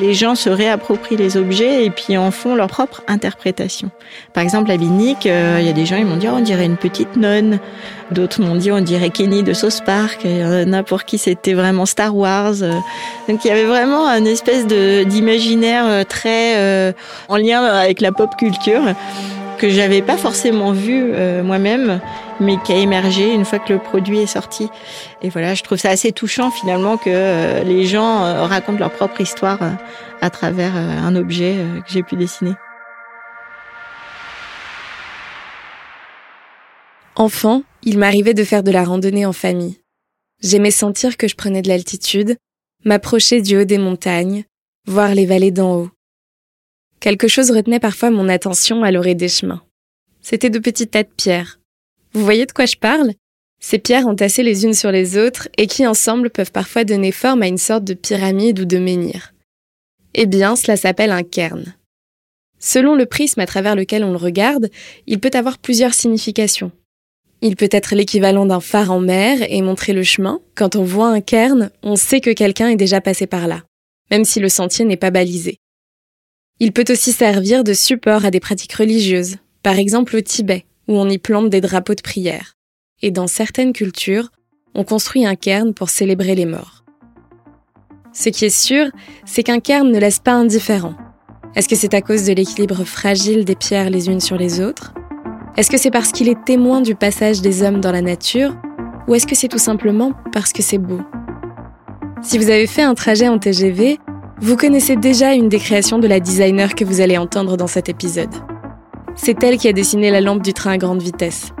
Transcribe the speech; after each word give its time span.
Les 0.00 0.14
gens 0.14 0.34
se 0.36 0.48
réapproprient 0.48 1.16
les 1.16 1.36
objets 1.36 1.84
et 1.84 1.90
puis 1.90 2.16
en 2.16 2.30
font 2.30 2.54
leur 2.54 2.68
propre 2.68 3.02
interprétation. 3.08 3.90
Par 4.32 4.44
exemple, 4.44 4.68
la 4.68 4.76
binique, 4.76 5.26
euh, 5.26 5.56
il 5.60 5.66
y 5.66 5.68
a 5.68 5.72
des 5.72 5.86
gens 5.86 5.96
qui 5.96 6.04
m'ont 6.04 6.16
dit 6.16 6.28
oh, 6.28 6.36
on 6.36 6.40
dirait 6.40 6.66
une 6.66 6.76
petite 6.76 7.16
nonne. 7.16 7.58
D'autres 8.12 8.40
m'ont 8.40 8.54
dit 8.54 8.70
on 8.70 8.80
dirait 8.80 9.10
Kenny 9.10 9.42
de 9.42 9.52
Sauce 9.52 9.80
Park. 9.80 10.20
Il 10.24 10.38
y 10.38 10.44
en 10.44 10.72
a 10.72 10.82
pour 10.84 11.04
qui 11.04 11.18
c'était 11.18 11.54
vraiment 11.54 11.84
Star 11.84 12.16
Wars. 12.16 12.54
Donc 13.28 13.44
il 13.44 13.48
y 13.48 13.50
avait 13.50 13.64
vraiment 13.64 14.06
une 14.08 14.26
espèce 14.26 14.66
d'imaginaire 14.66 15.84
euh, 15.86 16.04
très 16.04 16.56
euh, 16.58 16.92
en 17.28 17.36
lien 17.36 17.62
avec 17.62 18.00
la 18.00 18.12
pop 18.12 18.30
culture 18.36 18.82
que 19.58 19.68
j'avais 19.68 20.02
pas 20.02 20.16
forcément 20.16 20.70
vu 20.70 21.12
moi-même 21.42 22.00
mais 22.40 22.56
qui 22.64 22.72
a 22.72 22.76
émergé 22.76 23.32
une 23.32 23.44
fois 23.44 23.58
que 23.58 23.72
le 23.72 23.78
produit 23.78 24.18
est 24.18 24.26
sorti. 24.26 24.68
Et 25.22 25.28
voilà, 25.28 25.54
je 25.54 25.62
trouve 25.62 25.78
ça 25.78 25.90
assez 25.90 26.12
touchant 26.12 26.50
finalement 26.50 26.96
que 26.96 27.10
euh, 27.10 27.62
les 27.64 27.86
gens 27.86 28.24
euh, 28.24 28.44
racontent 28.44 28.78
leur 28.78 28.90
propre 28.90 29.20
histoire 29.20 29.62
euh, 29.62 29.70
à 30.20 30.30
travers 30.30 30.76
un 30.76 31.14
objet 31.14 31.56
que 31.86 31.92
j'ai 31.92 32.02
pu 32.02 32.16
dessiner. 32.16 32.54
Enfant, 37.14 37.62
il 37.82 37.98
m'arrivait 37.98 38.34
de 38.34 38.44
faire 38.44 38.62
de 38.62 38.70
la 38.70 38.84
randonnée 38.84 39.26
en 39.26 39.32
famille. 39.32 39.80
J'aimais 40.42 40.70
sentir 40.70 41.16
que 41.16 41.28
je 41.28 41.36
prenais 41.36 41.62
de 41.62 41.68
l'altitude, 41.68 42.36
m'approcher 42.84 43.42
du 43.42 43.56
haut 43.56 43.64
des 43.64 43.78
montagnes, 43.78 44.44
voir 44.86 45.14
les 45.14 45.26
vallées 45.26 45.50
d'en 45.50 45.74
haut. 45.74 45.90
Quelque 47.00 47.28
chose 47.28 47.52
retenait 47.52 47.80
parfois 47.80 48.10
mon 48.10 48.28
attention 48.28 48.82
à 48.82 48.90
l'orée 48.90 49.14
des 49.14 49.28
chemins. 49.28 49.62
C'était 50.20 50.50
de 50.50 50.58
petits 50.58 50.88
tas 50.88 51.04
de 51.04 51.08
pierres, 51.16 51.57
vous 52.18 52.24
voyez 52.24 52.46
de 52.46 52.52
quoi 52.52 52.66
je 52.66 52.76
parle? 52.76 53.12
Ces 53.60 53.78
pierres 53.78 54.08
entassées 54.08 54.42
les 54.42 54.64
unes 54.64 54.74
sur 54.74 54.90
les 54.90 55.16
autres 55.16 55.48
et 55.56 55.68
qui 55.68 55.86
ensemble 55.86 56.30
peuvent 56.30 56.52
parfois 56.52 56.84
donner 56.84 57.12
forme 57.12 57.42
à 57.42 57.46
une 57.46 57.58
sorte 57.58 57.84
de 57.84 57.94
pyramide 57.94 58.58
ou 58.58 58.64
de 58.64 58.78
menhir. 58.78 59.32
Eh 60.14 60.26
bien, 60.26 60.56
cela 60.56 60.76
s'appelle 60.76 61.12
un 61.12 61.22
cairn. 61.22 61.74
Selon 62.58 62.96
le 62.96 63.06
prisme 63.06 63.40
à 63.40 63.46
travers 63.46 63.76
lequel 63.76 64.02
on 64.02 64.10
le 64.10 64.16
regarde, 64.16 64.68
il 65.06 65.20
peut 65.20 65.30
avoir 65.32 65.58
plusieurs 65.58 65.94
significations. 65.94 66.72
Il 67.40 67.54
peut 67.54 67.68
être 67.70 67.94
l'équivalent 67.94 68.46
d'un 68.46 68.60
phare 68.60 68.90
en 68.90 68.98
mer 68.98 69.38
et 69.48 69.62
montrer 69.62 69.92
le 69.92 70.02
chemin. 70.02 70.40
Quand 70.56 70.74
on 70.74 70.82
voit 70.82 71.08
un 71.08 71.20
cairn, 71.20 71.70
on 71.84 71.94
sait 71.94 72.20
que 72.20 72.32
quelqu'un 72.32 72.68
est 72.68 72.76
déjà 72.76 73.00
passé 73.00 73.28
par 73.28 73.46
là, 73.46 73.62
même 74.10 74.24
si 74.24 74.40
le 74.40 74.48
sentier 74.48 74.84
n'est 74.84 74.96
pas 74.96 75.12
balisé. 75.12 75.58
Il 76.58 76.72
peut 76.72 76.86
aussi 76.90 77.12
servir 77.12 77.62
de 77.62 77.74
support 77.74 78.24
à 78.24 78.32
des 78.32 78.40
pratiques 78.40 78.72
religieuses, 78.72 79.36
par 79.62 79.78
exemple 79.78 80.16
au 80.16 80.20
Tibet, 80.20 80.64
où 80.88 80.98
on 80.98 81.08
y 81.08 81.18
plante 81.18 81.50
des 81.50 81.60
drapeaux 81.60 81.94
de 81.94 82.02
prière. 82.02 82.54
Et 83.02 83.10
dans 83.10 83.26
certaines 83.26 83.72
cultures, 83.72 84.30
on 84.74 84.84
construit 84.84 85.26
un 85.26 85.36
cairn 85.36 85.74
pour 85.74 85.90
célébrer 85.90 86.34
les 86.34 86.46
morts. 86.46 86.84
Ce 88.12 88.30
qui 88.30 88.46
est 88.46 88.50
sûr, 88.50 88.86
c'est 89.24 89.42
qu'un 89.42 89.60
cairn 89.60 89.90
ne 89.90 89.98
laisse 89.98 90.18
pas 90.18 90.32
indifférent. 90.32 90.94
Est-ce 91.54 91.68
que 91.68 91.76
c'est 91.76 91.94
à 91.94 92.02
cause 92.02 92.24
de 92.24 92.32
l'équilibre 92.32 92.84
fragile 92.84 93.44
des 93.44 93.54
pierres 93.54 93.90
les 93.90 94.08
unes 94.08 94.20
sur 94.20 94.36
les 94.36 94.60
autres? 94.60 94.92
Est-ce 95.56 95.70
que 95.70 95.76
c'est 95.76 95.90
parce 95.90 96.12
qu'il 96.12 96.28
est 96.28 96.44
témoin 96.44 96.80
du 96.80 96.94
passage 96.94 97.42
des 97.42 97.62
hommes 97.62 97.80
dans 97.80 97.92
la 97.92 98.02
nature? 98.02 98.56
Ou 99.06 99.14
est-ce 99.14 99.26
que 99.26 99.34
c'est 99.34 99.48
tout 99.48 99.58
simplement 99.58 100.12
parce 100.32 100.52
que 100.52 100.62
c'est 100.62 100.78
beau? 100.78 101.00
Si 102.22 102.38
vous 102.38 102.50
avez 102.50 102.66
fait 102.66 102.82
un 102.82 102.94
trajet 102.94 103.28
en 103.28 103.38
TGV, 103.38 103.98
vous 104.40 104.56
connaissez 104.56 104.96
déjà 104.96 105.34
une 105.34 105.48
des 105.48 105.58
créations 105.58 105.98
de 105.98 106.06
la 106.06 106.20
designer 106.20 106.74
que 106.74 106.84
vous 106.84 107.00
allez 107.00 107.18
entendre 107.18 107.56
dans 107.56 107.66
cet 107.66 107.88
épisode. 107.88 108.34
C'est 109.20 109.42
elle 109.42 109.58
qui 109.58 109.68
a 109.68 109.72
dessiné 109.72 110.10
la 110.10 110.20
lampe 110.20 110.42
du 110.42 110.54
train 110.54 110.70
à 110.70 110.78
grande 110.78 111.02
vitesse. 111.02 111.52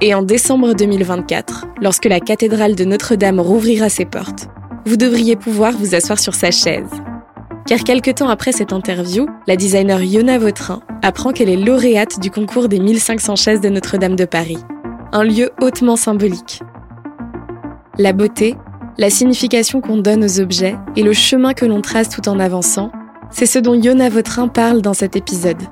Et 0.00 0.14
en 0.14 0.22
décembre 0.22 0.72
2024, 0.72 1.66
lorsque 1.80 2.06
la 2.06 2.20
cathédrale 2.20 2.74
de 2.74 2.84
Notre-Dame 2.84 3.40
rouvrira 3.40 3.88
ses 3.88 4.04
portes, 4.04 4.46
vous 4.86 4.96
devriez 4.96 5.36
pouvoir 5.36 5.72
vous 5.72 5.94
asseoir 5.94 6.18
sur 6.18 6.34
sa 6.34 6.50
chaise. 6.50 6.88
Car 7.66 7.80
quelques 7.80 8.14
temps 8.14 8.28
après 8.28 8.52
cette 8.52 8.72
interview, 8.72 9.26
la 9.46 9.56
designer 9.56 10.00
Yona 10.00 10.38
Vautrin 10.38 10.80
apprend 11.02 11.32
qu'elle 11.32 11.48
est 11.48 11.56
lauréate 11.56 12.20
du 12.20 12.30
concours 12.30 12.68
des 12.68 12.78
1500 12.78 13.36
chaises 13.36 13.60
de 13.60 13.68
Notre-Dame 13.68 14.16
de 14.16 14.24
Paris. 14.24 14.58
Un 15.12 15.24
lieu 15.24 15.50
hautement 15.60 15.96
symbolique. 15.96 16.60
La 17.98 18.12
beauté, 18.12 18.56
la 18.96 19.10
signification 19.10 19.80
qu'on 19.80 19.98
donne 19.98 20.24
aux 20.24 20.40
objets 20.40 20.76
et 20.96 21.02
le 21.02 21.12
chemin 21.12 21.52
que 21.52 21.66
l'on 21.66 21.80
trace 21.80 22.08
tout 22.08 22.28
en 22.28 22.38
avançant, 22.38 22.92
c'est 23.30 23.46
ce 23.46 23.58
dont 23.58 23.74
Yona 23.74 24.08
Vautrin 24.08 24.48
parle 24.48 24.82
dans 24.82 24.94
cet 24.94 25.16
épisode. 25.16 25.62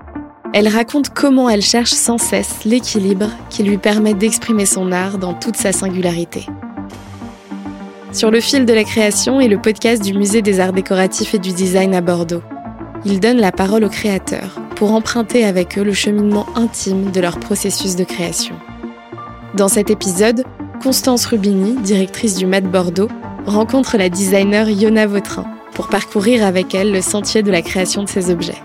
Elle 0.52 0.66
raconte 0.66 1.10
comment 1.10 1.48
elle 1.48 1.62
cherche 1.62 1.92
sans 1.92 2.18
cesse 2.18 2.64
l'équilibre 2.64 3.30
qui 3.50 3.62
lui 3.62 3.78
permet 3.78 4.14
d'exprimer 4.14 4.66
son 4.66 4.90
art 4.90 5.18
dans 5.18 5.32
toute 5.32 5.56
sa 5.56 5.70
singularité. 5.70 6.46
Sur 8.12 8.32
le 8.32 8.40
fil 8.40 8.66
de 8.66 8.72
la 8.72 8.82
création 8.82 9.40
est 9.40 9.46
le 9.46 9.62
podcast 9.62 10.02
du 10.02 10.12
Musée 10.12 10.42
des 10.42 10.58
arts 10.58 10.72
décoratifs 10.72 11.34
et 11.34 11.38
du 11.38 11.52
design 11.52 11.94
à 11.94 12.00
Bordeaux. 12.00 12.42
Ils 13.04 13.20
donnent 13.20 13.40
la 13.40 13.52
parole 13.52 13.84
aux 13.84 13.88
créateurs 13.88 14.60
pour 14.74 14.92
emprunter 14.92 15.44
avec 15.44 15.78
eux 15.78 15.84
le 15.84 15.92
cheminement 15.92 16.46
intime 16.56 17.12
de 17.12 17.20
leur 17.20 17.38
processus 17.38 17.94
de 17.94 18.02
création. 18.02 18.56
Dans 19.54 19.68
cet 19.68 19.88
épisode, 19.88 20.44
Constance 20.82 21.26
Rubini, 21.26 21.76
directrice 21.76 22.34
du 22.34 22.46
MAD 22.46 22.64
Bordeaux, 22.64 23.08
rencontre 23.46 23.96
la 23.96 24.08
designer 24.08 24.68
Yona 24.68 25.06
Vautrin 25.06 25.44
pour 25.74 25.88
parcourir 25.88 26.44
avec 26.44 26.74
elle 26.74 26.90
le 26.90 27.02
sentier 27.02 27.44
de 27.44 27.52
la 27.52 27.62
création 27.62 28.02
de 28.02 28.08
ces 28.08 28.30
objets. 28.30 28.58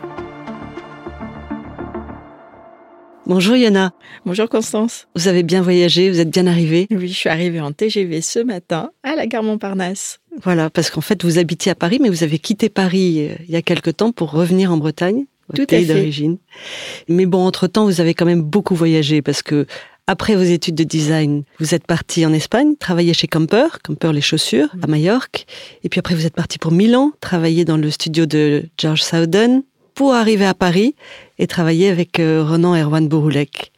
Bonjour 3.27 3.55
Yana. 3.55 3.91
Bonjour 4.27 4.47
Constance. 4.47 5.07
Vous 5.15 5.27
avez 5.27 5.41
bien 5.41 5.63
voyagé, 5.63 6.11
vous 6.11 6.19
êtes 6.19 6.29
bien 6.29 6.45
arrivée 6.45 6.85
Oui, 6.91 7.07
je 7.07 7.13
suis 7.13 7.29
arrivée 7.29 7.59
en 7.59 7.71
TGV 7.71 8.21
ce 8.21 8.37
matin 8.37 8.91
à 9.01 9.15
la 9.15 9.25
gare 9.25 9.41
Montparnasse. 9.41 10.19
Voilà, 10.43 10.69
parce 10.69 10.91
qu'en 10.91 11.01
fait 11.01 11.23
vous 11.23 11.39
habitiez 11.39 11.71
à 11.71 11.75
Paris, 11.75 11.97
mais 11.99 12.09
vous 12.09 12.21
avez 12.21 12.37
quitté 12.37 12.69
Paris 12.69 13.29
euh, 13.29 13.35
il 13.47 13.51
y 13.51 13.55
a 13.55 13.63
quelque 13.63 13.89
temps 13.89 14.11
pour 14.11 14.29
revenir 14.29 14.71
en 14.71 14.77
Bretagne, 14.77 15.25
votre 15.49 15.65
pays 15.65 15.87
d'origine. 15.87 16.37
Mais 17.09 17.25
bon, 17.25 17.43
entre-temps, 17.47 17.85
vous 17.85 17.99
avez 17.99 18.13
quand 18.13 18.25
même 18.25 18.43
beaucoup 18.43 18.75
voyagé 18.75 19.23
parce 19.23 19.41
que 19.41 19.65
après 20.05 20.35
vos 20.35 20.43
études 20.43 20.75
de 20.75 20.83
design, 20.83 21.45
vous 21.59 21.73
êtes 21.73 21.87
parti 21.87 22.27
en 22.27 22.33
Espagne, 22.33 22.75
travailler 22.75 23.15
chez 23.15 23.25
Camper, 23.25 23.65
Camper 23.83 24.13
les 24.13 24.21
chaussures, 24.21 24.69
à 24.83 24.85
Majorque. 24.85 25.47
Et 25.83 25.89
puis 25.89 25.97
après, 25.97 26.13
vous 26.13 26.27
êtes 26.27 26.35
parti 26.35 26.59
pour 26.59 26.71
Milan, 26.71 27.11
travailler 27.21 27.65
dans 27.65 27.77
le 27.77 27.89
studio 27.89 28.27
de 28.27 28.65
George 28.77 29.01
Sowden, 29.01 29.63
pour 29.95 30.13
arriver 30.13 30.45
à 30.45 30.53
Paris 30.53 30.93
et 31.39 31.47
travailler 31.47 31.89
avec 31.89 32.19
euh, 32.19 32.43
Renan 32.43 32.75
Erwan 32.75 33.07
Bouroulek. 33.07 33.71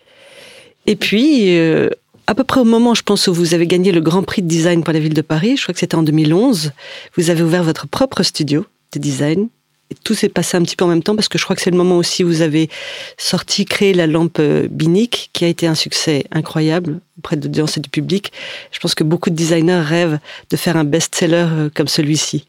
Et 0.87 0.95
puis, 0.95 1.57
euh, 1.57 1.89
à 2.25 2.35
peu 2.35 2.43
près 2.43 2.59
au 2.59 2.65
moment, 2.65 2.95
je 2.95 3.03
pense, 3.03 3.27
où 3.27 3.33
vous 3.33 3.53
avez 3.53 3.67
gagné 3.67 3.91
le 3.91 4.01
Grand 4.01 4.23
Prix 4.23 4.41
de 4.41 4.47
design 4.47 4.83
pour 4.83 4.93
la 4.93 4.99
ville 4.99 5.13
de 5.13 5.21
Paris, 5.21 5.55
je 5.57 5.63
crois 5.63 5.73
que 5.73 5.79
c'était 5.79 5.95
en 5.95 6.03
2011, 6.03 6.71
vous 7.15 7.29
avez 7.29 7.43
ouvert 7.43 7.63
votre 7.63 7.87
propre 7.87 8.23
studio 8.23 8.65
de 8.93 8.99
design. 8.99 9.47
Et 9.89 9.95
tout 10.03 10.15
s'est 10.15 10.27
passé 10.27 10.57
un 10.57 10.63
petit 10.63 10.75
peu 10.75 10.83
en 10.83 10.89
même 10.89 11.03
temps 11.03 11.15
parce 11.15 11.29
que 11.29 11.37
je 11.37 11.45
crois 11.45 11.55
que 11.55 11.61
c'est 11.61 11.71
le 11.71 11.77
moment 11.77 11.97
aussi 11.97 12.25
où 12.25 12.27
vous 12.27 12.41
avez 12.41 12.69
sorti, 13.17 13.63
créé 13.63 13.93
la 13.93 14.05
lampe 14.05 14.39
euh, 14.39 14.67
Binic, 14.69 15.29
qui 15.31 15.45
a 15.45 15.47
été 15.47 15.65
un 15.65 15.75
succès 15.75 16.25
incroyable 16.31 16.99
auprès 17.17 17.37
de 17.37 17.45
l'audience 17.45 17.77
et 17.77 17.79
du 17.79 17.89
public. 17.89 18.33
Je 18.71 18.79
pense 18.79 18.95
que 18.95 19.05
beaucoup 19.05 19.29
de 19.29 19.35
designers 19.35 19.79
rêvent 19.79 20.19
de 20.49 20.57
faire 20.57 20.75
un 20.75 20.83
best-seller 20.83 21.69
comme 21.73 21.87
celui-ci. 21.87 22.45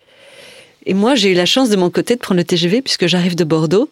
Et 0.87 0.94
moi, 0.94 1.15
j'ai 1.15 1.31
eu 1.33 1.34
la 1.34 1.47
chance 1.47 1.71
de 1.71 1.77
mon 1.77 1.91
côté 1.91 2.15
de 2.15 2.21
prendre 2.21 2.39
le 2.39 2.44
TGV 2.44 2.83
puisque 2.83 3.06
j'arrive 3.06 3.37
de 3.37 3.44
Bordeaux. 3.44 3.91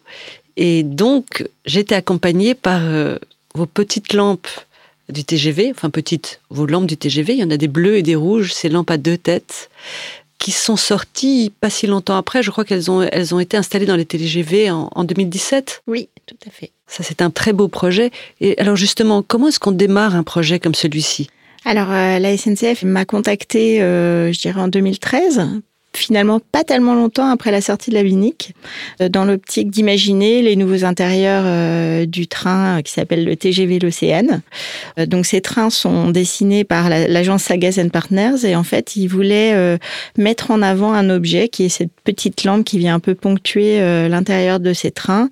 Et 0.55 0.83
donc, 0.83 1.47
j'étais 1.65 1.95
accompagnée 1.95 2.55
par 2.55 2.81
euh, 2.83 3.17
vos 3.53 3.65
petites 3.65 4.13
lampes 4.13 4.47
du 5.09 5.23
TGV, 5.23 5.71
enfin 5.71 5.89
petites, 5.89 6.41
vos 6.49 6.65
lampes 6.65 6.87
du 6.87 6.97
TGV. 6.97 7.33
Il 7.33 7.39
y 7.39 7.43
en 7.43 7.51
a 7.51 7.57
des 7.57 7.67
bleues 7.67 7.97
et 7.97 8.03
des 8.03 8.15
rouges, 8.15 8.53
ces 8.53 8.69
lampes 8.69 8.91
à 8.91 8.97
deux 8.97 9.17
têtes, 9.17 9.69
qui 10.39 10.51
sont 10.51 10.75
sorties 10.75 11.51
pas 11.61 11.69
si 11.69 11.87
longtemps 11.87 12.17
après. 12.17 12.43
Je 12.43 12.51
crois 12.51 12.65
qu'elles 12.65 12.89
ont, 12.91 13.01
elles 13.01 13.33
ont 13.33 13.39
été 13.39 13.55
installées 13.57 13.85
dans 13.85 13.95
les 13.95 14.05
TGV 14.05 14.71
en, 14.71 14.89
en 14.93 15.03
2017. 15.03 15.83
Oui, 15.87 16.09
tout 16.25 16.35
à 16.45 16.49
fait. 16.49 16.71
Ça, 16.87 17.03
c'est 17.03 17.21
un 17.21 17.29
très 17.29 17.53
beau 17.53 17.67
projet. 17.67 18.11
Et 18.41 18.57
alors 18.59 18.75
justement, 18.75 19.21
comment 19.21 19.49
est-ce 19.49 19.59
qu'on 19.59 19.71
démarre 19.71 20.15
un 20.15 20.23
projet 20.23 20.59
comme 20.59 20.75
celui-ci? 20.75 21.29
Alors, 21.65 21.91
euh, 21.91 22.19
la 22.19 22.37
SNCF 22.37 22.83
m'a 22.83 23.03
contacté, 23.03 23.81
euh, 23.81 24.31
je 24.31 24.39
dirais 24.39 24.61
en 24.61 24.69
2013, 24.69 25.61
finalement 25.97 26.39
pas 26.39 26.63
tellement 26.63 26.93
longtemps 26.93 27.29
après 27.29 27.51
la 27.51 27.61
sortie 27.61 27.89
de 27.89 27.95
la 27.95 28.03
Vinique, 28.03 28.53
euh, 29.01 29.09
dans 29.09 29.25
l'optique 29.25 29.69
d'imaginer 29.69 30.41
les 30.41 30.55
nouveaux 30.55 30.85
intérieurs 30.85 31.43
euh, 31.45 32.05
du 32.05 32.27
train 32.27 32.81
qui 32.81 32.91
s'appelle 32.91 33.25
le 33.25 33.35
TGV 33.35 33.79
L'Océane. 33.79 34.41
Euh, 34.99 35.05
donc 35.05 35.25
ces 35.25 35.41
trains 35.41 35.69
sont 35.69 36.09
dessinés 36.09 36.63
par 36.63 36.89
l'agence 36.89 37.43
Sagas 37.43 37.79
Partners 37.91 38.45
et 38.45 38.55
en 38.55 38.63
fait 38.63 38.95
ils 38.95 39.07
voulaient 39.07 39.77
mettre 40.17 40.51
en 40.51 40.61
avant 40.61 40.93
un 40.93 41.09
objet 41.09 41.47
qui 41.47 41.65
est 41.65 41.69
cette 41.69 41.91
petite 42.03 42.43
lampe 42.43 42.65
qui 42.65 42.77
vient 42.77 42.95
un 42.95 42.99
peu 42.99 43.15
ponctuer 43.15 43.79
l'intérieur 44.09 44.59
de 44.59 44.73
ces 44.73 44.91
trains 44.91 45.29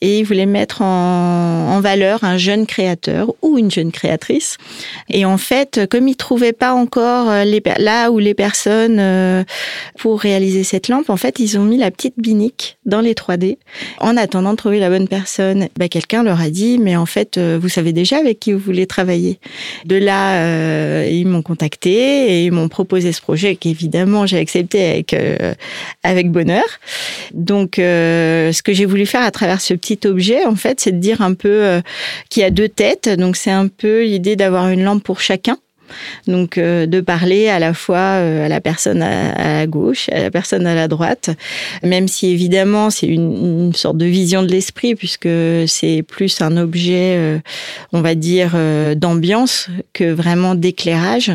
et 0.00 0.18
ils 0.18 0.24
voulaient 0.24 0.46
mettre 0.46 0.82
en, 0.82 1.80
valeur 1.80 2.24
un 2.24 2.36
jeune 2.36 2.66
créateur 2.66 3.32
ou 3.42 3.58
une 3.58 3.70
jeune 3.70 3.92
créatrice. 3.92 4.56
Et 5.08 5.24
en 5.24 5.38
fait, 5.38 5.86
comme 5.90 6.08
ils 6.08 6.16
trouvaient 6.16 6.52
pas 6.52 6.72
encore 6.72 7.26
là 7.26 8.10
où 8.10 8.18
les 8.18 8.34
personnes 8.34 9.44
pour 10.06 10.20
réaliser 10.20 10.62
cette 10.62 10.86
lampe, 10.86 11.10
en 11.10 11.16
fait, 11.16 11.40
ils 11.40 11.58
ont 11.58 11.64
mis 11.64 11.78
la 11.78 11.90
petite 11.90 12.14
binique 12.16 12.78
dans 12.86 13.00
les 13.00 13.14
3D. 13.14 13.58
En 13.98 14.16
attendant 14.16 14.52
de 14.52 14.56
trouver 14.56 14.78
la 14.78 14.88
bonne 14.88 15.08
personne, 15.08 15.66
bah, 15.76 15.88
quelqu'un 15.88 16.22
leur 16.22 16.40
a 16.40 16.48
dit, 16.48 16.78
mais 16.78 16.94
en 16.94 17.06
fait, 17.06 17.38
euh, 17.38 17.58
vous 17.60 17.68
savez 17.68 17.92
déjà 17.92 18.18
avec 18.18 18.38
qui 18.38 18.52
vous 18.52 18.60
voulez 18.60 18.86
travailler. 18.86 19.40
De 19.84 19.96
là, 19.96 20.44
euh, 20.44 21.08
ils 21.10 21.26
m'ont 21.26 21.42
contacté 21.42 21.90
et 21.90 22.44
ils 22.44 22.52
m'ont 22.52 22.68
proposé 22.68 23.10
ce 23.10 23.20
projet 23.20 23.56
qu'évidemment 23.56 24.26
j'ai 24.26 24.38
accepté 24.38 24.88
avec, 24.90 25.12
euh, 25.12 25.54
avec 26.04 26.30
bonheur. 26.30 26.66
Donc, 27.34 27.72
ce 27.78 28.62
que 28.62 28.72
j'ai 28.72 28.84
voulu 28.84 29.06
faire 29.06 29.24
à 29.24 29.32
travers 29.32 29.60
ce 29.60 29.74
petit 29.74 29.98
objet, 30.06 30.44
en 30.44 30.54
fait, 30.54 30.78
c'est 30.78 30.92
de 30.92 30.98
dire 30.98 31.20
un 31.20 31.34
peu 31.34 31.82
qu'il 32.30 32.42
y 32.42 32.46
a 32.46 32.50
deux 32.50 32.68
têtes. 32.68 33.08
Donc, 33.08 33.34
c'est 33.34 33.50
un 33.50 33.66
peu 33.66 34.04
l'idée 34.04 34.36
d'avoir 34.36 34.68
une 34.68 34.84
lampe 34.84 35.02
pour 35.02 35.20
chacun. 35.20 35.58
Donc 36.26 36.58
euh, 36.58 36.86
de 36.86 37.00
parler 37.00 37.48
à 37.48 37.58
la 37.58 37.74
fois 37.74 37.96
euh, 37.98 38.46
à 38.46 38.48
la 38.48 38.60
personne 38.60 39.02
à, 39.02 39.58
la 39.58 39.66
gauche, 39.66 40.08
à 40.10 40.20
la 40.20 40.30
personne 40.30 40.66
à 40.66 40.74
la 40.74 40.88
droite, 40.88 41.30
même 41.82 42.08
si 42.08 42.28
évidemment 42.28 42.90
c'est 42.90 43.06
une, 43.06 43.72
sorte 43.74 43.96
de 43.96 44.06
vision 44.06 44.42
de 44.42 44.48
l'esprit 44.48 44.94
puisque 44.94 45.28
c'est 45.66 46.02
plus 46.02 46.40
un 46.40 46.56
objet, 46.56 47.14
euh, 47.16 47.38
on 47.92 48.00
va 48.00 48.14
dire, 48.14 48.56
d'ambiance 48.96 49.68
que 49.92 50.12
vraiment 50.12 50.54
d'éclairage. 50.54 51.32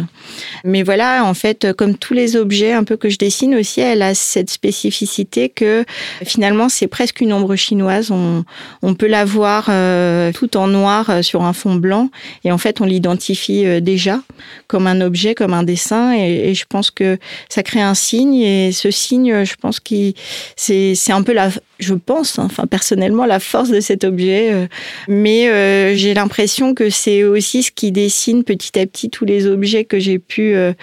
Mais 0.64 0.84
voilà, 0.84 1.26
en 1.26 1.34
fait, 1.34 1.74
comme 1.74 1.96
tous 1.96 2.14
les 2.14 2.36
objets 2.36 2.74
un 2.74 2.84
peu 2.84 2.98
que 2.98 3.10
je 3.10 3.18
dessine 3.18 3.56
aussi, 3.56 3.82
elle 3.82 4.02
a 4.02 4.14
cette 4.14 4.50
spécificité 4.50 5.50
que 5.50 5.86
finalement 6.26 6.70
c'est 6.70 6.88
presque 6.88 7.22
une 7.22 7.34
ombre 7.34 7.56
chinoise. 7.56 8.12
On, 8.12 8.44
on 8.82 8.94
peut 8.94 9.08
la 9.08 9.26
voir 9.26 9.66
tout 10.34 10.58
en 10.58 10.68
noir 10.68 11.24
sur 11.24 11.44
un 11.44 11.54
fond 11.54 11.76
blanc 11.76 12.10
et 12.44 12.52
en 12.52 12.58
fait 12.58 12.82
on 12.82 12.86
l'identifie 12.86 13.82
déjà 13.82 14.22
comme 14.68 14.88
un 14.88 15.02
objet, 15.02 15.36
comme 15.36 15.54
un 15.54 15.64
dessin. 15.64 16.14
Et, 16.14 16.54
je 16.54 16.66
pense 16.68 16.92
que 16.92 17.18
ça 17.50 17.64
crée 17.64 17.82
un 17.82 17.94
signe. 17.94 18.36
Et 18.36 18.72
ce 18.72 18.92
signe, 18.92 19.44
je 19.44 19.56
pense 19.56 19.80
que 19.80 20.14
c'est 20.56 21.12
un 21.12 21.24
peu 21.24 21.34
la, 21.34 21.50
je 21.82 21.96
pense, 21.96 22.40
hein, 22.40 22.44
enfin 22.46 22.68
personnellement, 22.68 23.26
la 23.26 23.40
force 23.40 23.70
de 23.70 23.80
cet 23.80 24.04
objet. 24.04 24.52
Euh. 24.52 24.68
mais 25.08 25.50
euh, 25.50 25.96
j'ai 25.96 26.14
l'impression 26.14 26.74
que 26.74 26.90
c'est 26.90 27.24
aussi 27.24 27.64
ce 27.64 27.72
qui 27.72 27.92
dessine 27.92 28.44
petit 28.44 28.80
à 28.80 28.86
petit 28.86 29.10
tous 29.10 29.26
les 29.26 29.48
objets 29.48 29.84
que 29.84 30.00
j'ai 30.00 30.20
pu 30.20 30.54
euh, 30.54 30.74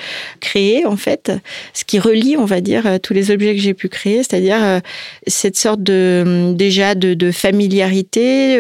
créer, 0.41 0.85
en 0.87 0.97
fait. 0.97 1.33
Ce 1.73 1.85
qui 1.85 1.99
relie, 1.99 2.37
on 2.37 2.45
va 2.45 2.61
dire, 2.61 2.99
tous 3.03 3.15
les 3.15 3.31
objets 3.31 3.55
que 3.55 3.61
j'ai 3.61 3.75
pu 3.75 3.89
créer, 3.89 4.19
c'est-à-dire 4.19 4.81
cette 5.27 5.57
sorte 5.57 5.83
de 5.83 6.53
déjà 6.55 6.95
de, 6.95 7.15
de 7.15 7.31
familiarité, 7.31 8.59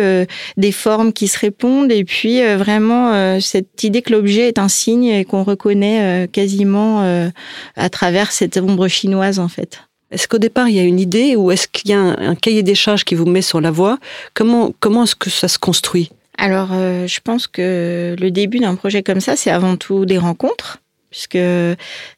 des 0.56 0.72
formes 0.72 1.12
qui 1.12 1.28
se 1.28 1.38
répondent, 1.38 1.90
et 1.90 2.04
puis 2.04 2.42
vraiment 2.56 3.40
cette 3.40 3.82
idée 3.82 4.02
que 4.02 4.12
l'objet 4.12 4.48
est 4.48 4.58
un 4.58 4.68
signe 4.68 5.06
et 5.06 5.24
qu'on 5.24 5.42
reconnaît 5.42 6.28
quasiment 6.30 7.30
à 7.76 7.90
travers 7.90 8.32
cette 8.32 8.56
ombre 8.58 8.88
chinoise, 8.88 9.38
en 9.38 9.48
fait. 9.48 9.87
Est-ce 10.10 10.26
qu'au 10.26 10.38
départ, 10.38 10.68
il 10.68 10.76
y 10.76 10.80
a 10.80 10.84
une 10.84 11.00
idée 11.00 11.36
ou 11.36 11.50
est-ce 11.50 11.68
qu'il 11.68 11.90
y 11.90 11.94
a 11.94 12.00
un, 12.00 12.34
cahier 12.34 12.62
des 12.62 12.74
charges 12.74 13.04
qui 13.04 13.14
vous 13.14 13.26
met 13.26 13.42
sur 13.42 13.60
la 13.60 13.70
voie? 13.70 13.98
Comment, 14.34 14.72
comment 14.80 15.04
est-ce 15.04 15.14
que 15.14 15.30
ça 15.30 15.48
se 15.48 15.58
construit? 15.58 16.10
Alors, 16.38 16.68
euh, 16.72 17.06
je 17.06 17.20
pense 17.20 17.46
que 17.46 18.16
le 18.18 18.30
début 18.30 18.58
d'un 18.58 18.74
projet 18.74 19.02
comme 19.02 19.20
ça, 19.20 19.36
c'est 19.36 19.50
avant 19.50 19.76
tout 19.76 20.06
des 20.06 20.18
rencontres 20.18 20.78
puisque 21.10 21.38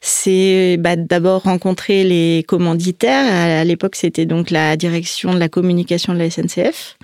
c'est 0.01 0.77
bah, 0.77 0.95
d'abord 0.95 1.43
rencontrer 1.43 2.03
les 2.03 2.43
commanditaires. 2.47 3.59
À 3.59 3.63
l'époque, 3.63 3.95
c'était 3.95 4.25
donc 4.25 4.49
la 4.49 4.75
direction 4.75 5.33
de 5.33 5.39
la 5.39 5.49
communication 5.49 6.13
de 6.13 6.19
la 6.19 6.29
SNCF. 6.29 6.97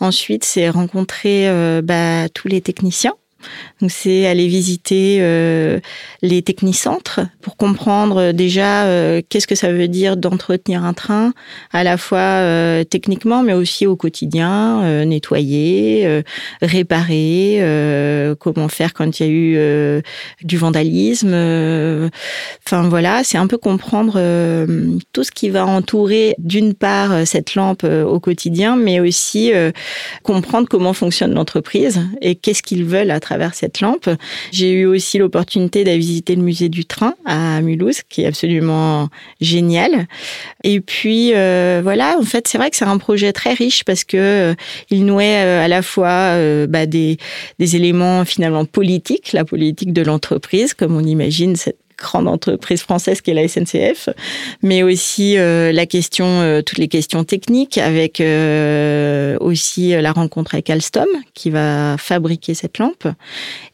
Ensuite, 0.00 0.44
c'est 0.44 0.68
rencontrer 0.68 1.48
euh, 1.48 1.82
bah, 1.82 2.28
tous 2.28 2.48
les 2.48 2.60
techniciens 2.60 3.14
donc 3.80 3.90
c'est 3.90 4.26
aller 4.26 4.48
visiter 4.48 5.18
euh, 5.20 5.80
les 6.22 6.42
technicentres 6.42 7.20
pour 7.40 7.56
comprendre 7.56 8.16
euh, 8.18 8.32
déjà 8.32 8.84
euh, 8.84 9.22
qu'est-ce 9.28 9.46
que 9.46 9.54
ça 9.54 9.72
veut 9.72 9.88
dire 9.88 10.16
d'entretenir 10.16 10.84
un 10.84 10.92
train, 10.92 11.32
à 11.72 11.84
la 11.84 11.96
fois 11.96 12.40
techniquement 12.88 13.42
mais 13.42 13.52
aussi 13.52 13.86
au 13.86 13.96
quotidien, 13.96 15.04
nettoyer, 15.04 16.22
réparer, 16.60 17.60
comment 18.38 18.68
faire 18.68 18.92
quand 18.94 19.20
il 19.20 19.22
y 19.22 19.28
a 19.28 19.32
eu 19.32 20.02
du 20.42 20.56
vandalisme. 20.56 21.34
Enfin 22.66 22.88
voilà, 22.88 23.22
c'est 23.24 23.38
un 23.38 23.46
peu 23.46 23.58
comprendre 23.58 24.20
tout 25.12 25.24
ce 25.24 25.30
qui 25.30 25.50
va 25.50 25.66
entourer 25.66 26.34
d'une 26.38 26.74
part 26.74 27.26
cette 27.26 27.54
lampe 27.54 27.84
au 27.84 28.20
quotidien, 28.20 28.76
mais 28.76 29.00
aussi 29.00 29.52
comprendre 30.22 30.68
comment 30.68 30.92
fonctionne 30.92 31.34
l'entreprise 31.34 32.02
et 32.20 32.34
qu'est-ce 32.34 32.62
qu'ils 32.62 32.84
veulent 32.84 33.10
à 33.10 33.20
travers 33.20 33.31
travers 33.32 33.54
cette 33.54 33.80
lampe. 33.80 34.10
J'ai 34.50 34.72
eu 34.72 34.86
aussi 34.86 35.16
l'opportunité 35.16 35.84
d'aller 35.84 35.98
visiter 35.98 36.34
le 36.34 36.42
musée 36.42 36.68
du 36.68 36.84
train 36.84 37.14
à 37.24 37.62
Mulhouse, 37.62 38.02
qui 38.08 38.22
est 38.22 38.26
absolument 38.26 39.08
génial. 39.40 40.06
Et 40.64 40.80
puis 40.80 41.32
euh, 41.34 41.80
voilà, 41.82 42.16
en 42.18 42.24
fait, 42.24 42.46
c'est 42.46 42.58
vrai 42.58 42.70
que 42.70 42.76
c'est 42.76 42.84
un 42.84 42.98
projet 42.98 43.32
très 43.32 43.54
riche 43.54 43.84
parce 43.84 44.04
que 44.04 44.16
euh, 44.16 44.54
il 44.90 45.06
nouait 45.06 45.42
euh, 45.44 45.64
à 45.64 45.68
la 45.68 45.80
fois 45.80 46.36
bah, 46.66 46.84
des, 46.86 47.16
éléments 47.58 48.24
finalement 48.24 48.66
politiques, 48.66 49.32
la 49.32 49.44
politique 49.44 49.92
de 49.92 50.02
l'entreprise, 50.02 50.74
comme 50.74 50.94
on 50.94 51.04
imagine 51.04 51.56
grande 52.02 52.28
entreprise 52.28 52.82
française 52.82 53.20
qui 53.22 53.30
est 53.30 53.34
la 53.34 53.48
SNCF, 53.48 54.10
mais 54.62 54.82
aussi 54.82 55.38
euh, 55.38 55.72
la 55.72 55.86
question, 55.86 56.26
euh, 56.26 56.60
toutes 56.60 56.78
les 56.78 56.88
questions 56.88 57.24
techniques, 57.24 57.78
avec 57.78 58.20
euh, 58.20 59.36
aussi 59.40 59.90
la 59.92 60.12
rencontre 60.12 60.54
avec 60.54 60.68
Alstom 60.68 61.06
qui 61.32 61.48
va 61.50 61.96
fabriquer 61.98 62.54
cette 62.54 62.78
lampe. 62.78 63.08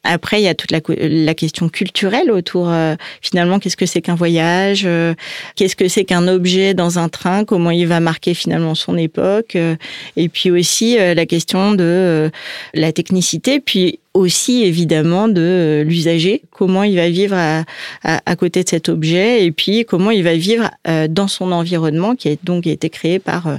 Après, 0.05 0.41
il 0.41 0.45
y 0.45 0.49
a 0.49 0.55
toute 0.55 0.71
la, 0.71 0.81
la 0.89 1.35
question 1.35 1.69
culturelle 1.69 2.31
autour, 2.31 2.73
finalement, 3.21 3.59
qu'est-ce 3.59 3.77
que 3.77 3.87
c'est 3.87 4.01
qu'un 4.01 4.15
voyage, 4.15 4.87
qu'est-ce 5.57 5.77
que 5.77 5.89
c'est 5.89 6.05
qu'un 6.05 6.29
objet 6.29 6.75
dans 6.75 6.99
un 6.99 7.09
train, 7.09 7.45
comment 7.45 7.71
il 7.71 7.87
va 7.87 8.01
marquer 8.01 8.35
finalement 8.35 8.75
son 8.75 8.97
époque, 8.97 9.57
et 10.17 10.29
puis 10.29 10.51
aussi 10.51 10.97
la 10.97 11.27
question 11.27 11.73
de 11.73 12.31
la 12.75 12.93
technicité, 12.93 13.61
puis 13.61 13.99
aussi 14.15 14.65
évidemment 14.65 15.29
de 15.29 15.41
euh, 15.41 15.85
l'usager, 15.85 16.43
comment 16.51 16.83
il 16.83 16.97
va 16.97 17.09
vivre 17.09 17.37
à, 17.37 17.65
à, 18.03 18.37
côté 18.37 18.63
de 18.65 18.69
cet 18.69 18.89
objet 18.89 19.45
et 19.45 19.53
puis 19.53 19.85
comment 19.85 20.11
il 20.11 20.25
va 20.25 20.35
vivre 20.35 20.71
euh, 20.87 21.09
dans 21.09 21.29
son 21.29 21.53
environnement 21.53 22.15
qui 22.15 22.29
a 22.29 22.35
donc 22.43 22.67
été 22.67 22.91
créé 22.91 23.19
par 23.19 23.59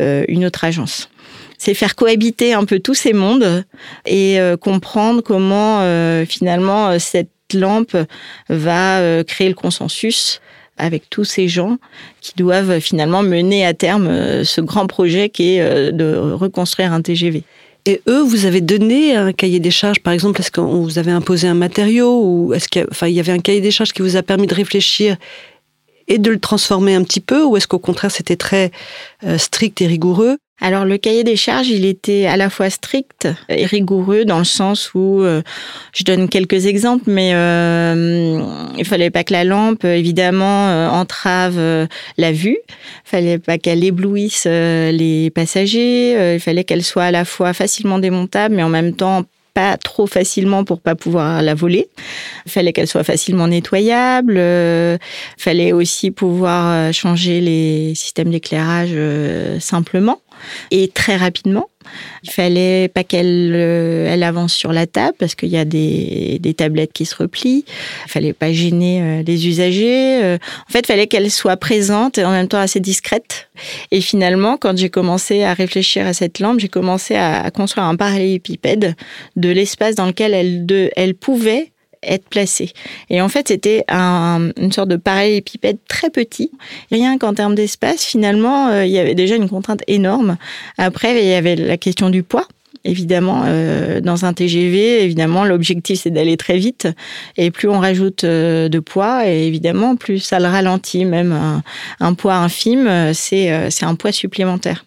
euh, 0.00 0.24
une 0.28 0.44
autre 0.46 0.64
agence. 0.64 1.10
C'est 1.58 1.74
faire 1.74 1.96
cohabiter 1.96 2.52
un 2.52 2.64
peu 2.64 2.78
tous 2.78 2.94
ces 2.94 3.12
mondes 3.12 3.64
et 4.06 4.38
comprendre 4.60 5.22
comment 5.22 5.82
finalement 6.24 6.96
cette 7.00 7.30
lampe 7.52 7.96
va 8.48 9.24
créer 9.24 9.48
le 9.48 9.56
consensus 9.56 10.40
avec 10.76 11.10
tous 11.10 11.24
ces 11.24 11.48
gens 11.48 11.78
qui 12.20 12.34
doivent 12.36 12.78
finalement 12.78 13.24
mener 13.24 13.66
à 13.66 13.74
terme 13.74 14.44
ce 14.44 14.60
grand 14.60 14.86
projet 14.86 15.30
qui 15.30 15.56
est 15.56 15.90
de 15.90 16.16
reconstruire 16.16 16.92
un 16.92 17.02
TGV. 17.02 17.42
Et 17.88 18.02
eux, 18.06 18.20
vous 18.20 18.44
avez 18.44 18.60
donné 18.60 19.16
un 19.16 19.32
cahier 19.32 19.60
des 19.60 19.70
charges, 19.70 20.00
par 20.00 20.12
exemple, 20.12 20.42
est-ce 20.42 20.50
qu'on 20.50 20.82
vous 20.82 20.98
avez 20.98 21.10
imposé 21.10 21.48
un 21.48 21.54
matériau 21.54 22.20
ou 22.22 22.52
est-ce 22.52 22.68
qu'il 22.68 22.84
y, 22.84 23.12
y 23.12 23.18
avait 23.18 23.32
un 23.32 23.38
cahier 23.38 23.62
des 23.62 23.70
charges 23.70 23.94
qui 23.94 24.02
vous 24.02 24.16
a 24.16 24.22
permis 24.22 24.46
de 24.46 24.54
réfléchir 24.54 25.16
et 26.06 26.18
de 26.18 26.30
le 26.30 26.38
transformer 26.38 26.94
un 26.94 27.02
petit 27.02 27.20
peu 27.20 27.42
ou 27.42 27.56
est-ce 27.56 27.66
qu'au 27.66 27.78
contraire 27.78 28.10
c'était 28.10 28.36
très 28.36 28.72
euh, 29.24 29.38
strict 29.38 29.80
et 29.80 29.86
rigoureux? 29.86 30.36
Alors 30.60 30.84
le 30.84 30.98
cahier 30.98 31.22
des 31.22 31.36
charges, 31.36 31.68
il 31.68 31.84
était 31.84 32.26
à 32.26 32.36
la 32.36 32.50
fois 32.50 32.68
strict 32.68 33.28
et 33.48 33.64
rigoureux 33.64 34.24
dans 34.24 34.38
le 34.38 34.44
sens 34.44 34.92
où, 34.94 35.22
euh, 35.22 35.42
je 35.94 36.02
donne 36.02 36.28
quelques 36.28 36.66
exemples, 36.66 37.04
mais 37.06 37.30
euh, 37.32 38.40
il 38.76 38.84
fallait 38.84 39.10
pas 39.10 39.22
que 39.22 39.32
la 39.32 39.44
lampe, 39.44 39.84
évidemment, 39.84 40.68
euh, 40.68 40.88
entrave 40.88 41.58
euh, 41.58 41.86
la 42.16 42.32
vue. 42.32 42.58
Il 42.68 43.08
fallait 43.08 43.38
pas 43.38 43.58
qu'elle 43.58 43.84
éblouisse 43.84 44.46
les 44.46 45.30
passagers. 45.34 46.34
il 46.34 46.40
fallait 46.40 46.64
qu'elle 46.64 46.82
soit 46.82 47.04
à 47.04 47.10
la 47.10 47.24
fois 47.24 47.52
facilement 47.52 47.98
démontable, 47.98 48.56
mais 48.56 48.62
en 48.62 48.68
même 48.68 48.94
temps 48.94 49.24
pas 49.58 49.76
trop 49.76 50.06
facilement 50.06 50.62
pour 50.62 50.80
pas 50.80 50.94
pouvoir 50.94 51.42
la 51.42 51.56
voler. 51.56 51.88
Il 52.46 52.52
fallait 52.52 52.72
qu'elle 52.72 52.86
soit 52.86 53.02
facilement 53.02 53.48
nettoyable. 53.48 54.34
Il 54.34 54.38
euh, 54.38 54.98
fallait 55.36 55.72
aussi 55.72 56.12
pouvoir 56.12 56.66
euh, 56.68 56.92
changer 56.92 57.40
les 57.40 57.92
systèmes 57.96 58.30
d'éclairage 58.30 58.90
euh, 58.92 59.58
simplement 59.58 60.20
et 60.70 60.86
très 60.86 61.16
rapidement. 61.16 61.68
Il 62.24 62.30
fallait 62.30 62.88
pas 62.88 63.04
qu'elle 63.04 63.52
euh, 63.54 64.12
elle 64.12 64.22
avance 64.22 64.52
sur 64.52 64.72
la 64.72 64.86
table 64.86 65.14
parce 65.18 65.34
qu'il 65.34 65.48
y 65.48 65.56
a 65.56 65.64
des, 65.64 66.40
tablettes 66.56 66.92
qui 66.92 67.06
se 67.06 67.14
replient. 67.14 67.64
Il 68.06 68.10
fallait 68.10 68.32
pas 68.32 68.52
gêner 68.52 69.00
euh, 69.02 69.22
les 69.26 69.46
usagers. 69.46 70.22
Euh, 70.22 70.38
en 70.68 70.72
fait, 70.72 70.80
il 70.80 70.86
fallait 70.86 71.06
qu'elle 71.06 71.30
soit 71.30 71.56
présente 71.56 72.18
et 72.18 72.24
en 72.24 72.30
même 72.30 72.48
temps 72.48 72.58
assez 72.58 72.80
discrète. 72.80 73.48
Et 73.90 74.00
finalement, 74.00 74.56
quand 74.56 74.76
j'ai 74.76 74.90
commencé 74.90 75.44
à 75.44 75.54
réfléchir 75.54 76.06
à 76.06 76.12
cette 76.12 76.40
lampe, 76.40 76.60
j'ai 76.60 76.68
commencé 76.68 77.14
à, 77.14 77.50
construire 77.50 77.86
un 77.86 77.96
parallélépipède 77.96 78.94
de 79.36 79.48
l'espace 79.48 79.94
dans 79.94 80.06
lequel 80.06 80.34
elle, 80.34 80.66
de, 80.66 80.90
elle 80.96 81.14
pouvait 81.14 81.72
être 82.02 82.28
placé. 82.28 82.72
Et 83.10 83.20
en 83.20 83.28
fait, 83.28 83.48
c'était 83.48 83.84
un, 83.88 84.50
une 84.56 84.72
sorte 84.72 84.88
de 84.88 84.96
parallélépipède 84.96 85.78
très 85.88 86.10
petit. 86.10 86.50
Rien 86.90 87.18
qu'en 87.18 87.34
termes 87.34 87.54
d'espace, 87.54 88.04
finalement, 88.04 88.68
euh, 88.68 88.84
il 88.84 88.90
y 88.90 88.98
avait 88.98 89.14
déjà 89.14 89.36
une 89.36 89.48
contrainte 89.48 89.82
énorme. 89.86 90.36
Après, 90.76 91.22
il 91.22 91.28
y 91.28 91.34
avait 91.34 91.56
la 91.56 91.76
question 91.76 92.10
du 92.10 92.22
poids 92.22 92.46
évidemment, 92.84 93.42
euh, 93.46 94.00
dans 94.00 94.24
un 94.24 94.32
TGV, 94.32 95.02
évidemment, 95.04 95.44
l'objectif 95.44 96.00
c'est 96.00 96.10
d'aller 96.10 96.36
très 96.36 96.58
vite. 96.58 96.88
Et 97.36 97.50
plus 97.50 97.68
on 97.68 97.78
rajoute 97.78 98.24
euh, 98.24 98.68
de 98.68 98.78
poids, 98.78 99.28
et 99.28 99.46
évidemment, 99.46 99.96
plus 99.96 100.18
ça 100.18 100.38
le 100.38 100.46
ralentit. 100.46 101.04
Même 101.04 101.62
un, 102.00 102.14
poids 102.14 102.36
infime, 102.36 103.12
c'est 103.14 103.52
euh, 103.52 103.70
c'est 103.70 103.84
un 103.84 103.94
poids 103.94 104.12
supplémentaire. 104.12 104.86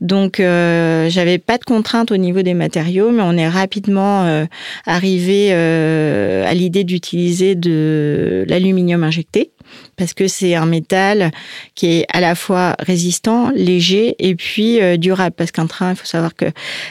Donc, 0.00 0.40
euh, 0.40 1.08
j'avais 1.10 1.38
pas 1.38 1.58
de 1.58 1.64
contraintes 1.64 2.12
au 2.12 2.16
niveau 2.16 2.42
des 2.42 2.54
matériaux, 2.54 3.10
mais 3.10 3.22
on 3.22 3.36
est 3.36 3.48
rapidement 3.48 4.46
arrivé 4.86 5.52
à 5.52 6.54
l'idée 6.54 6.84
d'utiliser 6.84 7.54
de 7.54 8.44
l'aluminium 8.48 9.04
injecté 9.04 9.50
parce 9.96 10.14
que 10.14 10.28
c'est 10.28 10.54
un 10.54 10.66
métal 10.66 11.30
qui 11.74 11.86
est 11.86 12.06
à 12.12 12.20
la 12.20 12.34
fois 12.34 12.76
résistant, 12.78 13.50
léger 13.54 14.16
et 14.18 14.34
puis 14.34 14.78
durable. 14.98 15.34
Parce 15.36 15.50
qu'un 15.50 15.66
train, 15.66 15.90
il 15.90 15.96
faut 15.96 16.06
savoir 16.06 16.34
que 16.34 16.46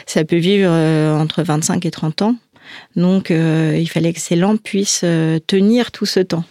ça 0.06 0.24
peut 0.24 0.36
vivre 0.36 0.70
entre 0.70 1.42
25 1.42 1.84
et 1.86 1.90
30 1.90 2.22
ans. 2.22 2.36
Donc, 2.96 3.30
il 3.30 3.88
fallait 3.88 4.12
que 4.12 4.20
ces 4.20 4.36
lampes 4.36 4.62
puissent 4.62 5.04
tenir 5.46 5.90
tout 5.90 6.06
ce 6.06 6.20
temps. 6.20 6.44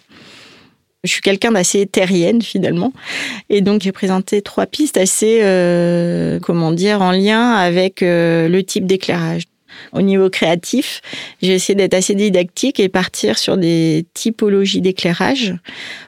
Je 1.03 1.11
suis 1.13 1.21
quelqu'un 1.21 1.51
d'assez 1.51 1.85
terrienne 1.85 2.41
finalement, 2.41 2.91
et 3.49 3.61
donc 3.61 3.81
j'ai 3.81 3.91
présenté 3.91 4.41
trois 4.41 4.65
pistes 4.65 4.97
assez, 4.97 5.39
euh, 5.41 6.39
comment 6.39 6.71
dire, 6.71 7.01
en 7.01 7.11
lien 7.11 7.53
avec 7.53 8.01
euh, 8.01 8.49
le 8.49 8.63
type 8.63 8.85
d'éclairage. 8.85 9.43
Au 9.93 10.01
niveau 10.01 10.29
créatif, 10.29 11.01
j'ai 11.41 11.53
essayé 11.53 11.75
d'être 11.75 11.93
assez 11.93 12.15
didactique 12.15 12.79
et 12.79 12.89
partir 12.89 13.37
sur 13.37 13.57
des 13.57 14.05
typologies 14.15 14.81
d'éclairage 14.81 15.55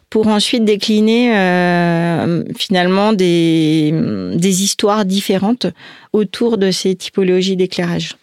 pour 0.10 0.28
ensuite 0.28 0.66
décliner 0.66 1.36
euh, 1.36 2.44
finalement 2.58 3.14
des, 3.14 3.94
des 4.36 4.64
histoires 4.64 5.06
différentes 5.06 5.68
autour 6.14 6.58
de 6.58 6.72
ces 6.72 6.96
typologies 6.96 7.56
d'éclairage. 7.56 8.16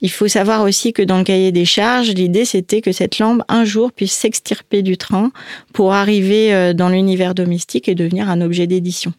Il 0.00 0.10
faut 0.10 0.28
savoir 0.28 0.62
aussi 0.62 0.92
que 0.92 1.02
dans 1.02 1.18
le 1.18 1.24
cahier 1.24 1.52
des 1.52 1.64
charges, 1.64 2.10
l'idée 2.10 2.44
c'était 2.44 2.80
que 2.80 2.92
cette 2.92 3.18
lampe 3.18 3.42
un 3.48 3.64
jour 3.64 3.92
puisse 3.92 4.12
s'extirper 4.12 4.82
du 4.82 4.96
train 4.96 5.32
pour 5.72 5.92
arriver 5.92 6.54
euh, 6.54 6.72
dans 6.72 6.88
l'univers 6.88 7.34
domestique 7.34 7.88
et 7.88 7.94
devenir 7.94 8.28
un 8.30 8.40
objet 8.40 8.66
d'édition. 8.66 9.12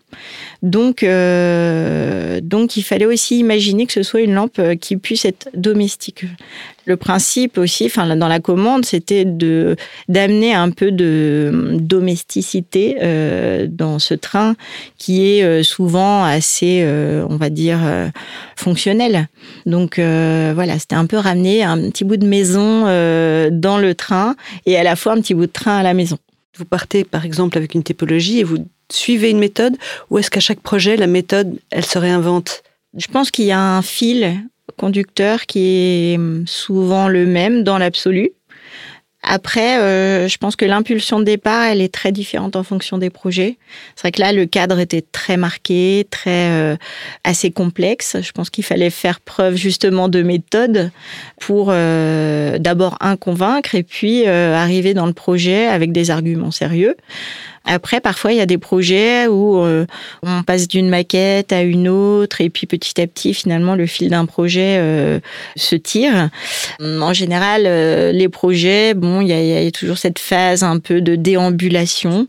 Donc, 0.61 1.03
euh, 1.03 2.39
donc 2.41 2.77
il 2.77 2.83
fallait 2.83 3.05
aussi 3.05 3.39
imaginer 3.39 3.85
que 3.85 3.93
ce 3.93 4.03
soit 4.03 4.21
une 4.21 4.33
lampe 4.33 4.61
qui 4.79 4.97
puisse 4.97 5.25
être 5.25 5.49
domestique. 5.53 6.25
Le 6.85 6.97
principe 6.97 7.57
aussi, 7.57 7.85
enfin 7.85 8.13
dans 8.15 8.27
la 8.27 8.39
commande, 8.39 8.85
c'était 8.85 9.23
de 9.23 9.77
d'amener 10.09 10.53
un 10.53 10.69
peu 10.69 10.91
de 10.91 11.77
domesticité 11.79 12.97
euh, 13.01 13.67
dans 13.69 13.99
ce 13.99 14.13
train 14.13 14.55
qui 14.97 15.25
est 15.25 15.43
euh, 15.43 15.63
souvent 15.63 16.23
assez, 16.23 16.81
euh, 16.83 17.25
on 17.29 17.37
va 17.37 17.49
dire, 17.49 17.79
euh, 17.83 18.09
fonctionnel. 18.55 19.27
Donc 19.65 19.99
euh, 19.99 20.51
voilà, 20.55 20.79
c'était 20.79 20.95
un 20.95 21.05
peu 21.05 21.17
ramener 21.17 21.63
un 21.63 21.89
petit 21.89 22.03
bout 22.03 22.17
de 22.17 22.27
maison 22.27 22.85
euh, 22.87 23.49
dans 23.51 23.77
le 23.77 23.95
train 23.95 24.35
et 24.65 24.77
à 24.77 24.83
la 24.83 24.95
fois 24.95 25.13
un 25.13 25.21
petit 25.21 25.33
bout 25.33 25.47
de 25.47 25.51
train 25.51 25.77
à 25.77 25.83
la 25.83 25.93
maison. 25.93 26.17
Vous 26.57 26.65
partez 26.65 27.03
par 27.03 27.25
exemple 27.25 27.57
avec 27.57 27.73
une 27.73 27.83
typologie 27.83 28.39
et 28.39 28.43
vous 28.43 28.57
suivez 28.91 29.29
une 29.29 29.39
méthode 29.39 29.75
ou 30.09 30.19
est-ce 30.19 30.29
qu'à 30.29 30.39
chaque 30.39 30.59
projet 30.59 30.97
la 30.97 31.07
méthode 31.07 31.57
elle 31.71 31.85
se 31.85 31.97
réinvente? 31.97 32.63
Je 32.95 33.07
pense 33.07 33.31
qu'il 33.31 33.45
y 33.45 33.51
a 33.51 33.59
un 33.59 33.81
fil 33.81 34.43
conducteur 34.77 35.45
qui 35.45 35.59
est 35.59 36.19
souvent 36.45 37.07
le 37.07 37.25
même 37.25 37.63
dans 37.63 37.77
l'absolu. 37.77 38.31
Après, 39.23 39.79
euh, 39.79 40.27
je 40.27 40.37
pense 40.37 40.57
que 40.57 40.65
l'impulsion 40.65 41.19
de 41.19 41.23
départ, 41.23 41.63
elle 41.63 41.81
est 41.81 41.93
très 41.93 42.11
différente 42.11 42.57
en 42.57 42.63
fonction 42.63 42.97
des 42.97 43.09
projets. 43.09 43.57
C'est 43.95 44.01
vrai 44.01 44.11
que 44.11 44.19
là, 44.19 44.33
le 44.33 44.45
cadre 44.45 44.79
était 44.79 45.01
très 45.01 45.37
marqué, 45.37 46.05
très 46.11 46.51
euh, 46.51 46.75
assez 47.23 47.49
complexe. 47.49 48.17
Je 48.21 48.31
pense 48.33 48.49
qu'il 48.49 48.65
fallait 48.65 48.89
faire 48.89 49.21
preuve 49.21 49.55
justement 49.55 50.09
de 50.09 50.21
méthode 50.21 50.91
pour 51.39 51.67
euh, 51.69 52.57
d'abord 52.59 52.97
un 52.99 53.15
convaincre 53.15 53.75
et 53.75 53.83
puis 53.83 54.27
euh, 54.27 54.55
arriver 54.55 54.93
dans 54.93 55.05
le 55.05 55.13
projet 55.13 55.67
avec 55.67 55.93
des 55.93 56.11
arguments 56.11 56.51
sérieux. 56.51 56.97
Après, 57.65 58.01
parfois, 58.01 58.33
il 58.33 58.37
y 58.37 58.41
a 58.41 58.45
des 58.45 58.57
projets 58.57 59.27
où 59.27 59.57
euh, 59.57 59.85
on 60.21 60.43
passe 60.43 60.67
d'une 60.67 60.89
maquette 60.89 61.53
à 61.53 61.61
une 61.61 61.87
autre 61.87 62.41
et 62.41 62.49
puis 62.49 62.67
petit 62.67 62.99
à 62.99 63.07
petit, 63.07 63.33
finalement, 63.33 63.75
le 63.75 63.85
fil 63.85 64.09
d'un 64.09 64.25
projet 64.25 64.77
euh, 64.79 65.19
se 65.55 65.75
tire. 65.75 66.29
En 66.81 67.13
général, 67.13 67.63
euh, 67.65 68.11
les 68.11 68.27
projets, 68.27 68.93
bon, 68.93 69.21
il 69.21 69.29
y, 69.29 69.63
y, 69.63 69.67
a, 69.67 69.71
toujours 69.71 69.97
cette 69.97 70.19
phase 70.19 70.63
un 70.63 70.79
peu 70.79 70.99
de 70.99 71.15
déambulation 71.15 72.27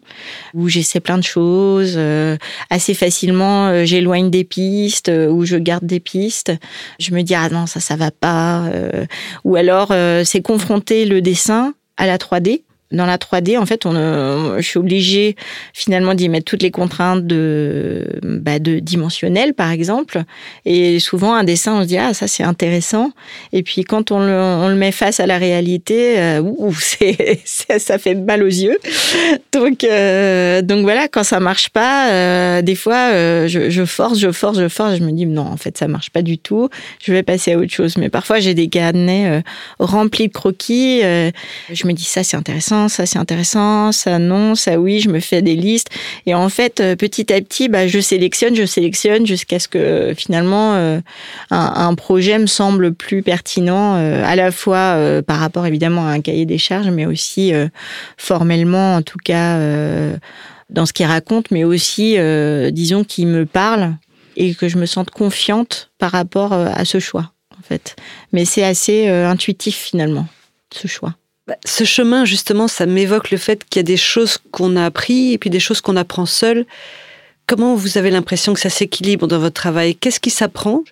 où 0.55 0.69
j'essaie 0.69 1.01
plein 1.01 1.19
de 1.19 1.25
choses. 1.25 1.95
Euh, 1.97 2.37
assez 2.71 2.95
facilement, 2.95 3.67
euh, 3.67 3.85
j'éloigne 3.85 4.31
des 4.31 4.45
pistes 4.45 5.11
ou 5.11 5.45
je 5.45 5.57
garde 5.57 5.85
des 5.85 6.01
pistes. 6.01 6.53
Je 7.01 7.13
me 7.13 7.23
dis, 7.23 7.35
ah 7.35 7.49
non, 7.49 7.67
ça, 7.67 7.81
ça 7.81 7.97
va 7.97 8.13
pas. 8.13 8.71
ou 9.45 9.57
alors, 9.57 9.93
c'est 10.25 10.43
confronter 10.43 11.05
le 11.05 11.21
dessin 11.21 11.75
à 11.97 12.07
la 12.07 12.19
3D 12.19 12.63
dans 12.95 13.07
la 13.07 13.19
3D, 13.19 13.59
en 13.59 13.67
fait, 13.67 13.87
euh, 13.87 14.57
je 14.57 14.67
suis 14.67 14.79
obligée 14.79 15.37
finalement 15.73 16.15
d'y 16.15 16.29
mettre 16.29 16.45
toutes 16.45 16.63
les 16.63 16.71
contraintes 16.71 17.27
de, 17.27 18.07
bah, 18.23 18.59
dimensionnelles, 18.59 19.55
par 19.55 19.71
exemple. 19.71 20.23
Et 20.65 20.99
souvent, 21.01 21.35
un 21.35 21.45
dessin, 21.45 21.75
on 21.75 21.83
se 21.83 21.89
dit 21.89 21.99
ah 21.99 22.15
ça 22.15 22.29
c'est 22.29 22.43
intéressant. 22.43 23.11
Et 23.53 23.63
puis 23.63 23.85
quand 23.85 24.11
on 24.11 24.21
le, 24.21 24.75
met 24.75 24.93
face 24.93 25.21
à 25.21 25.27
la 25.27 25.39
réalité, 25.39 26.19
euh, 26.19 26.43
ça, 27.45 27.99
fait 27.99 28.15
mal 28.15 28.43
aux 28.43 28.47
yeux. 28.47 28.79
Donc 29.53 29.85
euh, 29.85 30.63
voilà, 30.83 31.09
quand 31.09 31.25
ça 31.25 31.41
marche 31.41 31.71
pas, 31.71 32.11
euh, 32.11 32.63
des 32.63 32.75
fois 32.75 33.11
je, 33.47 33.85
force, 33.87 34.19
je 34.19 34.31
force, 34.33 34.59
je 34.59 34.69
force. 34.69 34.97
Je 34.97 35.03
me 35.03 35.13
dis 35.13 35.27
non, 35.27 35.47
en 35.47 35.57
fait 35.57 35.77
ça 35.79 35.89
marche 35.89 36.11
pas 36.11 36.23
du 36.23 36.39
tout. 36.39 36.69
Je 37.03 37.13
vais 37.13 37.23
passer 37.23 37.53
à 37.53 37.59
autre 37.59 37.73
chose. 37.73 37.97
Mais 37.97 38.09
parfois 38.09 38.41
j'ai 38.41 38.55
des 38.55 38.69
carnets 38.69 39.43
remplis 39.79 40.29
de 40.29 40.33
croquis. 40.33 41.01
je 41.01 41.87
me 41.87 41.93
dis 41.93 42.05
ça 42.05 42.23
c'est 42.23 42.37
intéressant 42.37 42.84
ça 42.89 43.07
c'est 43.07 43.19
intéressant, 43.19 43.93
ça 43.93 44.19
non, 44.19 44.55
ça 44.55 44.79
oui, 44.79 45.01
je 45.01 45.09
me 45.09 45.21
fais 45.21 45.43
des 45.43 45.57
listes. 45.57 45.89
Et 46.27 46.35
en 46.35 46.49
fait, 46.49 46.81
euh, 46.81 46.97
petit 46.97 47.33
à 47.33 47.41
petit, 47.41 47.69
bah, 47.69 47.87
je 47.87 47.99
sélectionne, 48.01 48.55
je 48.55 48.65
sélectionne 48.65 49.27
jusqu'à 49.27 49.59
ce 49.59 49.69
que 49.69 50.15
finalement 50.17 50.75
euh, 50.75 51.01
un, 51.51 51.95
projet 51.95 52.39
me 52.39 52.47
semble 52.47 52.95
plus 52.95 53.23
pertinent, 53.23 53.97
euh, 53.97 54.23
à 54.25 54.37
la 54.37 54.51
fois 54.51 54.99
par 55.27 55.39
rapport 55.39 55.67
évidemment 55.67 56.07
à 56.07 56.11
un 56.11 56.21
cahier 56.21 56.47
des 56.47 56.59
charges, 56.59 56.89
mais 56.89 57.07
aussi 57.07 57.53
formellement, 58.17 58.97
en 58.97 59.03
tout 59.03 59.19
cas 59.23 59.59
dans 60.71 60.87
ce 60.87 60.93
qu'il 60.93 61.07
raconte, 61.07 61.51
mais 61.51 61.65
aussi, 61.65 62.17
disons, 62.73 63.05
qui 63.05 63.27
me 63.27 63.47
parle 63.47 63.95
et 64.37 64.55
que 64.55 64.69
je 64.69 64.79
me 64.79 64.87
sente 64.87 65.11
confiante 65.11 65.91
par 65.99 66.11
rapport 66.13 66.53
à 66.53 66.85
ce 66.85 66.99
choix, 66.99 67.33
en 67.59 67.63
fait. 67.63 67.97
Mais 68.33 68.45
c'est 68.45 68.65
assez 68.65 69.09
intuitif 69.09 69.77
finalement, 69.77 70.27
ce 70.73 70.89
choix. 70.89 71.15
Bah, 71.47 71.57
ce 71.67 71.85
chemin, 71.85 72.25
justement, 72.25 72.69
ça 72.69 72.87
m'évoque 72.87 73.31
le 73.31 73.37
fait 73.37 73.65
qu'il 73.65 73.81
y 73.81 73.81
a 73.81 73.85
des 73.85 73.99
choses 73.99 74.39
qu'on 74.51 74.77
a 74.77 74.85
appris 74.85 75.33
et 75.33 75.39
puis 75.39 75.51
des 75.51 75.61
choses 75.61 75.81
qu'on 75.83 75.97
apprend 75.97 76.25
seul. 76.25 76.65
Comment 77.47 77.75
vous 77.75 77.99
avez 77.99 78.11
l'impression 78.11 78.55
que 78.55 78.61
ça 78.61 78.71
s'équilibre 78.71 79.27
dans 79.27 79.39
votre 79.39 79.55
travail? 79.55 79.95
Qu'est-ce 79.95 80.21
qui 80.21 80.31
s'apprend 80.31 80.83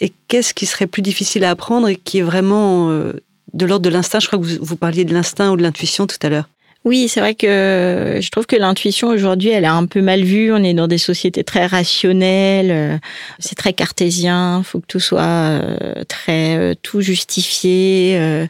et 0.00 0.12
qu'est-ce 0.28 0.52
qui 0.52 0.66
serait 0.66 0.86
plus 0.86 1.00
difficile 1.00 1.44
à 1.44 1.50
apprendre 1.50 1.88
et 1.88 1.96
qui 1.96 2.18
est 2.18 2.22
vraiment 2.22 2.90
euh, 2.90 3.14
de 3.54 3.64
l'ordre 3.64 3.84
de 3.84 3.88
l'instinct? 3.90 4.20
Je 4.20 4.26
crois 4.26 4.38
que 4.38 4.44
vous, 4.44 4.58
vous 4.60 4.76
parliez 4.76 5.06
de 5.06 5.14
l'instinct 5.14 5.50
ou 5.50 5.56
de 5.56 5.62
l'intuition 5.62 6.06
tout 6.06 6.18
à 6.22 6.28
l'heure. 6.28 6.48
Oui, 6.84 7.06
c'est 7.08 7.20
vrai 7.20 7.36
que 7.36 8.18
je 8.20 8.30
trouve 8.30 8.46
que 8.46 8.56
l'intuition 8.56 9.08
aujourd'hui, 9.08 9.50
elle 9.50 9.62
est 9.62 9.68
un 9.68 9.86
peu 9.86 10.00
mal 10.00 10.24
vue. 10.24 10.52
On 10.52 10.62
est 10.64 10.74
dans 10.74 10.88
des 10.88 10.98
sociétés 10.98 11.44
très 11.44 11.66
rationnelles, 11.66 13.00
c'est 13.38 13.54
très 13.54 13.72
cartésien. 13.72 14.62
Faut 14.64 14.80
que 14.80 14.86
tout 14.86 14.98
soit 14.98 15.22
euh, 15.22 16.02
très 16.08 16.56
euh, 16.56 16.74
tout 16.82 17.00
justifié. 17.00 18.16
Euh. 18.18 18.46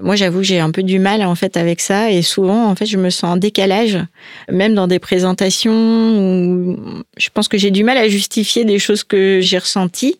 Moi, 0.00 0.16
j'avoue, 0.16 0.42
j'ai 0.42 0.58
un 0.58 0.72
peu 0.72 0.82
du 0.82 0.98
mal 0.98 1.22
en 1.22 1.36
fait 1.36 1.56
avec 1.56 1.80
ça, 1.80 2.10
et 2.10 2.22
souvent, 2.22 2.66
en 2.66 2.74
fait, 2.74 2.86
je 2.86 2.96
me 2.96 3.10
sens 3.10 3.30
en 3.30 3.36
décalage, 3.36 3.98
même 4.50 4.74
dans 4.74 4.88
des 4.88 4.98
présentations 4.98 6.18
où 6.18 7.04
je 7.16 7.28
pense 7.32 7.46
que 7.46 7.58
j'ai 7.58 7.70
du 7.70 7.84
mal 7.84 7.96
à 7.96 8.08
justifier 8.08 8.64
des 8.64 8.80
choses 8.80 9.04
que 9.04 9.40
j'ai 9.40 9.58
ressenties 9.58 10.18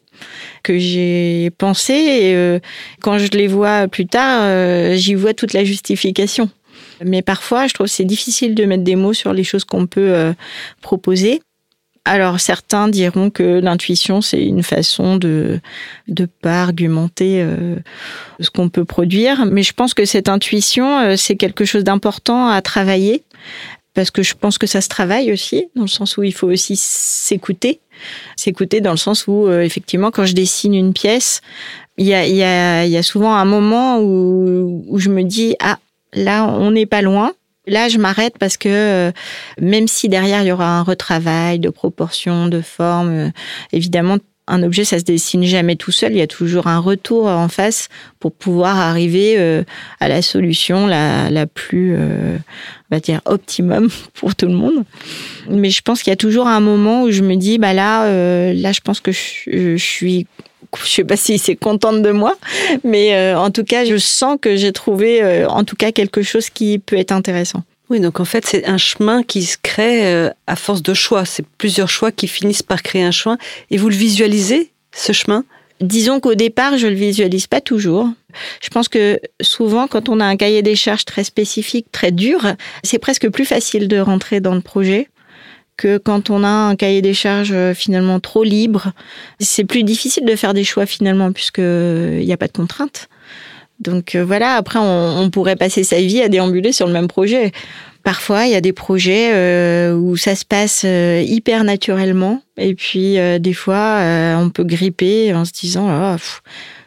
que 0.63 0.79
j'ai 0.79 1.51
pensé 1.59 1.93
et 1.93 2.35
euh, 2.35 2.59
quand 3.01 3.19
je 3.19 3.29
les 3.29 3.47
vois 3.47 3.89
plus 3.89 4.07
tard, 4.07 4.41
euh, 4.43 4.95
j'y 4.97 5.15
vois 5.15 5.35
toute 5.35 5.53
la 5.53 5.65
justification. 5.65 6.51
Mais 7.05 7.23
parfois, 7.23 7.67
je 7.67 7.75
trouve 7.75 7.87
c'est 7.87 8.05
difficile 8.05 8.55
de 8.55 8.65
mettre 8.65 8.85
des 8.85 8.97
mots 8.97 9.13
sur 9.13 9.33
les 9.33 9.45
choses 9.45 9.65
qu'on 9.65 9.87
peut 9.87 10.13
euh, 10.13 10.33
proposer. 10.81 11.41
Alors 12.09 12.41
certains 12.41 12.89
diront 12.89 13.29
que 13.29 13.61
l'intuition 13.61 14.23
c'est 14.23 14.43
une 14.43 14.63
façon 14.63 15.17
de 15.17 15.61
de 16.09 16.25
pas 16.25 16.63
argumenter 16.63 17.43
euh, 17.43 17.77
ce 18.41 18.49
qu'on 18.49 18.71
peut 18.71 18.87
produire, 18.87 19.45
mais 19.45 19.63
je 19.63 19.75
pense 19.75 19.93
que 19.93 20.07
cette 20.07 20.31
intuition 20.31 21.01
euh, 21.01 21.17
c'est 21.17 21.37
quelque 21.37 21.67
chose 21.67 21.85
d'important 21.85 22.49
à 22.49 22.63
travailler. 22.63 23.25
Parce 23.93 24.11
que 24.11 24.23
je 24.23 24.35
pense 24.35 24.57
que 24.59 24.67
ça 24.67 24.81
se 24.81 24.89
travaille 24.89 25.33
aussi 25.33 25.67
dans 25.75 25.83
le 25.83 25.89
sens 25.89 26.17
où 26.17 26.23
il 26.23 26.33
faut 26.33 26.47
aussi 26.47 26.77
s'écouter, 26.77 27.81
s'écouter 28.37 28.81
dans 28.81 28.93
le 28.93 28.97
sens 28.97 29.27
où 29.27 29.47
euh, 29.47 29.61
effectivement 29.61 30.11
quand 30.11 30.25
je 30.25 30.35
dessine 30.35 30.75
une 30.75 30.95
pièce, 30.95 31.43
il 31.99 32.07
y 32.07 32.15
a 32.15 32.27
y 32.27 32.43
a 32.43 32.87
y 32.87 32.97
a 32.97 33.03
souvent 33.03 33.35
un 33.35 33.45
moment 33.45 34.01
où 34.01 34.83
où 34.89 34.99
je 34.99 35.11
me 35.11 35.25
dis 35.25 35.57
ah 35.61 35.79
là, 36.15 36.47
on 36.47 36.71
n'est 36.71 36.87
pas 36.87 37.03
loin. 37.03 37.33
Là, 37.67 37.89
je 37.89 37.99
m'arrête 37.99 38.39
parce 38.39 38.57
que 38.57 38.69
euh, 38.69 39.13
même 39.61 39.89
si 39.89 40.09
derrière 40.09 40.43
il 40.43 40.49
y 40.49 40.53
aura 40.53 40.79
un 40.79 40.83
retravail 40.83 41.59
de 41.59 41.69
proportion, 41.69 42.49
de 42.49 42.63
forme, 42.63 43.11
euh, 43.11 43.31
évidemment, 43.73 44.17
un 44.51 44.63
objet, 44.63 44.85
ça 44.85 44.99
se 44.99 45.05
dessine 45.05 45.45
jamais 45.45 45.77
tout 45.77 45.91
seul. 45.91 46.13
Il 46.13 46.19
y 46.19 46.23
a 46.23 46.27
toujours 46.27 46.69
un 46.69 46.79
retour 46.79 47.27
en 47.27 47.49
face 47.49 47.91
pour 48.19 48.33
pouvoir 48.33 48.79
arriver 48.79 49.35
euh, 49.37 49.63
à 50.01 50.09
la 50.09 50.23
solution 50.23 50.87
la, 50.87 51.29
la 51.29 51.47
plus, 51.47 51.95
on 51.95 52.39
va 52.91 53.01
dire, 53.01 53.21
optimum 53.27 53.91
pour 54.15 54.35
tout 54.35 54.47
le 54.47 54.55
monde. 54.55 54.85
Mais 55.51 55.69
je 55.69 55.83
pense 55.83 56.03
qu'il 56.03 56.11
y 56.11 56.15
a 56.15 56.17
toujours 56.17 56.47
un 56.47 56.61
moment 56.61 57.03
où 57.03 57.11
je 57.11 57.23
me 57.23 57.37
dis, 57.37 57.59
bah 57.59 57.75
là, 57.75 58.07
là, 58.55 58.73
je 58.73 58.81
pense 58.81 59.01
que 59.01 59.13
je 59.13 59.77
suis 59.77 60.27
je 60.83 60.89
sais 60.89 61.05
pas 61.05 61.17
si 61.17 61.39
c'est 61.39 61.57
contente 61.57 62.03
de 62.03 62.11
moi, 62.11 62.37
mais 62.85 63.15
euh, 63.15 63.39
en 63.39 63.51
tout 63.51 63.65
cas, 63.65 63.85
je 63.85 63.97
sens 63.97 64.39
que 64.41 64.57
j'ai 64.57 64.73
trouvé, 64.73 65.23
euh, 65.23 65.49
en 65.49 65.65
tout 65.65 65.77
cas, 65.77 65.93
quelque 65.93 66.23
chose 66.23 66.51
qui 66.51 66.79
peut 66.79 66.97
être 66.97 67.13
intéressant. 67.13 67.63
Oui, 67.91 68.01
donc 68.01 68.21
en 68.21 68.27
fait, 68.27 68.45
c'est 68.45 68.67
un 68.67 68.77
chemin 68.77 69.23
qui 69.23 69.43
se 69.45 69.57
crée 69.63 70.07
euh, 70.07 70.31
à 70.47 70.57
force 70.57 70.83
de 70.83 70.93
choix. 70.93 71.25
C'est 71.25 71.47
plusieurs 71.57 71.89
choix 71.89 72.13
qui 72.13 72.29
finissent 72.29 72.63
par 72.63 72.83
créer 72.83 73.03
un 73.03 73.11
chemin. 73.11 73.39
Et 73.71 73.79
vous 73.79 73.89
le 73.89 73.95
visualisez, 73.97 74.71
ce 74.93 75.13
chemin? 75.13 75.45
Disons 75.81 76.21
qu'au 76.21 76.35
départ, 76.35 76.77
je 76.77 76.87
le 76.87 76.95
visualise 76.95 77.47
pas 77.47 77.61
toujours. 77.61 78.09
Je 78.61 78.69
pense 78.69 78.89
que 78.89 79.21
souvent, 79.41 79.87
quand 79.87 80.09
on 80.09 80.21
a 80.21 80.25
un 80.25 80.37
cahier 80.37 80.61
des 80.61 80.77
charges 80.77 81.05
très 81.05 81.25
spécifique, 81.25 81.87
très 81.93 82.11
dur, 82.11 82.41
c'est 82.83 82.99
presque 82.99 83.31
plus 83.31 83.45
facile 83.45 83.89
de 83.89 83.99
rentrer 83.99 84.41
dans 84.41 84.55
le 84.55 84.61
projet 84.61 85.09
que 85.79 85.97
quand 85.97 86.29
on 86.29 86.45
a 86.45 86.49
un 86.49 86.77
cahier 86.77 87.01
des 87.01 87.15
charges 87.15 87.53
euh, 87.53 87.73
finalement 87.73 88.21
trop 88.21 88.45
libre. 88.45 88.93
C'est 89.41 89.65
plus 89.65 89.85
difficile 89.85 90.27
de 90.27 90.37
faire 90.37 90.53
des 90.53 90.65
choix 90.65 90.85
finalement 90.85 91.33
puisque 91.33 91.59
il 91.59 92.25
n'y 92.25 92.33
a 92.33 92.37
pas 92.37 92.49
de 92.49 92.53
contraintes. 92.53 93.09
Donc 93.81 94.17
euh, 94.17 94.25
voilà, 94.25 94.55
après 94.57 94.81
on, 94.83 95.31
pourrait 95.31 95.57
passer 95.57 95.85
sa 95.85 96.01
vie 96.01 96.21
à 96.21 96.29
déambuler 96.29 96.73
sur 96.73 96.87
le 96.87 96.93
même 96.93 97.09
projet. 97.09 97.53
Parfois, 98.03 98.47
il 98.47 98.53
y 98.53 98.57
a 98.57 98.61
des 98.61 98.73
projets 98.73 99.31
euh, 99.33 99.95
où 99.95 100.17
ça 100.17 100.35
se 100.35 100.45
passe 100.45 100.85
hyper 100.85 101.63
naturellement, 101.63 102.43
et 102.57 102.75
puis 102.75 103.19
des 103.39 103.53
fois, 103.53 104.01
on 104.39 104.51
peut 104.51 104.65
gripper 104.65 105.33
en 105.35 105.45
se 105.45 105.53
disant 105.53 105.89
oh, 105.91 106.17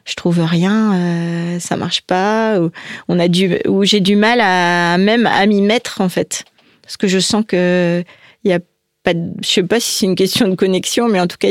je 0.04 0.16
trouve 0.16 0.42
rien, 0.42 1.60
ça 1.60 1.78
marche 1.78 2.02
pas, 2.02 2.60
ou 2.60 2.72
on 3.08 3.20
a 3.20 3.28
du, 3.28 3.60
ou 3.68 3.86
j'ai 3.86 4.00
du 4.00 4.16
mal 4.16 4.42
à 4.42 4.98
même 4.98 5.28
à 5.28 5.46
m'y 5.46 5.62
mettre 5.62 6.02
en 6.02 6.10
fait, 6.10 6.44
parce 6.82 6.98
que 6.98 7.08
je 7.08 7.20
sens 7.20 7.44
que 7.48 8.04
il 8.44 8.50
y 8.50 8.54
a 8.54 8.60
pas, 9.04 9.14
je 9.14 9.48
sais 9.48 9.64
pas 9.64 9.80
si 9.80 9.92
c'est 9.92 10.06
une 10.06 10.16
question 10.16 10.48
de 10.48 10.56
connexion, 10.56 11.08
mais 11.08 11.20
en 11.20 11.28
tout 11.28 11.38
cas, 11.38 11.50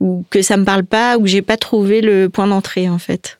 ou 0.00 0.24
que 0.30 0.42
ça 0.42 0.56
me 0.56 0.64
parle 0.64 0.84
pas, 0.84 1.16
ou 1.16 1.22
que 1.22 1.28
j'ai 1.28 1.42
pas 1.42 1.56
trouvé 1.56 2.00
le 2.00 2.28
point 2.28 2.46
d'entrée 2.46 2.88
en 2.88 2.98
fait. 2.98 3.38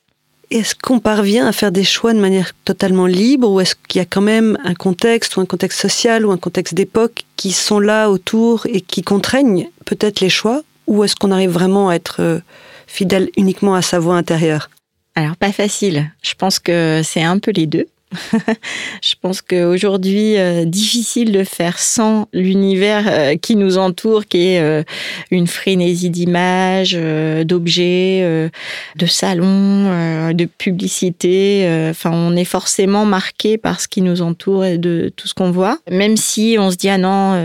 Est-ce 0.50 0.74
qu'on 0.74 0.98
parvient 0.98 1.46
à 1.46 1.52
faire 1.52 1.72
des 1.72 1.84
choix 1.84 2.14
de 2.14 2.20
manière 2.20 2.52
totalement 2.64 3.06
libre, 3.06 3.50
ou 3.50 3.60
est-ce 3.60 3.74
qu'il 3.88 3.98
y 3.98 4.02
a 4.02 4.06
quand 4.06 4.22
même 4.22 4.58
un 4.64 4.74
contexte, 4.74 5.36
ou 5.36 5.40
un 5.40 5.46
contexte 5.46 5.80
social, 5.80 6.24
ou 6.24 6.30
un 6.30 6.38
contexte 6.38 6.74
d'époque 6.74 7.24
qui 7.36 7.52
sont 7.52 7.80
là 7.80 8.08
autour 8.10 8.66
et 8.66 8.80
qui 8.80 9.02
contraignent 9.02 9.68
peut-être 9.84 10.20
les 10.20 10.30
choix, 10.30 10.62
ou 10.86 11.04
est-ce 11.04 11.16
qu'on 11.16 11.32
arrive 11.32 11.50
vraiment 11.50 11.90
à 11.90 11.94
être 11.94 12.16
euh, 12.20 12.40
fidèle 12.86 13.28
uniquement 13.36 13.74
à 13.74 13.82
sa 13.82 13.98
voix 13.98 14.16
intérieure? 14.16 14.70
Alors 15.14 15.36
pas 15.36 15.52
facile. 15.52 16.10
Je 16.22 16.34
pense 16.34 16.58
que 16.58 17.02
c'est 17.04 17.22
un 17.22 17.38
peu 17.38 17.50
les 17.50 17.66
deux. 17.66 17.86
je 19.02 19.14
pense 19.20 19.42
qu'aujourd'hui, 19.42 20.38
euh, 20.38 20.64
difficile 20.64 21.30
de 21.30 21.44
faire 21.44 21.78
sans 21.78 22.26
l'univers 22.32 23.04
euh, 23.06 23.36
qui 23.36 23.54
nous 23.54 23.76
entoure, 23.76 24.24
qui 24.26 24.46
est 24.46 24.60
euh, 24.60 24.82
une 25.30 25.46
frénésie 25.46 26.08
d'images, 26.08 26.96
d'objets, 27.44 28.50
de 28.96 29.06
salons, 29.06 30.32
de 30.32 30.44
publicités. 30.44 31.68
Enfin, 31.90 32.10
on 32.12 32.34
est 32.36 32.44
forcément 32.44 33.04
marqué 33.04 33.58
par 33.58 33.80
ce 33.80 33.88
qui 33.88 34.02
nous 34.02 34.22
entoure 34.22 34.64
et 34.64 34.78
de 34.78 35.12
tout 35.14 35.28
ce 35.28 35.34
qu'on 35.34 35.50
voit. 35.50 35.78
Même 35.90 36.16
si 36.16 36.56
on 36.58 36.70
se 36.70 36.76
dit 36.76 36.88
ah 36.88 36.98
non, 36.98 37.38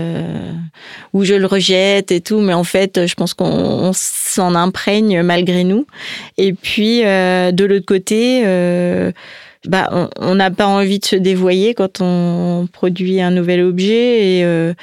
ou 1.12 1.24
je 1.24 1.34
le 1.34 1.46
rejette 1.46 2.10
et 2.10 2.20
tout, 2.20 2.40
mais 2.40 2.54
en 2.54 2.64
fait, 2.64 3.06
je 3.06 3.14
pense 3.14 3.34
qu'on 3.34 3.92
s'en 3.94 4.54
imprègne 4.54 5.22
malgré 5.22 5.64
nous. 5.64 5.86
Et 6.38 6.52
puis 6.52 7.00
de 7.00 7.64
l'autre 7.64 7.86
côté 7.86 8.44
bah, 9.66 10.10
on 10.18 10.34
n'a 10.34 10.50
pas 10.50 10.66
envie 10.66 10.98
de 10.98 11.04
se 11.04 11.16
dévoyer 11.16 11.74
quand 11.74 12.00
on 12.00 12.68
produit 12.72 13.20
un 13.20 13.30
nouvel 13.30 13.62
objet 13.62 14.38
et 14.38 14.44
euh, 14.44 14.74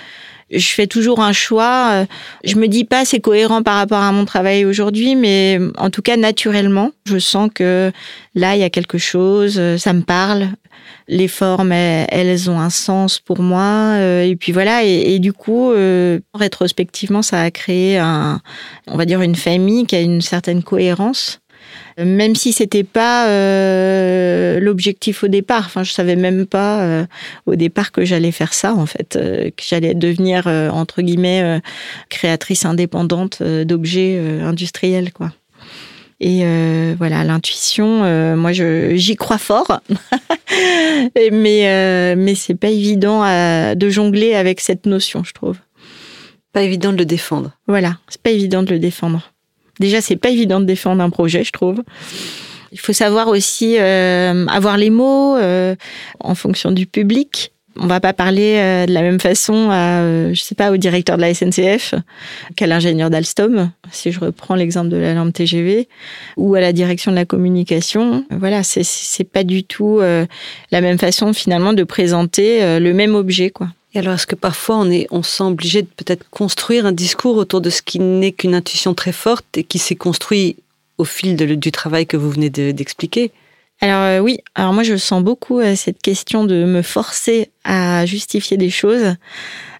je 0.51 0.67
fais 0.67 0.87
toujours 0.87 1.21
un 1.21 1.33
choix. 1.33 2.05
Je 2.43 2.55
me 2.55 2.67
dis 2.67 2.83
pas 2.83 3.05
c'est 3.05 3.19
cohérent 3.19 3.63
par 3.63 3.75
rapport 3.75 4.01
à 4.01 4.11
mon 4.11 4.25
travail 4.25 4.65
aujourd'hui, 4.65 5.15
mais 5.15 5.59
en 5.77 5.89
tout 5.89 6.01
cas 6.01 6.17
naturellement, 6.17 6.91
je 7.05 7.19
sens 7.19 7.49
que 7.53 7.91
là 8.35 8.55
il 8.55 8.61
y 8.61 8.63
a 8.63 8.69
quelque 8.69 8.97
chose, 8.97 9.61
ça 9.77 9.93
me 9.93 10.01
parle. 10.01 10.49
Les 11.07 11.27
formes, 11.27 11.71
elles, 11.71 12.49
ont 12.49 12.59
un 12.59 12.69
sens 12.69 13.19
pour 13.19 13.41
moi. 13.41 13.95
Euh, 13.97 14.23
et 14.23 14.35
puis 14.35 14.51
voilà. 14.51 14.83
Et, 14.83 15.19
du 15.19 15.33
coup, 15.33 15.71
euh, 15.71 16.19
rétrospectivement, 16.33 17.21
ça 17.21 17.41
a 17.41 17.51
créé 17.51 17.97
un, 17.97 18.39
on 18.87 18.97
va 18.97 19.05
dire 19.05 19.21
une 19.21 19.35
famille 19.35 19.85
qui 19.85 19.95
a 19.95 20.01
une 20.01 20.21
certaine 20.21 20.63
cohérence 20.63 21.39
même 21.97 22.35
si 22.35 22.53
c'était 22.53 22.83
pas 22.83 23.27
euh, 23.27 24.59
l'objectif 24.59 25.23
au 25.23 25.27
départ. 25.27 25.63
Enfin, 25.65 25.83
je 25.83 25.91
savais 25.91 26.15
même 26.15 26.45
pas 26.45 26.81
euh, 26.81 27.05
au 27.45 27.55
départ 27.55 27.91
que 27.91 28.05
j'allais 28.05 28.31
faire 28.31 28.53
ça 28.53 28.73
en 28.73 28.85
fait, 28.85 29.15
euh, 29.15 29.49
que 29.49 29.63
j'allais 29.67 29.93
devenir 29.93 30.47
entre 30.47 31.01
guillemets 31.01 31.61
créatrice 32.09 32.65
indépendante 32.65 33.41
d'objets 33.43 34.19
industriels 34.41 35.11
quoi. 35.13 35.31
Et 36.19 36.43
voilà, 36.97 37.23
l'intuition, 37.23 38.35
moi 38.35 38.51
j'y 38.53 39.15
crois 39.15 39.37
fort, 39.37 39.81
mais 41.31 42.15
mais 42.15 42.35
c'est 42.35 42.55
pas 42.55 42.69
évident 42.69 43.21
de 43.75 43.89
jongler 43.89 44.35
avec 44.35 44.59
cette 44.61 44.85
notion, 44.85 45.23
je 45.23 45.33
trouve. 45.33 45.57
Pas 46.53 46.63
évident 46.63 46.91
de 46.91 46.97
le 46.97 47.05
défendre. 47.05 47.51
Voilà, 47.67 47.97
c'est 48.09 48.21
pas 48.21 48.31
évident 48.31 48.61
de 48.61 48.71
le 48.71 48.79
défendre. 48.79 49.31
Déjà, 49.79 50.01
c'est 50.01 50.15
pas 50.15 50.29
évident 50.29 50.59
de 50.59 50.65
défendre 50.65 51.01
un 51.03 51.09
projet, 51.09 51.43
je 51.43 51.51
trouve. 51.51 51.83
Il 52.71 52.79
faut 52.79 52.93
savoir 52.93 53.27
aussi 53.27 53.77
euh, 53.79 54.45
avoir 54.47 54.77
les 54.77 54.89
mots 54.89 55.35
euh, 55.37 55.75
en 56.19 56.35
fonction 56.35 56.71
du 56.71 56.87
public. 56.87 57.51
On 57.77 57.87
va 57.87 57.99
pas 57.99 58.13
parler 58.13 58.55
euh, 58.57 58.85
de 58.85 58.93
la 58.93 59.01
même 59.01 59.19
façon 59.19 59.69
à, 59.69 60.03
je 60.33 60.41
sais 60.41 60.55
pas, 60.55 60.71
au 60.71 60.77
directeur 60.77 61.17
de 61.17 61.21
la 61.21 61.33
SNCF 61.33 61.95
qu'à 62.55 62.67
l'ingénieur 62.67 63.09
d'Alstom, 63.09 63.71
si 63.91 64.11
je 64.11 64.19
reprends 64.19 64.55
l'exemple 64.55 64.89
de 64.89 64.97
la 64.97 65.13
lampe 65.13 65.33
TGV, 65.33 65.87
ou 66.37 66.55
à 66.55 66.61
la 66.61 66.73
direction 66.73 67.11
de 67.11 67.15
la 67.17 67.25
communication. 67.25 68.25
Voilà, 68.29 68.63
c'est 68.63 69.23
pas 69.23 69.43
du 69.43 69.63
tout 69.63 69.99
la 69.99 70.81
même 70.81 70.97
façon 70.97 71.31
finalement 71.33 71.73
de 71.73 71.83
présenter 71.83 72.79
le 72.79 72.93
même 72.93 73.15
objet, 73.15 73.51
quoi. 73.51 73.67
Et 73.93 73.99
alors, 73.99 74.13
est-ce 74.13 74.27
que 74.27 74.35
parfois 74.35 74.77
on, 74.77 74.89
est, 74.89 75.07
on 75.11 75.21
se 75.21 75.37
sent 75.37 75.43
obligé 75.43 75.81
de 75.81 75.87
peut-être 75.87 76.29
construire 76.29 76.85
un 76.85 76.91
discours 76.91 77.35
autour 77.35 77.61
de 77.61 77.69
ce 77.69 77.81
qui 77.81 77.99
n'est 77.99 78.31
qu'une 78.31 78.55
intuition 78.55 78.93
très 78.93 79.11
forte 79.11 79.57
et 79.57 79.63
qui 79.63 79.79
s'est 79.79 79.95
construit 79.95 80.55
au 80.97 81.03
fil 81.03 81.35
du 81.35 81.71
travail 81.71 82.05
que 82.05 82.17
vous 82.17 82.29
venez 82.29 82.49
d'expliquer? 82.49 83.31
Alors 83.81 84.03
euh, 84.03 84.19
oui, 84.19 84.37
alors 84.53 84.73
moi 84.73 84.83
je 84.83 84.95
sens 84.95 85.23
beaucoup 85.23 85.59
euh, 85.59 85.75
cette 85.75 86.01
question 86.01 86.43
de 86.45 86.65
me 86.65 86.83
forcer 86.83 87.49
à 87.63 88.05
justifier 88.05 88.55
des 88.55 88.69
choses 88.69 89.15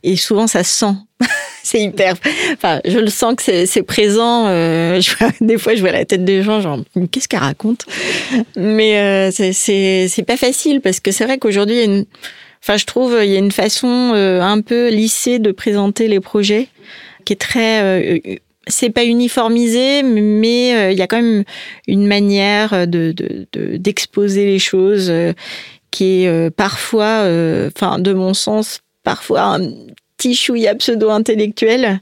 et 0.02 0.16
souvent 0.16 0.48
ça 0.48 0.64
se 0.64 0.74
sent. 0.74 0.96
c'est 1.64 1.80
hyper. 1.80 2.16
Enfin, 2.54 2.82
je 2.84 2.98
le 2.98 3.12
sens 3.12 3.36
que 3.36 3.66
c'est 3.68 3.84
présent. 3.84 4.48
Euh, 4.48 5.00
des 5.42 5.60
fois, 5.60 5.76
je 5.76 5.82
vois 5.82 5.92
la 5.92 6.04
tête 6.04 6.26
des 6.26 6.42
gens, 6.42 6.62
genre 6.62 6.80
qu'est-ce 7.12 7.28
qu'elle 7.28 7.42
raconte? 7.42 7.86
Mais 8.56 9.30
c'est 9.32 10.26
pas 10.26 10.38
facile 10.38 10.82
parce 10.82 11.00
que 11.00 11.12
c'est 11.12 11.26
vrai 11.26 11.38
qu'aujourd'hui 11.38 11.76
il 11.76 11.80
y 11.80 11.82
a 11.82 11.86
une 11.86 12.06
Enfin, 12.64 12.78
je 12.78 12.86
trouve 12.86 13.18
il 13.24 13.30
y 13.30 13.36
a 13.36 13.40
une 13.40 13.52
façon 13.52 14.12
euh, 14.14 14.42
un 14.42 14.62
peu 14.62 14.90
lissée 14.90 15.40
de 15.40 15.52
présenter 15.52 16.08
les 16.08 16.20
projets 16.20 16.68
qui 17.26 17.34
est 17.34 17.42
très 17.42 17.82
euh, 17.82 18.20
c'est 18.68 18.92
pas 18.92 19.04
uniformisé, 19.04 20.04
mais 20.04 20.76
euh, 20.76 20.92
il 20.92 20.98
y 20.98 21.02
a 21.02 21.08
quand 21.08 21.22
même 21.22 21.44
une 21.88 22.06
manière 22.06 22.88
de 22.88 23.14
d'exposer 23.78 24.46
les 24.46 24.60
choses 24.60 25.12
qui 25.90 26.24
est 26.24 26.50
parfois, 26.52 27.26
enfin 27.68 27.98
de 27.98 28.14
mon 28.14 28.34
sens, 28.34 28.82
parfois 29.04 29.42
un 29.42 29.72
petit 30.18 30.36
chouïa 30.36 30.76
pseudo-intellectuel, 30.76 32.00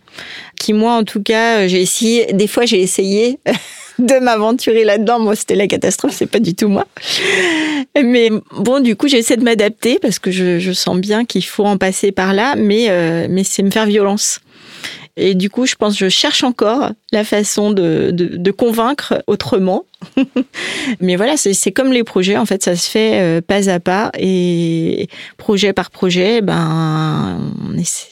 qui 0.60 0.74
moi 0.74 0.94
en 0.96 1.06
tout 1.06 1.24
cas, 1.24 1.68
j'ai 1.68 1.82
essayé, 1.82 2.34
des 2.34 2.48
fois 2.48 2.66
j'ai 2.66 2.82
essayé 2.82 3.40
de 4.00 4.20
m'aventurer 4.20 4.84
là-dedans. 4.84 5.20
Moi, 5.20 5.36
c'était 5.36 5.56
la 5.56 5.68
catastrophe, 5.68 6.14
c'est 6.14 6.26
pas 6.26 6.40
du 6.40 6.56
tout 6.56 6.68
moi. 6.68 6.88
Mais 8.02 8.30
bon, 8.58 8.80
du 8.80 8.96
coup, 8.96 9.08
j'essaie 9.08 9.38
de 9.38 9.44
m'adapter 9.44 10.00
parce 10.02 10.20
que 10.20 10.32
je, 10.32 10.72
sens 10.72 10.98
bien 10.98 11.26
qu'il 11.26 11.44
faut 11.44 11.66
en 11.66 11.78
passer 11.78 12.12
par 12.12 12.34
là, 12.34 12.56
mais, 12.56 12.88
euh, 12.90 13.28
mais 13.30 13.44
c'est 13.44 13.64
me 13.64 13.72
faire 13.72 13.86
violence. 13.86 14.40
Et 15.22 15.36
du 15.36 15.50
coup, 15.50 15.66
je 15.66 15.76
pense 15.76 16.00
que 16.00 16.06
je 16.06 16.10
cherche 16.10 16.46
encore 16.46 16.92
la 17.12 17.26
façon 17.26 17.72
de, 17.72 18.12
de, 18.14 18.52
convaincre 18.52 19.22
autrement. 19.28 19.84
Mais 21.02 21.18
voilà, 21.18 21.36
c'est 21.36 21.72
comme 21.74 21.92
les 21.92 22.06
projets, 22.06 22.38
en 22.38 22.46
fait, 22.46 22.64
ça 22.64 22.78
se 22.78 22.90
fait 22.90 23.20
euh, 23.20 23.42
pas 23.42 23.70
à 23.70 23.82
pas 23.82 24.12
et 24.18 25.10
projet 25.36 25.74
par 25.74 25.92
projet, 25.92 26.40
ben, 26.40 27.38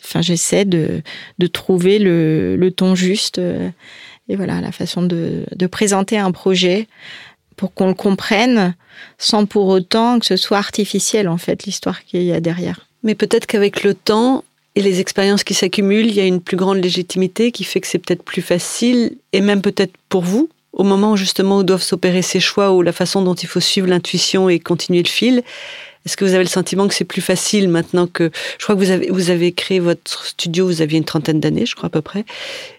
enfin, 0.03 0.21
j'essaie 0.21 0.65
de, 0.65 1.01
de 1.39 1.47
trouver 1.47 1.97
le, 1.97 2.57
le 2.57 2.71
ton 2.71 2.93
juste. 2.93 3.39
Et 4.29 4.35
voilà, 4.35 4.61
la 4.61 4.71
façon 4.71 5.03
de, 5.03 5.45
de 5.55 5.67
présenter 5.67 6.17
un 6.17 6.31
projet 6.31 6.87
pour 7.55 7.73
qu'on 7.73 7.87
le 7.87 7.93
comprenne 7.93 8.75
sans 9.17 9.45
pour 9.45 9.67
autant 9.67 10.19
que 10.19 10.25
ce 10.25 10.37
soit 10.37 10.57
artificiel, 10.57 11.27
en 11.27 11.37
fait, 11.37 11.65
l'histoire 11.65 12.03
qu'il 12.05 12.23
y 12.23 12.31
a 12.31 12.39
derrière. 12.39 12.87
Mais 13.03 13.15
peut-être 13.15 13.47
qu'avec 13.47 13.83
le 13.83 13.93
temps 13.93 14.43
et 14.75 14.81
les 14.81 14.99
expériences 14.99 15.43
qui 15.43 15.55
s'accumulent, 15.55 16.05
il 16.05 16.13
y 16.13 16.19
a 16.19 16.25
une 16.25 16.41
plus 16.41 16.57
grande 16.57 16.77
légitimité 16.77 17.51
qui 17.51 17.63
fait 17.63 17.81
que 17.81 17.87
c'est 17.87 17.97
peut-être 17.97 18.23
plus 18.23 18.43
facile, 18.43 19.17
et 19.33 19.41
même 19.41 19.61
peut-être 19.61 19.93
pour 20.07 20.21
vous, 20.21 20.49
au 20.71 20.83
moment 20.83 21.15
justement 21.15 21.57
où 21.57 21.63
doivent 21.63 21.81
s'opérer 21.81 22.21
ces 22.21 22.39
choix, 22.39 22.71
ou 22.71 22.83
la 22.83 22.91
façon 22.91 23.23
dont 23.23 23.33
il 23.33 23.47
faut 23.47 23.59
suivre 23.59 23.87
l'intuition 23.87 24.49
et 24.49 24.59
continuer 24.59 25.01
le 25.01 25.09
fil, 25.09 25.41
est-ce 26.07 26.15
que 26.15 26.23
vous 26.23 26.33
avez 26.33 26.45
le 26.45 26.49
sentiment 26.49 26.87
que 26.87 26.93
c'est 26.93 27.03
plus 27.03 27.21
facile 27.21 27.67
maintenant 27.67 28.07
que 28.07 28.31
je 28.57 28.63
crois 28.63 28.75
que 28.75 28.79
vous 28.79 28.91
avez 28.91 29.09
vous 29.09 29.29
avez 29.29 29.51
créé 29.51 29.81
votre 29.81 30.25
studio, 30.25 30.65
vous 30.65 30.81
aviez 30.81 30.97
une 30.97 31.03
trentaine 31.03 31.41
d'années, 31.41 31.65
je 31.65 31.75
crois 31.75 31.87
à 31.87 31.89
peu 31.89 32.01
près. 32.01 32.23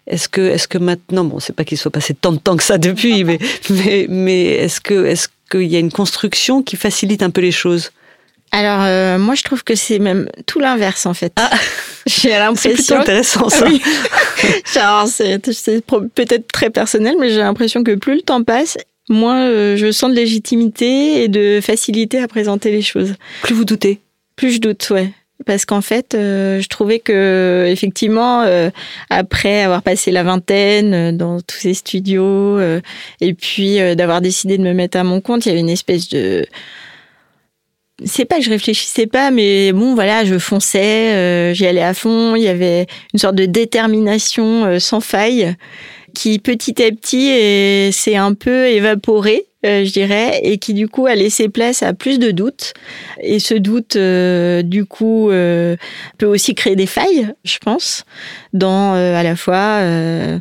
Est-ce 0.07 0.31
que 0.31 0.41
est-ce 0.41 0.67
que 0.67 0.79
maintenant, 0.79 1.25
bon, 1.25 1.39
c'est 1.39 1.53
pas 1.53 1.65
qu'il 1.65 1.77
soit 1.77 1.91
passé 1.91 2.15
tant 2.15 2.33
de 2.33 2.39
temps 2.39 2.57
que 2.57 2.63
ça 2.63 2.79
depuis, 2.79 3.25
mais 3.29 3.39
mais, 3.69 4.07
mais 4.09 4.45
est-ce 4.45 4.81
que 4.81 5.05
est-ce 5.05 5.29
qu'il 5.51 5.65
y 5.65 5.77
a 5.77 5.79
une 5.79 5.93
construction 5.93 6.63
qui 6.63 6.77
facilite 6.77 7.23
un 7.23 7.29
peu 7.29 7.43
les 7.43 7.53
choses? 7.53 7.91
Alors 8.51 8.83
euh, 8.83 9.19
moi 9.19 9.35
je 9.35 9.43
trouve 9.43 9.63
que 9.63 9.75
c'est 9.75 9.99
même 9.99 10.31
tout 10.47 10.59
l'inverse 10.59 11.05
en 11.05 11.13
fait. 11.13 11.35
Ah, 11.37 11.51
J'ai 12.07 12.15
c'est 12.31 12.39
l'impression. 12.39 12.73
plutôt 12.73 12.95
intéressant 12.95 13.51
ça. 13.51 13.67
Oui. 13.67 13.83
C'est 14.65 15.53
c'est 15.53 15.85
peut-être 15.85 16.49
très 16.51 16.71
personnel, 16.71 17.17
mais 17.21 17.29
j'ai 17.29 17.41
l'impression 17.41 17.85
que 17.85 17.95
plus 17.95 18.15
le 18.15 18.23
temps 18.23 18.43
passe, 18.43 18.79
moins 19.09 19.47
euh, 19.47 19.77
je 19.77 19.91
sens 19.91 20.11
de 20.11 20.17
légitimité 20.17 21.23
et 21.23 21.29
de 21.29 21.61
facilité 21.63 22.21
à 22.21 22.29
présenter 22.29 22.71
les 22.71 22.83
choses. 22.83 23.15
Plus 23.43 23.55
vous 23.55 23.65
doutez. 23.65 24.01
Plus 24.37 24.53
je 24.53 24.61
doute, 24.61 24.89
ouais. 24.91 25.11
Parce 25.47 25.65
qu'en 25.65 25.81
fait, 25.81 26.15
euh, 26.15 26.61
je 26.61 26.69
trouvais 26.69 26.99
que 26.99 27.67
effectivement, 27.69 28.43
euh, 28.43 28.71
après 29.09 29.63
avoir 29.63 29.83
passé 29.83 30.11
la 30.11 30.25
vingtaine 30.25 31.17
dans 31.17 31.41
tous 31.41 31.59
ces 31.59 31.75
studios, 31.75 32.59
et 33.21 33.35
puis 33.35 33.79
d'avoir 33.97 34.21
décidé 34.21 34.59
de 34.59 34.63
me 34.63 34.73
mettre 34.73 34.99
à 34.99 35.05
mon 35.05 35.21
compte, 35.21 35.47
il 35.47 35.51
y 35.51 35.53
avait 35.53 35.61
une 35.61 35.71
espèce 35.71 36.09
de 36.09 36.45
c'est 38.05 38.25
pas 38.25 38.37
que 38.37 38.45
je 38.45 38.51
réfléchissais 38.51 39.07
pas, 39.07 39.33
mais 39.33 39.73
bon, 39.73 39.97
voilà, 39.97 40.25
je 40.25 40.39
fonçais, 40.39 41.53
j'y 41.55 41.67
allais 41.67 41.83
à 41.83 41.95
fond. 41.95 42.37
Il 42.37 42.43
y 42.43 42.49
avait 42.49 42.87
une 43.13 43.19
sorte 43.19 43.35
de 43.35 43.47
détermination 43.47 44.79
sans 44.79 45.01
faille 45.01 45.57
qui, 46.15 46.39
petit 46.39 46.83
à 46.83 46.91
petit, 46.91 47.93
s'est 47.93 48.17
un 48.17 48.35
peu 48.35 48.67
évaporée, 48.69 49.45
euh, 49.67 49.85
je 49.85 49.93
dirais, 49.93 50.41
et 50.45 50.59
qui, 50.59 50.73
du 50.73 50.87
coup, 50.89 51.07
a 51.07 51.15
laissé 51.15 51.49
place 51.49 51.83
à 51.83 51.93
plus 51.93 52.19
de 52.19 52.31
doutes. 52.31 52.75
Et 53.21 53.41
ce 53.41 53.55
doute, 53.55 53.97
euh, 53.97 54.63
du 54.63 54.85
coup, 54.85 55.31
euh, 55.31 55.77
peut 56.17 56.27
aussi 56.27 56.55
créer 56.55 56.77
des 56.77 56.87
failles, 56.87 57.33
je 57.45 57.59
pense, 57.59 58.05
dans 58.53 58.95
euh, 58.95 59.17
à 59.17 59.25
la 59.25 59.35
fois 59.35 59.81
euh, 59.81 60.39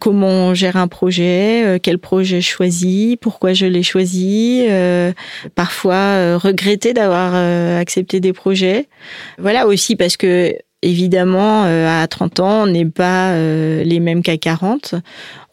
comment 0.00 0.48
on 0.48 0.54
gère 0.54 0.76
un 0.76 0.86
projet, 0.86 1.64
euh, 1.64 1.78
quel 1.82 1.98
projet 1.98 2.42
je 2.42 2.48
choisis, 2.48 3.16
pourquoi 3.20 3.54
je 3.54 3.64
l'ai 3.64 3.82
choisi, 3.82 4.66
parfois 5.54 6.36
regretter 6.36 6.92
d'avoir 6.92 7.34
accepté 7.78 8.20
des 8.20 8.32
projets. 8.34 8.88
Voilà 9.38 9.66
aussi 9.66 9.96
parce 9.96 10.16
que 10.16 10.54
évidemment 10.82 11.64
euh, 11.64 12.02
à 12.02 12.06
30 12.06 12.40
ans, 12.40 12.62
on 12.62 12.66
n'est 12.66 12.86
pas 12.86 13.32
euh, 13.32 13.82
les 13.82 14.00
mêmes 14.00 14.22
qu'à 14.22 14.36
40. 14.36 14.94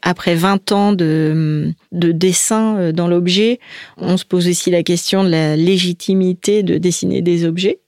Après 0.02 0.36
20 0.36 0.72
ans 0.72 0.94
de, 0.94 1.74
de 1.92 2.12
dessin 2.12 2.78
euh, 2.78 2.92
dans 2.92 3.08
l'objet, 3.08 3.60
on 3.98 4.18
se 4.18 4.26
pose 4.26 4.48
aussi 4.48 4.72
la 4.72 4.84
question 4.84 5.24
de 5.24 5.30
la 5.30 5.56
légitimité 5.56 6.64
de 6.64 6.78
dessiner 6.78 7.22
des 7.22 7.46
objets. 7.46 7.80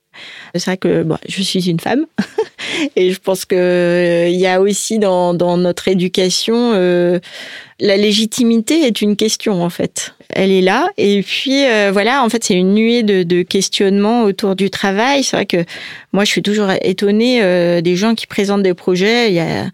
C'est 0.54 0.64
vrai 0.64 0.76
que 0.76 1.02
bon, 1.02 1.18
je 1.28 1.42
suis 1.42 1.68
une 1.68 1.80
femme 1.80 2.06
et 2.96 3.12
je 3.12 3.20
pense 3.20 3.44
que 3.44 3.54
euh, 3.56 4.28
il 4.28 4.38
y 4.38 4.46
a 4.46 4.60
aussi 4.60 4.98
dans, 4.98 5.34
notre 5.56 5.88
éducation 5.88 6.72
euh, 6.74 7.18
la 7.80 7.96
légitimité 7.96 8.86
est 8.86 9.02
une 9.02 9.16
question 9.16 9.62
en 9.62 9.70
fait. 9.70 10.14
Elle 10.30 10.50
est 10.50 10.62
là 10.62 10.88
et 10.96 11.22
puis 11.22 11.64
euh, 11.64 11.90
voilà 11.92 12.22
en 12.24 12.28
fait 12.28 12.44
c'est 12.44 12.54
une 12.54 12.74
nuée 12.74 13.02
de, 13.02 13.22
de 13.22 13.42
questionnements 13.42 14.22
autour 14.22 14.56
du 14.56 14.70
travail. 14.70 15.22
C'est 15.22 15.36
vrai 15.36 15.46
que 15.46 15.64
moi 16.12 16.24
je 16.24 16.30
suis 16.30 16.42
toujours 16.42 16.70
étonnée 16.82 17.40
des 17.82 17.96
gens 17.96 18.14
qui 18.14 18.26
présentent 18.26 18.62
des 18.62 18.74
projets. 18.74 19.32
Ils 19.32 19.70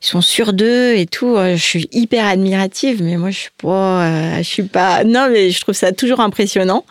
sont 0.00 0.20
sûrs 0.20 0.52
d'eux 0.52 0.94
et 0.94 1.06
tout. 1.06 1.36
Je 1.36 1.56
suis 1.56 1.88
hyper 1.92 2.26
admirative, 2.26 3.02
mais 3.02 3.16
moi 3.16 3.30
je 3.30 3.38
suis 3.38 3.50
je 3.62 4.42
suis 4.42 4.62
pas. 4.62 5.04
Non, 5.04 5.28
mais 5.30 5.50
je 5.50 5.60
trouve 5.60 5.74
ça 5.74 5.92
toujours 5.92 6.20
impressionnant. 6.20 6.84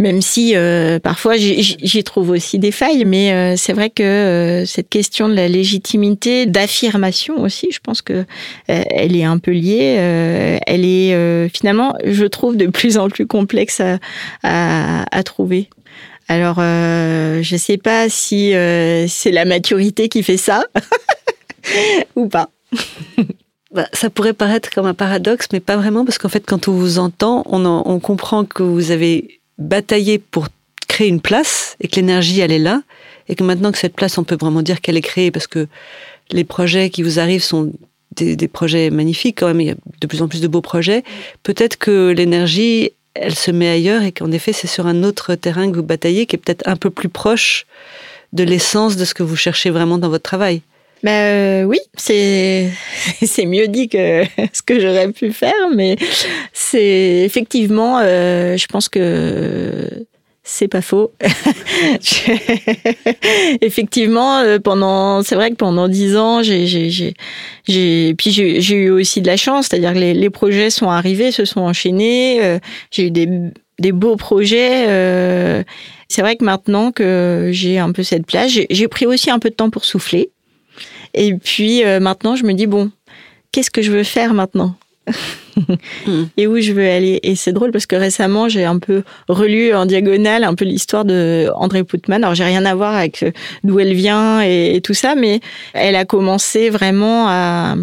Même 0.00 0.20
si 0.22 0.56
euh, 0.56 0.98
parfois 0.98 1.36
j'y- 1.36 2.02
trouve 2.04 2.30
aussi 2.30 2.58
des 2.58 2.72
failles, 2.72 3.04
mais 3.04 3.32
euh, 3.32 3.54
c'est 3.56 3.72
vrai 3.72 3.90
que 3.90 4.02
euh, 4.02 4.66
cette 4.66 4.88
question 4.88 5.28
de 5.28 5.34
la 5.34 5.46
légitimité, 5.46 6.46
d'affirmation 6.46 7.40
aussi, 7.40 7.68
je 7.70 7.78
pense 7.80 8.02
que 8.02 8.12
euh, 8.14 8.24
elle 8.66 9.14
est 9.16 9.22
un 9.24 9.38
peu 9.38 9.52
liée. 9.52 9.96
euh, 9.98 10.58
elle 10.66 10.84
est 10.84 11.14
euh, 11.14 11.48
finalement, 11.48 11.94
je 12.04 12.24
trouve, 12.24 12.56
de 12.56 12.66
plus 12.66 12.98
en 12.98 13.08
plus 13.08 13.26
complexe 13.28 13.80
à, 13.80 13.98
à, 14.42 15.04
à 15.16 15.22
trouver. 15.22 15.68
Alors, 16.26 16.56
je 16.58 17.56
sais 17.58 17.76
pas 17.76 18.08
si 18.08 18.50
c'est 19.08 19.30
la 19.30 19.44
maturité 19.44 20.08
qui 20.08 20.22
fait 20.22 20.38
ça 20.38 20.64
ou 22.16 22.28
pas. 22.28 22.50
Bah, 23.72 23.88
ça 23.92 24.08
pourrait 24.08 24.34
paraître 24.34 24.70
comme 24.70 24.86
un 24.86 24.94
paradoxe, 24.94 25.48
mais 25.52 25.58
pas 25.58 25.76
vraiment, 25.76 26.04
parce 26.04 26.16
qu'en 26.18 26.28
fait, 26.28 26.44
quand 26.46 26.68
on 26.68 26.72
vous 26.72 27.00
entend, 27.00 27.42
on, 27.46 27.64
on 27.66 27.98
comprend 27.98 28.44
que 28.44 28.62
vous 28.62 28.92
avez 28.92 29.40
bataillé 29.58 30.18
pour 30.18 30.48
créer 30.88 31.08
une 31.08 31.20
place 31.20 31.76
et 31.80 31.88
que 31.88 31.96
l'énergie, 31.96 32.40
elle 32.40 32.52
est 32.52 32.58
là, 32.58 32.82
et 33.28 33.34
que 33.34 33.42
maintenant 33.42 33.72
que 33.72 33.78
cette 33.78 33.94
place, 33.94 34.18
on 34.18 34.24
peut 34.24 34.36
vraiment 34.38 34.62
dire 34.62 34.80
qu'elle 34.80 34.96
est 34.96 35.02
créée, 35.02 35.30
parce 35.30 35.46
que 35.46 35.66
les 36.30 36.44
projets 36.44 36.90
qui 36.90 37.02
vous 37.02 37.18
arrivent 37.18 37.42
sont 37.42 37.72
des, 38.16 38.36
des 38.36 38.48
projets 38.48 38.90
magnifiques 38.90 39.38
quand 39.40 39.48
même, 39.48 39.60
il 39.60 39.66
y 39.66 39.70
a 39.70 39.76
de 40.00 40.06
plus 40.06 40.22
en 40.22 40.28
plus 40.28 40.40
de 40.40 40.48
beaux 40.48 40.60
projets. 40.60 41.02
Peut-être 41.42 41.76
que 41.76 42.12
l'énergie, 42.16 42.90
elle 43.14 43.34
se 43.34 43.50
met 43.50 43.68
ailleurs 43.68 44.02
et 44.02 44.12
qu'en 44.12 44.30
effet, 44.30 44.52
c'est 44.52 44.66
sur 44.66 44.86
un 44.86 45.02
autre 45.02 45.34
terrain 45.34 45.70
que 45.70 45.76
vous 45.76 45.82
bataillez, 45.82 46.26
qui 46.26 46.36
est 46.36 46.38
peut-être 46.38 46.66
un 46.68 46.76
peu 46.76 46.90
plus 46.90 47.08
proche 47.08 47.66
de 48.32 48.42
l'essence 48.42 48.96
de 48.96 49.04
ce 49.04 49.14
que 49.14 49.22
vous 49.22 49.36
cherchez 49.36 49.70
vraiment 49.70 49.98
dans 49.98 50.08
votre 50.08 50.24
travail. 50.24 50.62
Ben 51.04 51.10
euh, 51.10 51.64
oui, 51.64 51.78
c'est 51.98 52.70
c'est 53.26 53.44
mieux 53.44 53.68
dit 53.68 53.90
que 53.90 54.24
ce 54.54 54.62
que 54.62 54.80
j'aurais 54.80 55.12
pu 55.12 55.32
faire, 55.32 55.68
mais 55.74 55.96
c'est 56.54 57.20
effectivement, 57.24 57.98
euh, 58.02 58.56
je 58.56 58.66
pense 58.66 58.88
que 58.88 59.90
c'est 60.42 60.68
pas 60.68 60.80
faux. 60.80 61.12
Effectivement, 63.60 64.38
euh, 64.38 64.58
pendant, 64.58 65.22
c'est 65.22 65.34
vrai 65.34 65.50
que 65.50 65.56
pendant 65.56 65.88
dix 65.88 66.16
ans, 66.16 66.42
j'ai, 66.42 66.66
j'ai, 66.66 67.14
j'ai, 67.68 68.14
puis 68.14 68.30
j'ai, 68.30 68.74
eu 68.74 68.90
aussi 68.90 69.20
de 69.20 69.26
la 69.26 69.36
chance, 69.36 69.66
c'est-à-dire 69.66 69.92
que 69.92 69.98
les, 69.98 70.14
les 70.14 70.30
projets 70.30 70.70
sont 70.70 70.88
arrivés, 70.88 71.32
se 71.32 71.44
sont 71.44 71.60
enchaînés. 71.60 72.42
euh, 72.42 72.58
j'ai 72.90 73.08
eu 73.08 73.10
des 73.10 73.28
des 73.80 73.92
beaux 73.92 74.16
projets. 74.16 74.86
c'est 76.08 76.22
vrai 76.22 76.36
que 76.36 76.44
maintenant 76.44 76.92
que 76.92 77.50
j'ai 77.52 77.78
un 77.78 77.92
peu 77.92 78.04
cette 78.04 78.24
place, 78.24 78.52
j'ai 78.70 78.88
pris 78.88 79.04
aussi 79.04 79.30
un 79.30 79.38
peu 79.38 79.50
de 79.50 79.54
temps 79.54 79.68
pour 79.68 79.84
souffler. 79.84 80.30
Et 81.14 81.34
puis 81.34 81.84
euh, 81.84 82.00
maintenant, 82.00 82.36
je 82.36 82.44
me 82.44 82.52
dis 82.52 82.66
bon, 82.66 82.90
qu'est-ce 83.52 83.70
que 83.70 83.82
je 83.82 83.90
veux 83.90 84.04
faire 84.04 84.34
maintenant 84.34 84.76
Hmm. 86.06 86.24
Et 86.36 86.48
où 86.48 86.58
je 86.58 86.72
veux 86.72 86.88
aller 86.88 87.20
Et 87.22 87.36
c'est 87.36 87.52
drôle 87.52 87.70
parce 87.70 87.86
que 87.86 87.94
récemment, 87.94 88.48
j'ai 88.48 88.64
un 88.64 88.80
peu 88.80 89.04
relu 89.28 89.72
en 89.72 89.86
diagonale 89.86 90.42
un 90.42 90.56
peu 90.56 90.64
l'histoire 90.64 91.04
de 91.04 91.48
André 91.54 91.84
Putman. 91.84 92.24
Alors 92.24 92.34
j'ai 92.34 92.42
rien 92.42 92.64
à 92.64 92.74
voir 92.74 92.92
avec 92.92 93.22
euh, 93.22 93.30
d'où 93.62 93.78
elle 93.78 93.94
vient 93.94 94.42
et, 94.42 94.74
et 94.74 94.80
tout 94.80 94.94
ça, 94.94 95.14
mais 95.14 95.38
elle 95.72 95.94
a 95.94 96.04
commencé 96.04 96.70
vraiment 96.70 97.28
à 97.28 97.76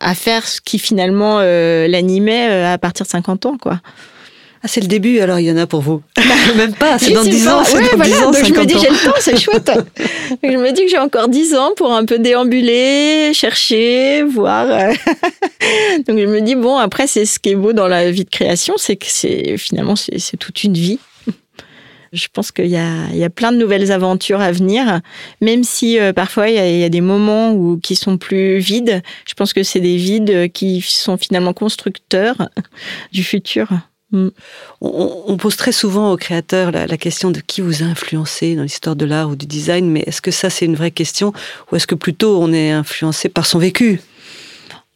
à 0.00 0.14
faire 0.14 0.46
ce 0.46 0.60
qui 0.60 0.78
finalement 0.78 1.38
euh, 1.40 1.88
l'animait 1.88 2.64
à 2.64 2.78
partir 2.78 3.04
de 3.04 3.10
50 3.10 3.46
ans, 3.46 3.58
quoi. 3.58 3.80
Ah, 4.62 4.66
c'est 4.68 4.80
le 4.80 4.88
début, 4.88 5.20
alors 5.20 5.38
il 5.38 5.46
y 5.46 5.52
en 5.52 5.56
a 5.56 5.66
pour 5.66 5.80
vous. 5.82 6.02
Même 6.56 6.74
pas, 6.74 6.98
c'est 6.98 7.12
dans 7.12 7.22
10 7.22 7.44
ça. 7.44 7.56
ans, 7.58 7.64
c'est 7.64 7.76
Ouais, 7.76 7.82
dans 7.90 7.96
voilà, 7.96 8.04
10 8.06 8.22
ans, 8.22 8.30
donc 8.32 8.34
je 8.44 8.50
me 8.50 8.54
50 8.56 8.66
dis, 8.66 8.74
j'ai 8.80 8.88
le 8.90 9.04
temps, 9.04 9.16
c'est 9.20 9.38
chouette. 9.38 9.70
Je 10.42 10.48
me 10.56 10.72
dis 10.72 10.82
que 10.84 10.90
j'ai 10.90 10.98
encore 10.98 11.28
10 11.28 11.54
ans 11.54 11.70
pour 11.76 11.92
un 11.92 12.04
peu 12.04 12.18
déambuler, 12.18 13.30
chercher, 13.34 14.22
voir. 14.24 14.66
euh. 14.70 14.92
Donc 16.06 16.18
je 16.18 16.26
me 16.26 16.40
dis, 16.40 16.54
bon, 16.54 16.76
après, 16.76 17.06
c'est 17.06 17.24
ce 17.24 17.38
qui 17.38 17.50
est 17.50 17.54
beau 17.54 17.72
dans 17.72 17.88
la 17.88 18.10
vie 18.10 18.24
de 18.24 18.30
création, 18.30 18.74
c'est 18.76 18.96
que 18.96 19.06
c'est 19.08 19.56
finalement, 19.58 19.94
c'est 19.96 20.36
toute 20.36 20.64
une 20.64 20.74
vie. 20.74 20.98
Je 22.12 22.26
pense 22.32 22.52
qu'il 22.52 22.66
y 22.66 22.70
y 22.70 23.24
a 23.24 23.30
plein 23.30 23.52
de 23.52 23.58
nouvelles 23.58 23.92
aventures 23.92 24.40
à 24.40 24.50
venir, 24.50 25.00
même 25.42 25.62
si 25.62 25.98
euh, 25.98 26.12
parfois 26.14 26.48
il 26.48 26.54
y, 26.54 26.58
a, 26.58 26.70
il 26.70 26.78
y 26.78 26.84
a 26.84 26.88
des 26.88 27.02
moments 27.02 27.52
où, 27.52 27.78
qui 27.82 27.96
sont 27.96 28.16
plus 28.16 28.58
vides. 28.58 29.02
Je 29.28 29.34
pense 29.34 29.52
que 29.52 29.62
c'est 29.62 29.80
des 29.80 29.96
vides 29.98 30.50
qui 30.52 30.80
sont 30.80 31.18
finalement 31.18 31.52
constructeurs 31.52 32.48
du 33.12 33.22
futur. 33.22 33.68
On, 34.12 34.32
on 34.80 35.36
pose 35.36 35.56
très 35.56 35.72
souvent 35.72 36.12
aux 36.12 36.16
créateurs 36.16 36.70
la, 36.70 36.86
la 36.86 36.96
question 36.96 37.30
de 37.30 37.40
qui 37.40 37.60
vous 37.60 37.82
a 37.82 37.86
influencé 37.86 38.56
dans 38.56 38.62
l'histoire 38.62 38.96
de 38.96 39.04
l'art 39.04 39.28
ou 39.28 39.36
du 39.36 39.46
design, 39.46 39.90
mais 39.90 40.04
est-ce 40.06 40.22
que 40.22 40.30
ça 40.30 40.48
c'est 40.50 40.64
une 40.64 40.76
vraie 40.76 40.90
question 40.90 41.32
ou 41.70 41.76
est-ce 41.76 41.86
que 41.86 41.94
plutôt 41.94 42.40
on 42.40 42.52
est 42.52 42.70
influencé 42.70 43.28
par 43.28 43.44
son 43.44 43.58
vécu? 43.58 44.00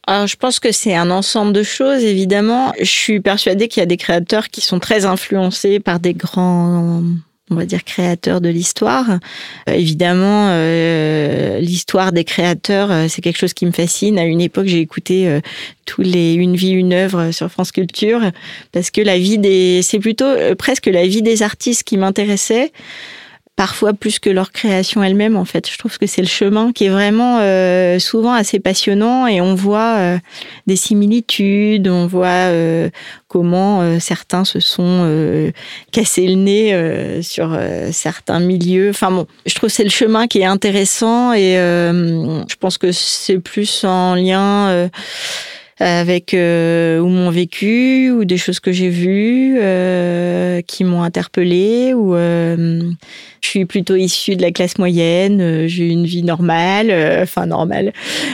Alors, 0.05 0.27
je 0.27 0.35
pense 0.35 0.59
que 0.59 0.71
c'est 0.73 0.95
un 0.95 1.09
ensemble 1.11 1.53
de 1.53 1.63
choses, 1.63 2.03
évidemment. 2.03 2.73
Je 2.77 2.83
suis 2.83 3.21
persuadée 3.21 3.69
qu'il 3.69 3.79
y 3.79 3.83
a 3.83 3.87
des 3.87 3.95
créateurs 3.95 4.49
qui 4.49 4.59
sont 4.59 4.79
très 4.79 5.05
influencés 5.05 5.79
par 5.79 6.01
des 6.01 6.13
grands, 6.13 7.01
on 7.49 7.55
va 7.55 7.65
dire, 7.65 7.83
créateurs 7.83 8.41
de 8.41 8.49
l'histoire. 8.49 9.19
Euh, 9.69 9.73
évidemment, 9.73 10.49
euh, 10.51 11.59
l'histoire 11.59 12.11
des 12.11 12.23
créateurs, 12.23 12.91
euh, 12.91 13.07
c'est 13.09 13.21
quelque 13.21 13.37
chose 13.37 13.53
qui 13.53 13.65
me 13.65 13.71
fascine. 13.71 14.17
À 14.17 14.23
une 14.23 14.41
époque, 14.41 14.67
j'ai 14.67 14.79
écouté 14.79 15.39
tous 15.85 16.01
les 16.01 16.33
Une 16.33 16.55
vie, 16.55 16.71
une 16.71 16.93
œuvre 16.93 17.31
sur 17.31 17.49
France 17.49 17.71
Culture, 17.71 18.21
parce 18.71 18.91
que 18.91 19.01
la 19.01 19.17
vie 19.17 19.37
des, 19.37 19.81
c'est 19.81 19.99
plutôt 19.99 20.33
presque 20.57 20.87
la 20.87 21.05
vie 21.05 21.21
des 21.21 21.43
artistes 21.43 21.83
qui 21.83 21.97
m'intéressait 21.97 22.71
parfois 23.55 23.93
plus 23.93 24.17
que 24.17 24.29
leur 24.29 24.51
création 24.51 25.03
elle-même 25.03 25.37
en 25.37 25.45
fait. 25.45 25.69
Je 25.69 25.77
trouve 25.77 25.97
que 25.97 26.07
c'est 26.07 26.21
le 26.21 26.27
chemin 26.27 26.71
qui 26.71 26.85
est 26.85 26.89
vraiment 26.89 27.39
euh, 27.39 27.99
souvent 27.99 28.33
assez 28.33 28.59
passionnant 28.59 29.27
et 29.27 29.41
on 29.41 29.53
voit 29.53 29.95
euh, 29.97 30.17
des 30.65 30.75
similitudes, 30.75 31.87
on 31.87 32.07
voit 32.07 32.27
euh, 32.27 32.89
comment 33.27 33.81
euh, 33.81 33.99
certains 33.99 34.43
se 34.43 34.59
sont 34.59 35.03
euh, 35.05 35.51
cassés 35.91 36.27
le 36.27 36.35
nez 36.35 36.73
euh, 36.73 37.21
sur 37.21 37.57
certains 37.91 38.39
milieux. 38.39 38.89
Enfin 38.89 39.11
bon, 39.11 39.27
je 39.45 39.53
trouve 39.53 39.69
que 39.69 39.75
c'est 39.75 39.83
le 39.83 39.89
chemin 39.89 40.27
qui 40.27 40.39
est 40.39 40.45
intéressant 40.45 41.33
et 41.33 41.53
je 41.53 42.55
pense 42.59 42.77
que 42.77 42.91
c'est 42.91 43.39
plus 43.39 43.83
en 43.83 44.15
lien 44.15 44.89
avec 45.79 46.33
euh, 46.33 46.99
ou 46.99 47.07
mon 47.07 47.29
vécu 47.29 48.11
ou 48.11 48.25
des 48.25 48.37
choses 48.37 48.59
que 48.59 48.71
j'ai 48.71 48.89
vues 48.89 49.57
euh, 49.59 50.61
qui 50.61 50.83
m'ont 50.83 51.01
interpellée 51.01 51.93
ou 51.93 52.15
euh, 52.15 52.81
je 53.41 53.49
suis 53.49 53.65
plutôt 53.65 53.95
issue 53.95 54.35
de 54.35 54.41
la 54.41 54.51
classe 54.51 54.77
moyenne 54.77 55.41
euh, 55.41 55.67
j'ai 55.67 55.87
une 55.87 56.05
vie 56.05 56.23
normale 56.23 56.89
euh, 56.89 57.23
enfin 57.23 57.45
normale 57.45 57.91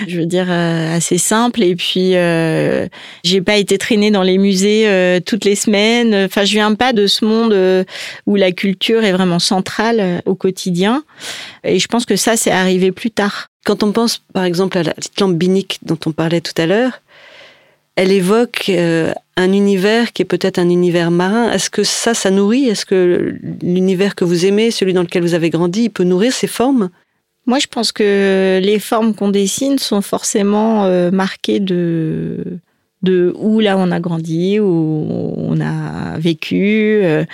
je 0.08 0.20
veux 0.20 0.26
dire 0.26 0.48
euh, 0.50 0.96
assez 0.96 1.18
simple. 1.18 1.64
Et 1.64 1.76
puis 1.76 2.14
j'ai 3.24 3.42
pas 3.42 3.58
été 3.58 3.78
traînée 3.78 4.12
dans 4.12 4.24
les 4.24 4.38
musées 4.38 5.20
toutes 5.26 5.46
les 5.46 5.56
semaines. 5.56 6.14
Enfin 6.26 6.46
je 6.46 6.54
viens 6.54 6.74
pas 6.76 6.94
de 6.94 7.08
ce 7.08 7.26
monde 7.26 7.86
où 8.26 8.36
la 8.36 8.52
culture 8.52 9.04
est 9.04 9.12
vraiment 9.12 9.40
centrale 9.40 10.22
au 10.26 10.36
quotidien. 10.36 11.04
Et 11.64 11.80
je 11.80 11.88
pense 11.88 12.06
que 12.06 12.16
ça 12.16 12.38
c'est 12.38 12.52
arrivé 12.52 12.92
plus 12.92 13.12
tard. 13.12 13.48
Quand 13.66 13.84
on 13.84 13.92
pense 13.92 14.22
par 14.34 14.44
exemple 14.44 14.78
à 14.78 14.84
la 14.84 14.94
petite 14.94 15.20
lampe 15.20 15.36
binique 15.36 15.80
dont 15.84 16.00
on 16.06 16.12
parlait 16.12 16.42
tout 16.42 16.60
à 16.60 16.66
l'heure 16.66 17.02
elle 18.00 18.14
évoque 18.14 18.68
euh, 18.70 19.14
un 19.36 19.52
univers 19.52 20.14
qui 20.14 20.22
est 20.22 20.26
peut-être 20.26 20.58
un 20.58 20.70
univers 20.70 21.12
marin. 21.12 21.52
Est-ce 21.52 21.70
que 21.70 21.84
ça, 21.84 22.14
ça 22.14 22.32
nourrit? 22.32 22.70
Est-ce 22.70 22.86
que 22.86 23.36
l'univers 23.62 24.16
que 24.16 24.24
vous 24.24 24.46
aimez, 24.46 24.72
celui 24.72 24.94
dans 24.94 25.02
lequel 25.02 25.22
vous 25.22 25.34
avez 25.34 25.50
grandi, 25.50 25.84
il 25.84 25.90
peut 25.90 26.06
nourrir 26.06 26.32
ces 26.32 26.48
formes? 26.48 26.92
Moi, 27.46 27.60
je 27.60 27.68
pense 27.68 27.92
que 27.92 28.62
les 28.64 28.80
formes 28.80 29.14
qu'on 29.14 29.28
dessine 29.28 29.80
sont 29.80 30.02
forcément 30.02 30.86
euh, 30.86 31.12
marquées 31.12 31.60
de 31.60 32.60
de 33.02 33.34
où 33.38 33.60
là 33.60 33.78
on 33.78 33.92
a 33.92 34.00
grandi, 34.00 34.62
où 34.62 35.34
on 35.36 35.60
a 35.60 36.18
vécu. 36.20 37.02
Euh, 37.04 37.26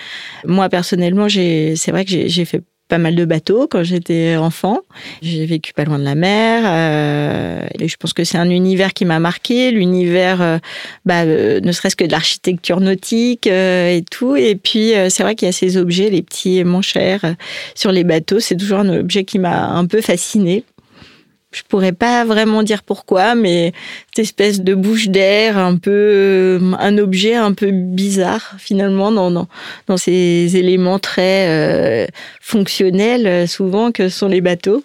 moi 0.46 0.68
personnellement, 0.70 1.28
c'est 1.30 1.92
vrai 1.92 2.06
que 2.06 2.12
j'ai 2.28 2.46
fait 2.46 2.64
pas 2.88 2.98
mal 2.98 3.16
de 3.16 3.26
bateaux 3.26 3.68
quand 3.70 3.84
j'étais 3.84 4.36
enfant. 4.36 4.80
J'ai 5.22 5.46
vécu 5.46 5.74
pas 5.74 5.86
loin 5.86 6.00
de 6.00 6.04
la 6.04 6.16
mer 6.16 6.64
euh, 6.66 7.68
et 7.80 7.88
je 7.88 7.98
pense 7.98 8.14
que 8.14 8.24
c'est 8.24 8.38
un 8.38 8.50
univers 8.50 8.94
qui 8.94 9.06
m'a 9.06 9.20
marqué, 9.20 9.72
l'univers, 9.72 10.42
euh, 10.42 10.58
bah, 11.06 11.24
euh, 11.24 11.60
ne 11.62 11.72
serait-ce 11.72 11.96
que 11.96 12.04
de 12.04 12.12
l'architecture 12.12 12.80
nautique 12.80 13.48
euh, 13.48 13.96
et 13.96 14.04
tout. 14.04 14.36
Et 14.36 14.56
puis 14.56 14.94
c'est 15.10 15.24
vrai 15.24 15.36
qu'il 15.36 15.48
y 15.48 15.50
a 15.50 15.54
ces 15.54 15.78
objets, 15.78 16.10
les 16.10 16.22
petits 16.22 16.64
manchères 16.64 17.36
sur 17.74 17.92
les 17.92 18.04
bateaux. 18.04 18.40
C'est 18.40 18.56
toujours 18.56 18.80
un 18.80 18.90
objet 18.90 19.24
qui 19.24 19.40
m'a 19.40 19.68
un 19.70 19.86
peu 19.86 20.02
fasciné. 20.02 20.64
Je 21.56 21.64
pourrais 21.64 21.94
pas 21.94 22.26
vraiment 22.26 22.64
dire 22.64 22.84
pourquoi, 22.84 23.34
mais 23.34 23.72
cette 24.08 24.26
espèce 24.26 24.60
de 24.60 24.76
bouche 24.76 25.08
d'air, 25.08 25.58
un 25.58 25.78
peu 25.78 25.90
euh, 25.90 26.60
un 26.80 26.98
objet 26.98 27.34
un 27.34 27.54
peu 27.54 27.72
bizarre 27.72 28.56
finalement 28.58 29.10
dans 29.10 29.32
dans, 29.32 29.98
ces 29.98 30.58
éléments 30.58 31.00
très 31.00 31.48
euh, 31.48 32.08
fonctionnels 32.42 33.26
euh, 33.26 33.48
souvent 33.48 33.94
que 33.94 34.10
sont 34.10 34.28
les 34.28 34.42
bateaux. 34.42 34.84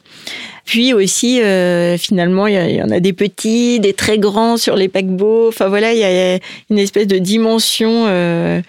Puis 0.65 0.93
aussi, 0.93 1.43
euh, 1.43 1.97
finalement, 1.99 2.47
il 2.47 2.55
y, 2.55 2.83
en 2.83 2.91
a 2.91 3.01
des 3.01 3.13
petits, 3.13 3.81
des 3.81 3.93
très 3.93 4.19
grands 4.19 4.57
sur 4.57 4.77
les 4.77 4.89
paquebots. 4.89 5.49
Enfin 5.49 5.69
voilà, 5.69 5.93
il 5.93 5.99
y 5.99 6.05
a 6.05 6.39
une 6.71 6.79
espèce 6.79 7.07
de 7.07 7.19
dimension 7.19 8.07
euh, 8.07 8.61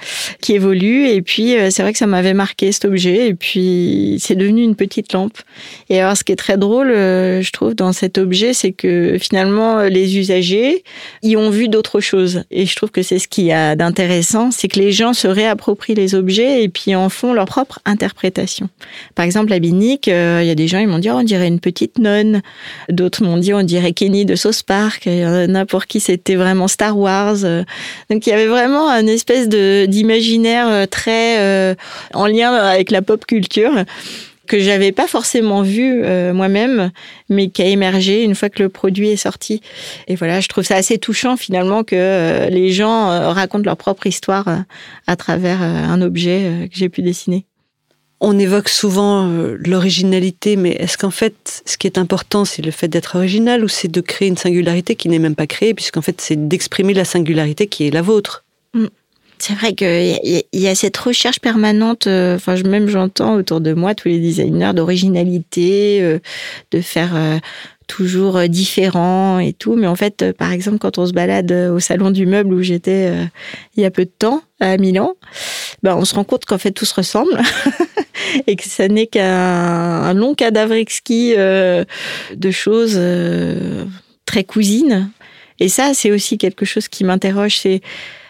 qui 0.41 0.53
évolue. 0.53 1.07
Et 1.07 1.21
puis, 1.21 1.55
euh, 1.55 1.69
c'est 1.69 1.81
vrai 1.83 1.91
que 1.91 1.99
ça 1.99 2.07
m'avait 2.07 2.33
marqué 2.33 2.71
cet 2.71 2.85
objet. 2.85 3.27
Et 3.27 3.33
puis, 3.33 4.17
c'est 4.19 4.35
devenu 4.35 4.63
une 4.63 4.75
petite 4.75 5.13
lampe. 5.13 5.37
Et 5.89 5.99
alors, 5.99 6.17
ce 6.17 6.23
qui 6.23 6.31
est 6.31 6.37
très 6.37 6.57
drôle, 6.57 6.91
euh, 6.91 7.41
je 7.41 7.51
trouve, 7.51 7.75
dans 7.75 7.93
cet 7.93 8.17
objet, 8.17 8.53
c'est 8.53 8.71
que 8.71 9.17
finalement, 9.19 9.83
les 9.83 10.17
usagers 10.17 10.83
y 11.23 11.35
ont 11.35 11.49
vu 11.49 11.67
d'autres 11.67 11.99
choses. 11.99 12.43
Et 12.51 12.65
je 12.65 12.75
trouve 12.75 12.91
que 12.91 13.01
c'est 13.01 13.19
ce 13.19 13.27
qu'il 13.27 13.45
y 13.45 13.51
a 13.51 13.75
d'intéressant, 13.75 14.51
c'est 14.51 14.67
que 14.67 14.79
les 14.79 14.91
gens 14.91 15.13
se 15.13 15.27
réapproprient 15.27 15.95
les 15.95 16.15
objets 16.15 16.63
et 16.63 16.69
puis 16.69 16.95
en 16.95 17.09
font 17.09 17.33
leur 17.33 17.45
propre 17.45 17.79
interprétation. 17.85 18.69
Par 19.15 19.25
exemple, 19.25 19.49
la 19.49 19.59
binique, 19.59 20.07
euh, 20.07 20.39
il 20.41 20.47
y 20.47 20.51
a 20.51 20.55
des 20.55 20.67
gens, 20.67 20.79
ils 20.79 20.87
m'ont 20.87 20.99
dit, 20.99 21.09
oh, 21.09 21.15
on 21.17 21.23
dirait 21.23 21.47
une 21.47 21.59
petite 21.59 21.80
nonne. 21.97 22.41
D'autres 22.89 23.23
m'ont 23.23 23.37
dit, 23.37 23.53
on 23.53 23.63
dirait 23.63 23.93
Kenny 23.93 24.25
de 24.25 24.35
Sauce 24.35 24.63
Park. 24.63 25.03
Il 25.05 25.19
y 25.19 25.25
en 25.25 25.55
a 25.55 25.65
pour 25.65 25.85
qui 25.85 25.99
c'était 25.99 26.35
vraiment 26.35 26.67
Star 26.67 26.97
Wars. 26.97 27.37
Donc 28.09 28.25
il 28.25 28.29
y 28.29 28.33
avait 28.33 28.47
vraiment 28.47 28.89
une 28.89 29.09
espèce 29.09 29.47
d'imaginaire 29.49 30.87
très 30.89 31.39
euh, 31.39 31.75
en 32.13 32.27
lien 32.27 32.53
avec 32.53 32.91
la 32.91 33.01
pop 33.01 33.25
culture 33.25 33.73
que 34.51 34.59
j'avais 34.59 34.91
pas 34.91 35.07
forcément 35.07 35.61
vu 35.61 36.03
euh, 36.03 36.33
moi-même, 36.33 36.91
mais 37.29 37.47
qui 37.47 37.61
a 37.61 37.65
émergé 37.67 38.23
une 38.23 38.35
fois 38.35 38.49
que 38.49 38.61
le 38.61 38.67
produit 38.67 39.09
est 39.09 39.15
sorti. 39.15 39.61
Et 40.09 40.15
voilà, 40.15 40.41
je 40.41 40.49
trouve 40.49 40.65
ça 40.65 40.75
assez 40.75 40.97
touchant 40.97 41.37
finalement 41.37 41.85
que 41.85 41.95
euh, 41.95 42.49
les 42.49 42.69
gens 42.71 43.11
euh, 43.11 43.29
racontent 43.29 43.63
leur 43.63 43.77
propre 43.77 44.07
histoire 44.07 44.49
euh, 44.49 44.57
à 45.07 45.15
travers 45.15 45.61
euh, 45.61 45.65
un 45.65 46.01
objet 46.01 46.41
euh, 46.43 46.67
que 46.67 46.73
j'ai 46.75 46.89
pu 46.89 47.01
dessiner. 47.01 47.45
On 48.23 48.37
évoque 48.37 48.69
souvent 48.69 49.27
euh, 49.27 49.57
l'originalité, 49.65 50.55
mais 50.55 50.69
est-ce 50.71 50.95
qu'en 50.95 51.09
fait, 51.09 51.63
ce 51.65 51.75
qui 51.75 51.87
est 51.87 51.97
important, 51.97 52.45
c'est 52.45 52.61
le 52.61 52.69
fait 52.69 52.87
d'être 52.87 53.15
original 53.15 53.63
ou 53.63 53.67
c'est 53.67 53.87
de 53.87 53.99
créer 53.99 54.27
une 54.27 54.37
singularité 54.37 54.95
qui 54.95 55.09
n'est 55.09 55.17
même 55.17 55.35
pas 55.35 55.47
créée, 55.47 55.73
puisqu'en 55.73 56.03
fait, 56.03 56.21
c'est 56.21 56.47
d'exprimer 56.47 56.93
la 56.93 57.03
singularité 57.03 57.65
qui 57.65 57.87
est 57.87 57.91
la 57.91 58.03
vôtre? 58.03 58.43
Mm. 58.75 58.85
C'est 59.39 59.55
vrai 59.55 59.73
qu'il 59.73 60.43
y, 60.53 60.67
a 60.67 60.75
cette 60.75 60.97
recherche 60.97 61.39
permanente, 61.39 62.05
euh, 62.05 62.35
enfin 62.35 62.61
même 62.61 62.87
j'entends 62.87 63.33
autour 63.33 63.59
de 63.59 63.73
moi 63.73 63.95
tous 63.95 64.07
les 64.07 64.19
designers 64.19 64.73
d'originalité, 64.75 65.99
euh, 66.03 66.19
de 66.69 66.79
faire 66.79 67.15
toujours 67.91 68.39
différent 68.47 69.39
et 69.39 69.51
tout. 69.51 69.75
Mais 69.75 69.87
en 69.87 69.97
fait, 69.97 70.21
euh, 70.21 70.33
par 70.33 70.53
exemple, 70.53 70.77
quand 70.77 70.97
on 70.97 71.05
se 71.05 71.11
balade 71.11 71.51
au 71.51 71.79
salon 71.79 72.09
du 72.09 72.25
meuble 72.25 72.53
où 72.53 72.61
j'étais 72.61 73.09
euh, 73.11 73.25
il 73.75 73.83
y 73.83 73.85
a 73.85 73.91
peu 73.91 74.05
de 74.05 74.11
temps 74.17 74.41
à 74.61 74.77
Milan, 74.77 75.15
ben, 75.83 75.97
on 75.97 76.05
se 76.05 76.15
rend 76.15 76.23
compte 76.23 76.45
qu'en 76.45 76.57
fait 76.57 76.71
tout 76.71 76.85
se 76.85 76.95
ressemble 76.95 77.37
et 78.47 78.55
que 78.55 78.63
ça 78.63 78.87
n'est 78.87 79.07
qu'un 79.07 80.13
long 80.13 80.35
cadavre 80.35 80.73
exquis 80.73 81.33
euh, 81.37 81.83
de 82.33 82.51
choses 82.51 82.95
euh, 82.95 83.83
très 84.25 84.45
cousines. 84.45 85.11
Et 85.59 85.67
ça, 85.67 85.93
c'est 85.93 86.11
aussi 86.11 86.37
quelque 86.37 86.65
chose 86.65 86.87
qui 86.87 87.03
m'interroge. 87.03 87.57
C'est 87.57 87.81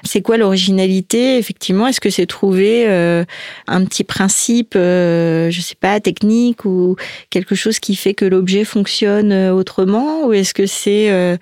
c'est 0.03 0.21
quoi 0.21 0.37
l'originalité 0.37 1.37
Effectivement, 1.37 1.87
est-ce 1.87 2.01
que 2.01 2.09
c'est 2.09 2.25
trouver 2.25 2.85
euh, 2.87 3.23
un 3.67 3.85
petit 3.85 4.03
principe, 4.03 4.73
euh, 4.75 5.51
je 5.51 5.61
sais 5.61 5.75
pas, 5.79 5.99
technique 5.99 6.65
ou 6.65 6.95
quelque 7.29 7.55
chose 7.55 7.79
qui 7.79 7.95
fait 7.95 8.13
que 8.13 8.25
l'objet 8.25 8.63
fonctionne 8.63 9.31
euh, 9.31 9.53
autrement? 9.53 10.25
Ou 10.25 10.33
est-ce 10.33 10.53
que 10.53 10.65
c'est 10.65 11.11
euh, 11.11 11.37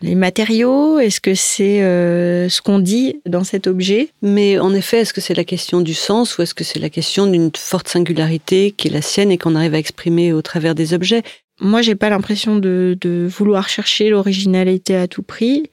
les 0.00 0.14
matériaux? 0.14 0.98
Est-ce 0.98 1.20
que 1.20 1.34
c'est 1.34 1.82
euh, 1.82 2.48
ce 2.48 2.62
qu'on 2.62 2.78
dit 2.78 3.20
dans 3.26 3.44
cet 3.44 3.66
objet? 3.66 4.08
Mais 4.22 4.58
en 4.58 4.72
effet, 4.74 5.00
est-ce 5.00 5.12
que 5.12 5.20
c'est 5.20 5.34
la 5.34 5.44
question 5.44 5.80
du 5.80 5.94
sens 5.94 6.38
ou 6.38 6.42
est-ce 6.42 6.54
que 6.54 6.64
c'est 6.64 6.78
la 6.78 6.90
question 6.90 7.26
d'une 7.26 7.50
forte 7.56 7.88
singularité 7.88 8.72
qui 8.76 8.88
est 8.88 8.92
la 8.92 9.02
sienne 9.02 9.30
et 9.30 9.38
qu'on 9.38 9.54
arrive 9.54 9.74
à 9.74 9.78
exprimer 9.78 10.32
au 10.32 10.42
travers 10.42 10.74
des 10.74 10.94
objets? 10.94 11.22
Moi, 11.60 11.82
j'ai 11.82 11.96
pas 11.96 12.08
l'impression 12.08 12.56
de, 12.56 12.96
de 13.00 13.26
vouloir 13.28 13.68
chercher 13.68 14.10
l'originalité 14.10 14.94
à 14.94 15.08
tout 15.08 15.22
prix 15.22 15.64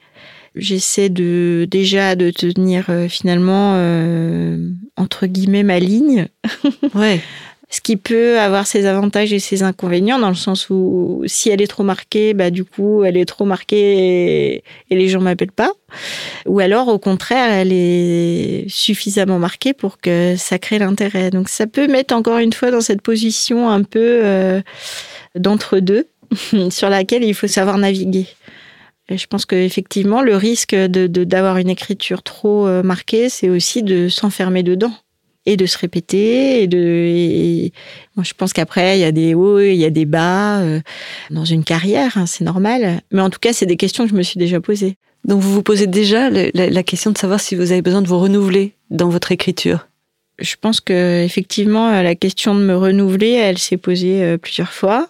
j'essaie 0.55 1.09
de 1.09 1.67
déjà 1.69 2.15
de 2.15 2.31
tenir 2.31 2.85
euh, 2.89 3.07
finalement 3.07 3.73
euh, 3.75 4.69
entre 4.97 5.25
guillemets 5.27 5.63
ma 5.63 5.79
ligne. 5.79 6.27
ouais. 6.95 7.21
Ce 7.67 7.81
qui 7.81 7.97
peut 7.97 8.39
avoir 8.39 8.67
ses 8.67 8.85
avantages 8.85 9.33
et 9.33 9.39
ses 9.39 9.63
inconvénients 9.63 10.19
dans 10.19 10.29
le 10.29 10.35
sens 10.35 10.69
où 10.69 11.23
si 11.25 11.49
elle 11.49 11.61
est 11.63 11.67
trop 11.67 11.83
marquée, 11.83 12.35
bah 12.35 12.51
du 12.51 12.63
coup 12.63 13.03
elle 13.03 13.17
est 13.17 13.25
trop 13.25 13.43
marquée 13.43 14.55
et, 14.55 14.63
et 14.91 14.95
les 14.95 15.09
gens 15.09 15.19
m'appellent 15.19 15.51
pas. 15.51 15.71
Ou 16.45 16.59
alors 16.59 16.87
au 16.89 16.99
contraire 16.99 17.51
elle 17.51 17.71
est 17.73 18.65
suffisamment 18.69 19.39
marquée 19.39 19.73
pour 19.73 19.97
que 19.99 20.35
ça 20.37 20.59
crée 20.59 20.77
l'intérêt. 20.77 21.31
Donc 21.31 21.49
ça 21.49 21.65
peut 21.65 21.87
mettre 21.87 22.13
encore 22.15 22.37
une 22.37 22.53
fois 22.53 22.69
dans 22.69 22.81
cette 22.81 23.01
position 23.01 23.69
un 23.69 23.81
peu 23.81 24.19
euh, 24.23 24.61
d'entre 25.33 25.79
deux 25.79 26.07
sur 26.69 26.89
laquelle 26.89 27.23
il 27.23 27.33
faut 27.33 27.47
savoir 27.47 27.77
naviguer. 27.77 28.27
Et 29.09 29.17
je 29.17 29.27
pense 29.27 29.45
qu'effectivement, 29.45 30.21
le 30.21 30.35
risque 30.35 30.73
de, 30.73 31.07
d'avoir 31.23 31.57
une 31.57 31.69
écriture 31.69 32.23
trop 32.23 32.67
euh, 32.67 32.81
marquée, 32.81 33.29
c'est 33.29 33.49
aussi 33.49 33.83
de 33.83 34.09
s'enfermer 34.09 34.63
dedans 34.63 34.93
et 35.45 35.57
de 35.57 35.65
se 35.67 35.77
répéter. 35.77 36.63
Et 36.63 36.67
de, 36.67 36.77
et, 36.77 37.71
moi, 38.15 38.23
je 38.23 38.33
pense 38.33 38.51
qu'après, 38.51 38.97
il 38.97 39.01
y 39.01 39.05
a 39.05 39.11
des 39.11 39.35
hauts, 39.35 39.59
il 39.59 39.75
y 39.75 39.85
a 39.85 39.91
des 39.91 40.05
bas 40.05 40.59
euh, 40.61 40.79
dans 41.29 41.45
une 41.45 41.63
carrière, 41.63 42.17
hein, 42.17 42.25
c'est 42.25 42.43
normal. 42.43 43.01
Mais 43.11 43.21
en 43.21 43.29
tout 43.29 43.39
cas, 43.39 43.53
c'est 43.53 43.67
des 43.67 43.77
questions 43.77 44.05
que 44.05 44.09
je 44.09 44.15
me 44.15 44.23
suis 44.23 44.39
déjà 44.39 44.59
posées. 44.59 44.95
Donc, 45.23 45.39
vous 45.41 45.53
vous 45.53 45.63
posez 45.63 45.87
déjà 45.87 46.29
la, 46.31 46.49
la 46.53 46.83
question 46.83 47.11
de 47.11 47.17
savoir 47.17 47.39
si 47.39 47.55
vous 47.55 47.71
avez 47.71 47.81
besoin 47.83 48.01
de 48.01 48.07
vous 48.07 48.19
renouveler 48.19 48.73
dans 48.89 49.09
votre 49.09 49.31
écriture 49.31 49.87
Je 50.39 50.55
pense 50.59 50.81
que 50.81 51.23
effectivement, 51.23 52.01
la 52.01 52.15
question 52.15 52.55
de 52.55 52.61
me 52.61 52.75
renouveler, 52.75 53.31
elle 53.31 53.59
s'est 53.59 53.77
posée 53.77 54.23
euh, 54.23 54.37
plusieurs 54.37 54.71
fois. 54.71 55.09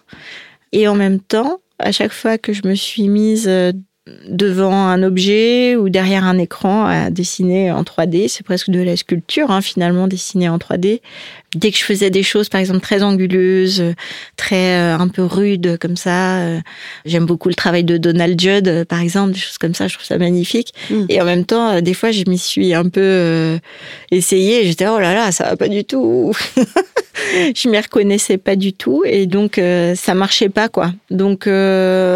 Et 0.72 0.88
en 0.88 0.94
même 0.94 1.20
temps, 1.20 1.60
à 1.78 1.92
chaque 1.92 2.12
fois 2.12 2.38
que 2.38 2.52
je 2.52 2.66
me 2.66 2.74
suis 2.74 3.08
mise 3.08 3.46
euh, 3.48 3.72
devant 4.28 4.86
un 4.86 5.02
objet 5.02 5.76
ou 5.76 5.88
derrière 5.88 6.24
un 6.24 6.38
écran 6.38 6.86
à 6.86 7.10
dessiner 7.10 7.72
en 7.72 7.82
3D, 7.82 8.28
c'est 8.28 8.44
presque 8.44 8.70
de 8.70 8.80
la 8.80 8.96
sculpture 8.96 9.50
hein, 9.50 9.60
finalement 9.60 10.06
dessinée 10.06 10.48
en 10.48 10.58
3D, 10.58 11.00
dès 11.56 11.70
que 11.70 11.78
je 11.78 11.84
faisais 11.84 12.10
des 12.10 12.22
choses, 12.22 12.48
par 12.48 12.60
exemple, 12.60 12.80
très 12.80 13.02
anguleuses, 13.02 13.82
très 14.36 14.76
euh, 14.76 14.98
un 14.98 15.08
peu 15.08 15.24
rudes 15.24 15.78
comme 15.78 15.96
ça, 15.96 16.38
euh, 16.38 16.60
j'aime 17.04 17.26
beaucoup 17.26 17.48
le 17.48 17.54
travail 17.54 17.84
de 17.84 17.96
Donald 17.96 18.38
Judd, 18.40 18.68
euh, 18.68 18.84
par 18.84 19.00
exemple, 19.00 19.32
des 19.32 19.38
choses 19.38 19.58
comme 19.58 19.74
ça, 19.74 19.88
je 19.88 19.94
trouve 19.94 20.06
ça 20.06 20.18
magnifique. 20.18 20.74
Mm. 20.90 21.04
Et 21.08 21.20
en 21.20 21.24
même 21.24 21.44
temps, 21.44 21.80
des 21.80 21.94
fois, 21.94 22.10
je 22.10 22.24
m'y 22.28 22.38
suis 22.38 22.74
un 22.74 22.88
peu 22.88 23.58
essayée. 24.10 24.64
J'étais 24.66 24.86
oh 24.86 24.98
là 24.98 25.14
là, 25.14 25.32
ça 25.32 25.44
va 25.44 25.56
pas 25.56 25.68
du 25.68 25.84
tout. 25.84 26.32
je 27.54 27.68
m'y 27.68 27.78
reconnaissais 27.78 28.38
pas 28.38 28.56
du 28.56 28.72
tout 28.72 29.02
et 29.04 29.26
donc 29.26 29.60
ça 29.94 30.14
marchait 30.14 30.48
pas 30.48 30.68
quoi. 30.68 30.92
Donc 31.10 31.46
à 31.46 31.50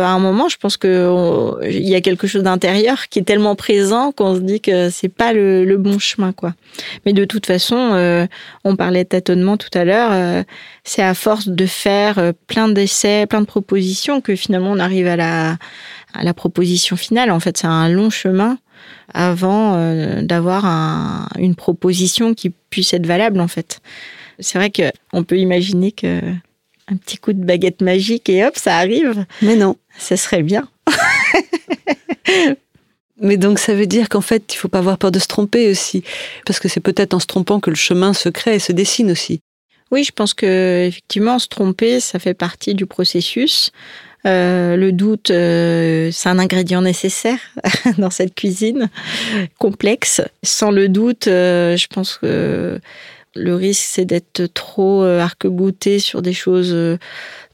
un 0.09 0.19
moment, 0.19 0.49
je 0.49 0.57
pense 0.57 0.77
que 0.77 1.55
il 1.69 1.89
y 1.89 1.95
a 1.95 2.01
quelque 2.01 2.27
chose 2.27 2.43
d'intérieur 2.43 3.09
qui 3.09 3.19
est 3.19 3.25
tellement 3.25 3.57
présent 3.57 4.13
qu'on 4.13 4.35
se 4.35 4.41
dit 4.41 4.61
que 4.61 4.91
c'est 4.91 5.09
pas 5.09 5.33
le, 5.33 5.65
le, 5.65 5.77
bon 5.77 5.99
chemin 5.99 6.33
quoi. 6.33 6.55
Mais 7.07 7.13
de 7.13 7.25
toute 7.25 7.47
façon, 7.47 8.29
on 8.65 8.77
parlait 8.77 9.05
de 9.05 9.09
tout 9.57 9.71
à 9.75 9.85
l'heure, 9.85 10.11
euh, 10.13 10.43
c'est 10.85 11.03
à 11.03 11.15
force 11.15 11.49
de 11.49 11.67
faire 11.67 12.19
euh, 12.19 12.33
plein 12.47 12.69
d'essais, 12.69 13.27
plein 13.27 13.41
de 13.41 13.47
propositions 13.47 14.21
que 14.21 14.37
finalement 14.37 14.73
on 14.73 14.79
arrive 14.79 15.07
à 15.07 15.17
la, 15.17 15.57
à 16.15 16.25
la 16.25 16.35
proposition 16.35 16.97
finale. 16.97 17.31
En 17.31 17.41
fait, 17.41 17.57
c'est 17.57 17.67
un 17.67 17.89
long 17.89 18.11
chemin 18.11 18.59
avant 19.13 19.75
euh, 19.75 20.23
d'avoir 20.23 20.65
une 21.39 21.55
proposition 21.55 22.35
qui 22.35 22.51
puisse 22.71 22.93
être 22.95 23.07
valable 23.07 23.41
en 23.41 23.49
fait. 23.49 23.81
C'est 24.39 24.59
vrai 24.59 24.71
qu'on 24.71 25.25
peut 25.25 25.39
imaginer 25.39 25.93
que 25.93 26.21
un 26.89 26.97
petit 26.97 27.19
coup 27.19 27.33
de 27.33 27.45
baguette 27.45 27.83
magique 27.83 28.29
et 28.29 28.45
hop, 28.45 28.57
ça 28.57 28.77
arrive. 28.77 29.25
Mais 29.43 29.57
non. 29.57 29.77
Ça 29.97 30.17
serait 30.17 30.43
bien. 30.43 30.69
Mais 33.21 33.37
donc 33.37 33.59
ça 33.59 33.75
veut 33.75 33.87
dire 33.87 34.09
qu'en 34.09 34.21
fait, 34.21 34.55
il 34.55 34.57
faut 34.57 34.69
pas 34.69 34.79
avoir 34.79 34.99
peur 34.99 35.13
de 35.13 35.19
se 35.19 35.27
tromper 35.27 35.71
aussi, 35.71 36.03
parce 36.47 36.59
que 36.59 36.69
c'est 36.69 36.81
peut-être 36.81 37.15
en 37.15 37.21
se 37.21 37.27
trompant 37.27 37.61
que 37.61 37.71
le 37.71 37.77
chemin 37.77 38.13
se 38.13 38.29
crée 38.29 38.57
et 38.57 38.59
se 38.59 38.73
dessine 38.73 39.11
aussi. 39.11 39.41
Oui, 39.91 40.05
je 40.05 40.13
pense 40.13 40.35
que 40.35 40.87
effectivement, 40.87 41.39
se 41.39 41.49
tromper, 41.49 42.01
ça 42.01 42.19
fait 42.19 42.35
partie 42.35 42.75
du 42.75 42.87
processus. 42.87 43.73
Euh, 44.27 44.77
le 44.77 44.93
doute, 44.93 45.31
euh, 45.31 46.11
c'est 46.13 46.29
un 46.29 46.39
ingrédient 46.39 46.83
nécessaire 46.83 47.41
dans 47.99 48.11
cette 48.11 48.35
cuisine 48.35 48.89
complexe. 49.59 50.21
Sans 50.43 50.71
le 50.71 50.89
doute, 50.89 51.27
euh, 51.27 51.77
je 51.77 51.87
pense 51.89 52.19
que 52.19 52.79
le 53.35 53.55
risque, 53.55 53.85
c'est 53.85 54.05
d'être 54.05 54.47
trop 54.47 55.03
arc-bouté 55.03 55.99
sur 55.99 56.23
des 56.23 56.33
choses 56.33 56.77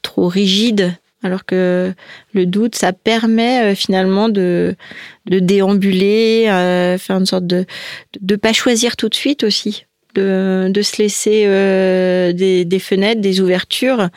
trop 0.02 0.28
rigides 0.28 0.94
alors 1.26 1.44
que 1.44 1.92
le 2.32 2.46
doute, 2.46 2.74
ça 2.74 2.92
permet 2.92 3.72
euh, 3.72 3.74
finalement 3.74 4.28
de, 4.28 4.74
de 5.26 5.38
déambuler, 5.38 6.46
euh, 6.48 6.96
faire 6.98 7.16
une 7.16 7.26
sorte 7.26 7.46
de 7.46 7.66
de 8.20 8.36
pas 8.36 8.52
choisir 8.52 8.96
tout 8.96 9.08
de 9.08 9.14
suite 9.14 9.44
aussi, 9.44 9.86
de, 10.14 10.68
de 10.70 10.82
se 10.82 11.02
laisser 11.02 11.44
euh, 11.46 12.32
des, 12.32 12.78
fenêtres, 12.78 13.20
des 13.20 13.40
ouvertures, 13.40 14.08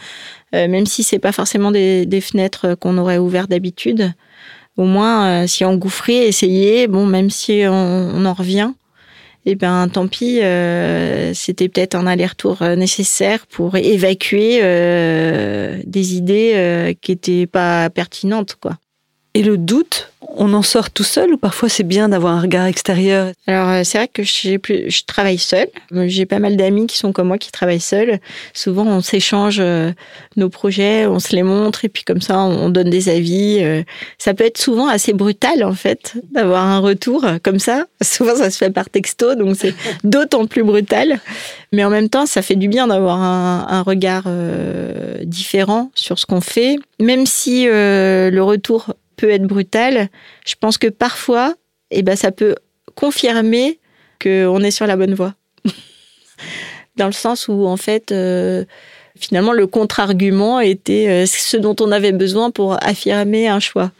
même 0.53 0.85
si 0.85 1.03
c'est 1.03 1.19
pas 1.19 1.31
forcément 1.31 1.71
des, 1.71 2.21
fenêtres 2.21 2.75
qu'on 2.75 2.97
aurait 2.97 3.17
ouvertes 3.17 3.49
d'habitude. 3.49 4.13
Au 4.77 4.85
moins, 4.85 5.45
s'y 5.45 5.65
engouffrer, 5.65 6.27
essayer, 6.27 6.87
bon, 6.87 7.05
même 7.05 7.29
si 7.29 7.63
on 7.67 8.25
en 8.25 8.33
revient, 8.33 8.71
eh 9.49 9.55
ben 9.55 9.89
tant 9.89 10.07
pis, 10.07 10.41
euh, 10.41 11.33
c'était 11.33 11.69
peut-être 11.69 11.95
un 11.95 12.05
aller-retour 12.05 12.61
euh, 12.61 12.75
nécessaire 12.75 13.47
pour 13.47 13.75
évacuer 13.75 14.59
euh, 14.61 15.81
des 15.85 16.15
idées 16.15 16.95
qui 17.01 17.11
étaient 17.11 17.47
pas 17.47 17.89
pertinentes, 17.89 18.57
quoi. 18.61 18.77
Et 19.35 19.43
le 19.43 19.57
doute, 19.57 20.09
on 20.21 20.53
en 20.53 20.61
sort 20.61 20.89
tout 20.89 21.03
seul 21.03 21.33
ou 21.33 21.37
parfois 21.37 21.69
c'est 21.69 21.83
bien 21.83 22.09
d'avoir 22.09 22.33
un 22.33 22.41
regard 22.41 22.65
extérieur? 22.65 23.31
Alors 23.47 23.69
euh, 23.69 23.81
c'est 23.83 23.97
vrai 23.97 24.07
que 24.07 24.23
je 24.23 25.05
travaille 25.05 25.37
seule. 25.37 25.67
J'ai 26.07 26.25
pas 26.25 26.39
mal 26.39 26.57
d'amis 26.57 26.87
qui 26.87 26.97
sont 26.97 27.11
comme 27.11 27.27
moi 27.27 27.37
qui 27.37 27.51
travaillent 27.51 27.79
seuls. 27.79 28.19
Souvent 28.53 28.85
on 28.85 29.01
s'échange 29.01 29.57
euh, 29.59 29.91
nos 30.35 30.49
projets, 30.49 31.05
on 31.05 31.19
se 31.19 31.35
les 31.35 31.43
montre 31.43 31.85
et 31.85 31.89
puis 31.89 32.03
comme 32.03 32.21
ça 32.21 32.39
on 32.39 32.69
donne 32.69 32.89
des 32.89 33.09
avis. 33.09 33.59
Euh. 33.61 33.83
Ça 34.17 34.33
peut 34.33 34.45
être 34.45 34.57
souvent 34.57 34.87
assez 34.87 35.13
brutal 35.13 35.63
en 35.63 35.73
fait 35.73 36.15
d'avoir 36.31 36.65
un 36.65 36.79
retour 36.79 37.25
comme 37.43 37.59
ça. 37.59 37.85
Souvent 38.01 38.35
ça 38.35 38.49
se 38.49 38.57
fait 38.57 38.71
par 38.71 38.89
texto 38.89 39.35
donc 39.35 39.55
c'est 39.55 39.75
d'autant 40.03 40.47
plus 40.47 40.63
brutal. 40.63 41.19
Mais 41.71 41.83
en 41.83 41.89
même 41.89 42.09
temps 42.09 42.25
ça 42.25 42.41
fait 42.41 42.55
du 42.55 42.67
bien 42.67 42.87
d'avoir 42.87 43.19
un, 43.19 43.83
regard 43.83 44.23
différent 45.23 45.91
sur 45.95 46.19
ce 46.19 46.25
qu'on 46.25 46.41
fait. 46.41 46.77
Même 46.99 47.25
si 47.25 47.65
le 47.65 48.39
retour 48.39 48.93
peut 49.19 49.29
être 49.29 49.43
brutal, 49.43 50.07
je 50.45 50.55
pense 50.55 50.77
que 50.77 50.87
parfois, 50.87 51.53
eh 51.91 52.03
ben, 52.03 52.15
ça 52.15 52.31
peut 52.31 52.55
confirmer 52.95 53.79
qu'on 54.21 54.61
est 54.61 54.71
sur 54.71 54.87
la 54.87 54.95
bonne 54.95 55.13
voie. 55.13 55.35
Dans 56.95 57.07
le 57.07 57.11
sens 57.11 57.49
où, 57.49 57.65
en 57.65 57.75
fait, 57.75 58.13
euh, 58.13 58.63
finalement, 59.17 59.51
le 59.51 59.67
contre-argument 59.67 60.61
était 60.61 61.07
euh, 61.09 61.25
ce 61.25 61.57
dont 61.57 61.75
on 61.81 61.91
avait 61.91 62.13
besoin 62.13 62.49
pour 62.49 62.81
affirmer 62.81 63.49
un 63.49 63.59
choix. 63.59 63.91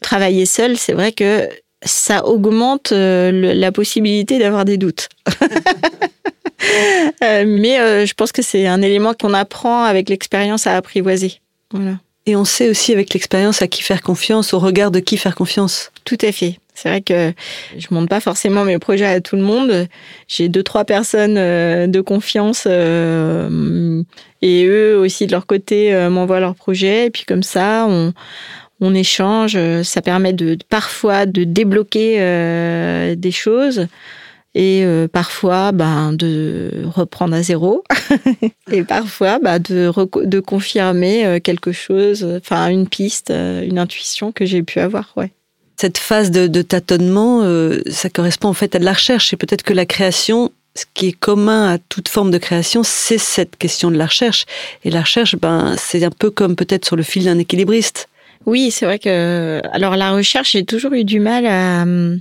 Travailler 0.00 0.44
seul, 0.44 0.76
c'est 0.76 0.92
vrai 0.92 1.12
que 1.12 1.48
ça 1.84 2.26
augmente 2.26 2.90
euh, 2.90 3.54
la 3.54 3.70
possibilité 3.70 4.40
d'avoir 4.40 4.64
des 4.64 4.76
doutes. 4.76 5.08
mais 7.20 8.06
je 8.06 8.14
pense 8.14 8.32
que 8.32 8.42
c'est 8.42 8.66
un 8.66 8.82
élément 8.82 9.14
qu'on 9.14 9.34
apprend 9.34 9.84
avec 9.84 10.08
l'expérience 10.08 10.66
à 10.66 10.76
apprivoiser. 10.76 11.40
Voilà. 11.70 11.98
Et 12.26 12.36
on 12.36 12.44
sait 12.44 12.70
aussi 12.70 12.92
avec 12.92 13.12
l'expérience 13.12 13.60
à 13.60 13.68
qui 13.68 13.82
faire 13.82 14.02
confiance, 14.02 14.54
au 14.54 14.58
regard 14.58 14.90
de 14.90 15.00
qui 15.00 15.16
faire 15.16 15.34
confiance. 15.34 15.92
Tout 16.04 16.18
à 16.22 16.32
fait. 16.32 16.58
C'est 16.74 16.88
vrai 16.88 17.02
que 17.02 17.32
je 17.78 17.86
montre 17.92 18.08
pas 18.08 18.20
forcément 18.20 18.64
mes 18.64 18.78
projets 18.78 19.06
à 19.06 19.20
tout 19.20 19.36
le 19.36 19.42
monde. 19.42 19.86
J'ai 20.26 20.48
deux 20.48 20.64
trois 20.64 20.84
personnes 20.84 21.36
euh, 21.38 21.86
de 21.86 22.00
confiance 22.00 22.64
euh, 22.66 24.02
et 24.42 24.64
eux 24.64 24.98
aussi 24.98 25.26
de 25.26 25.32
leur 25.32 25.46
côté 25.46 25.94
euh, 25.94 26.10
m'envoient 26.10 26.40
leurs 26.40 26.56
projets 26.56 27.06
et 27.06 27.10
puis 27.10 27.24
comme 27.24 27.44
ça 27.44 27.86
on 27.88 28.12
on 28.80 28.92
échange. 28.92 29.56
Ça 29.82 30.02
permet 30.02 30.32
de 30.32 30.58
parfois 30.68 31.26
de 31.26 31.44
débloquer 31.44 32.16
des 33.16 33.30
choses 33.30 33.86
et 34.54 34.84
euh, 34.84 35.08
parfois 35.08 35.72
ben, 35.72 36.12
de 36.12 36.70
reprendre 36.86 37.34
à 37.34 37.42
zéro 37.42 37.82
et 38.70 38.84
parfois 38.84 39.38
ben, 39.40 39.58
de, 39.58 39.92
de 40.24 40.40
confirmer 40.40 41.26
euh, 41.26 41.40
quelque 41.40 41.72
chose, 41.72 42.26
enfin 42.38 42.68
une 42.68 42.88
piste, 42.88 43.30
euh, 43.30 43.64
une 43.64 43.78
intuition 43.78 44.30
que 44.32 44.44
j'ai 44.44 44.62
pu 44.62 44.78
avoir. 44.78 45.12
Ouais. 45.16 45.32
Cette 45.76 45.98
phase 45.98 46.30
de, 46.30 46.46
de 46.46 46.62
tâtonnement, 46.62 47.42
ça 47.88 48.08
correspond 48.08 48.48
en 48.48 48.52
fait 48.54 48.76
à 48.76 48.78
de 48.78 48.84
la 48.84 48.92
recherche 48.92 49.32
et 49.32 49.36
peut-être 49.36 49.64
que 49.64 49.72
la 49.72 49.86
création, 49.86 50.52
ce 50.76 50.84
qui 50.94 51.08
est 51.08 51.12
commun 51.12 51.74
à 51.74 51.78
toute 51.78 52.08
forme 52.08 52.30
de 52.30 52.38
création, 52.38 52.84
c'est 52.84 53.18
cette 53.18 53.56
question 53.56 53.90
de 53.90 53.96
la 53.96 54.06
recherche. 54.06 54.46
Et 54.84 54.90
la 54.90 55.00
recherche, 55.00 55.34
ben, 55.34 55.74
c'est 55.76 56.04
un 56.04 56.10
peu 56.10 56.30
comme 56.30 56.54
peut-être 56.54 56.84
sur 56.84 56.94
le 56.94 57.02
fil 57.02 57.24
d'un 57.24 57.38
équilibriste. 57.38 58.08
Oui, 58.46 58.70
c'est 58.70 58.86
vrai 58.86 59.00
que 59.00 59.60
alors 59.72 59.96
la 59.96 60.12
recherche, 60.12 60.52
j'ai 60.52 60.64
toujours 60.64 60.92
eu 60.92 61.02
du 61.02 61.18
mal 61.18 61.44
à 61.44 61.82
hum, 61.82 62.20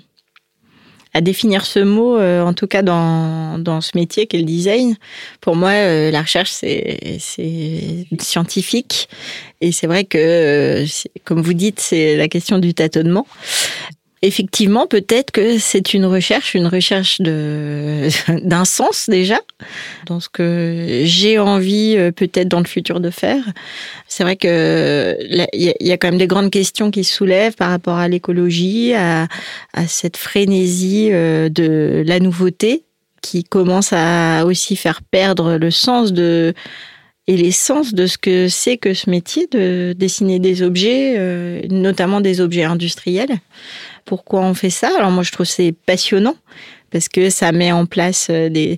à 1.14 1.22
définir 1.22 1.66
ce 1.66 1.80
mot, 1.80 2.18
euh, 2.18 2.42
en 2.44 2.54
tout 2.54 2.68
cas 2.68 2.82
dans, 2.82 3.60
dans 3.60 3.82
ce 3.82 3.92
métier 3.96 4.26
qu'est 4.26 4.40
le 4.40 4.46
design. 4.46 4.96
Pour 5.42 5.56
moi, 5.56 5.70
euh, 5.70 6.12
la 6.12 6.22
recherche, 6.22 6.52
c'est 6.52 8.08
scientifique. 8.20 9.08
Et 9.62 9.72
c'est 9.72 9.88
vrai 9.88 10.06
que, 10.06 10.18
euh, 10.18 10.86
comme 11.24 11.42
vous 11.42 11.54
dites, 11.54 11.80
c'est 11.80 12.18
la 12.18 12.28
question 12.28 12.58
du 12.60 12.74
tâtonnement 12.74 13.28
effectivement, 14.24 14.88
peut-être 14.88 15.32
que 15.32 15.60
c'est 15.60 15.94
une 15.94 16.06
recherche, 16.06 16.56
une 16.56 16.68
recherche 16.68 17.20
de 17.20 18.08
d'un 18.44 18.66
sens 18.66 19.10
déjà 19.10 19.40
dans 20.08 20.20
ce 20.20 20.30
que 20.30 21.02
j'ai 21.04 21.38
envie 21.38 21.96
euh, 21.98 22.12
peut-être 22.12 22.48
dans 22.48 22.60
le 22.60 22.66
futur 22.66 23.02
de 23.02 23.10
faire. 23.10 23.44
C'est 24.08 24.24
vrai 24.24 24.38
que 24.38 25.18
il 25.54 25.74
y, 25.80 25.92
a 25.92 25.98
quand 25.98 26.08
même 26.08 26.18
des 26.18 26.28
grandes 26.28 26.52
questions 26.52 26.90
qui 26.90 27.04
se 27.04 27.14
soulèvent 27.14 27.56
par 27.56 27.70
rapport 27.70 27.98
à 27.98 28.08
l'écologie, 28.08 28.94
à, 28.94 29.28
cette 29.88 30.18
frénésie 30.18 31.10
euh, 31.12 31.50
de 31.50 32.04
la 32.06 32.20
nouveauté 32.20 32.86
qui 33.22 33.44
commence 33.44 33.92
à 33.92 34.46
aussi 34.46 34.76
faire 34.76 35.02
perdre 35.02 35.58
le 35.58 35.72
sens 35.72 36.14
de 36.14 36.54
et 37.28 37.38
l'essence 37.38 37.94
de 37.94 38.06
ce 38.06 38.18
que 38.18 38.50
c'est 38.50 38.78
que 38.78 38.94
ce 38.94 39.10
métier 39.10 39.48
de 39.50 39.94
dessiner 39.98 40.40
des 40.40 40.62
objets, 40.62 41.16
euh, 41.18 41.62
notamment 41.70 42.20
des 42.20 42.42
objets 42.42 42.66
industriels 42.66 43.40
pourquoi 44.06 44.42
on 44.42 44.54
fait 44.54 44.70
ça. 44.70 44.92
Alors 44.98 45.12
moi, 45.12 45.24
je 45.24 45.32
trouve 45.32 45.46
c'est 45.46 45.74
passionnant 45.86 46.36
parce 46.92 47.10
que 47.10 47.30
ça 47.30 47.52
met 47.52 47.72
en 47.72 47.86
place 47.86 48.28
euh, 48.30 48.50
des. 48.50 48.78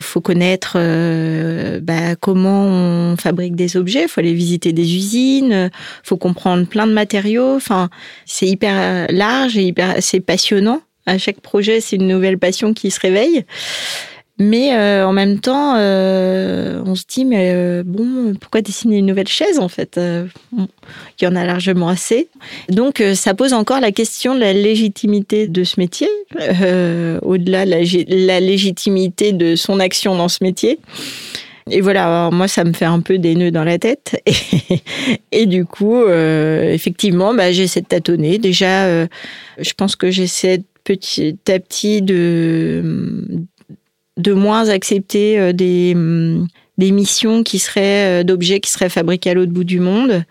Il 0.00 0.04
faut 0.04 0.20
connaître 0.20 0.74
euh, 0.76 1.80
bah, 1.80 2.14
comment 2.16 2.66
on 2.66 3.16
fabrique 3.16 3.56
des 3.56 3.76
objets. 3.76 4.02
Il 4.02 4.08
faut 4.08 4.20
aller 4.20 4.34
visiter 4.34 4.72
des 4.72 4.94
usines. 4.94 5.70
Il 5.72 6.06
faut 6.06 6.18
comprendre 6.18 6.66
plein 6.66 6.86
de 6.86 6.92
matériaux. 6.92 7.56
Enfin, 7.56 7.88
c'est 8.26 8.46
hyper 8.46 9.06
large 9.10 9.56
et 9.56 9.62
hyper. 9.62 9.96
C'est 10.00 10.20
passionnant. 10.20 10.82
À 11.06 11.18
chaque 11.18 11.40
projet, 11.40 11.80
c'est 11.80 11.96
une 11.96 12.08
nouvelle 12.08 12.38
passion 12.38 12.72
qui 12.72 12.90
se 12.90 13.00
réveille. 13.00 13.44
Mais 14.38 14.74
euh, 14.74 15.06
en 15.06 15.12
même 15.12 15.38
temps, 15.38 15.76
euh, 15.76 16.82
on 16.84 16.96
se 16.96 17.04
dit, 17.08 17.24
mais 17.24 17.52
euh, 17.54 17.84
bon, 17.86 18.34
pourquoi 18.40 18.62
dessiner 18.62 18.98
une 18.98 19.06
nouvelle 19.06 19.28
chaise 19.28 19.60
en 19.60 19.68
fait 19.68 20.00
Il 20.52 21.24
y 21.24 21.26
en 21.26 21.36
a 21.36 21.44
largement 21.44 21.88
assez. 21.88 22.28
Donc 22.68 23.00
ça 23.14 23.34
pose 23.34 23.52
encore 23.52 23.80
la 23.80 23.92
question 23.92 24.34
de 24.34 24.40
la 24.40 24.52
légitimité 24.52 25.46
de 25.46 25.62
ce 25.62 25.78
métier, 25.78 26.08
au-delà 27.22 27.64
de 27.64 28.26
la, 28.26 28.40
légitimité 28.40 29.32
de 29.32 29.54
son 29.54 29.78
action 29.78 30.16
dans 30.16 30.28
ce 30.28 30.42
métier. 30.42 30.80
Et 31.70 31.80
voilà, 31.80 32.28
moi, 32.30 32.46
ça 32.46 32.64
me 32.64 32.74
fait 32.74 32.84
un 32.84 33.00
peu 33.00 33.16
des 33.16 33.36
nœuds 33.36 33.50
dans 33.50 33.64
la 33.64 33.78
tête. 33.78 34.20
Et, 35.32 35.46
du 35.46 35.64
coup, 35.64 36.06
effectivement, 36.06 37.32
bah, 37.32 37.52
j'essaie 37.52 37.80
de 37.80 37.86
tâtonner. 37.86 38.38
Déjà, 38.38 39.06
je 39.06 39.72
pense 39.76 39.96
que 39.96 40.10
j'essaie 40.10 40.62
petit 40.82 41.38
à 41.48 41.58
petit 41.58 42.02
de, 42.02 42.82
de 44.16 44.32
moins 44.32 44.68
accepter 44.68 45.38
euh, 45.38 45.52
des, 45.52 45.96
des 46.78 46.90
missions 46.90 47.42
qui 47.42 47.58
seraient 47.58 48.20
euh, 48.20 48.24
d'objets 48.24 48.60
qui 48.60 48.70
seraient 48.70 48.88
fabriqués 48.88 49.30
à 49.30 49.34
l'autre 49.34 49.52
bout 49.52 49.64
du 49.64 49.80
monde. 49.80 50.24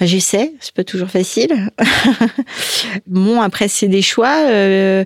J'essaie, 0.00 0.52
c'est 0.60 0.74
pas 0.74 0.84
toujours 0.84 1.08
facile. 1.08 1.70
bon, 3.06 3.40
après, 3.40 3.66
c'est 3.68 3.88
des 3.88 4.02
choix. 4.02 4.46
Euh, 4.50 5.04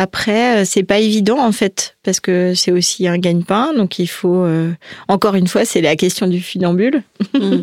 après, 0.00 0.58
euh, 0.58 0.64
c'est 0.64 0.84
pas 0.84 1.00
évident 1.00 1.40
en 1.40 1.50
fait, 1.50 1.96
parce 2.04 2.20
que 2.20 2.54
c'est 2.54 2.70
aussi 2.70 3.08
un 3.08 3.18
gagne-pain. 3.18 3.74
Donc 3.76 3.98
il 3.98 4.06
faut, 4.06 4.44
euh, 4.44 4.70
encore 5.08 5.34
une 5.34 5.48
fois, 5.48 5.64
c'est 5.64 5.80
la 5.80 5.96
question 5.96 6.28
du 6.28 6.40
funambule. 6.40 7.02
Mm. 7.34 7.62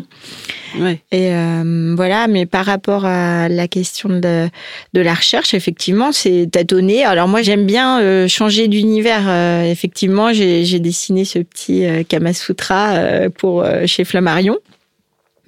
Ouais. 0.78 1.00
Et 1.10 1.30
euh, 1.32 1.94
voilà, 1.96 2.26
mais 2.26 2.44
par 2.44 2.66
rapport 2.66 3.06
à 3.06 3.48
la 3.48 3.66
question 3.66 4.10
de, 4.10 4.48
de 4.92 5.00
la 5.00 5.14
recherche, 5.14 5.54
effectivement, 5.54 6.12
c'est 6.12 6.48
tâtonner. 6.52 7.02
Alors 7.02 7.28
moi, 7.28 7.40
j'aime 7.40 7.64
bien 7.64 8.00
euh, 8.00 8.28
changer 8.28 8.68
d'univers. 8.68 9.64
Effectivement, 9.64 10.34
j'ai 10.34 10.78
dessiné 10.80 11.24
ce 11.24 11.38
petit 11.38 11.86
Kamasutra 12.08 12.96
euh, 12.96 13.30
pour 13.30 13.64
chez 13.86 14.04
Flammarion. 14.04 14.58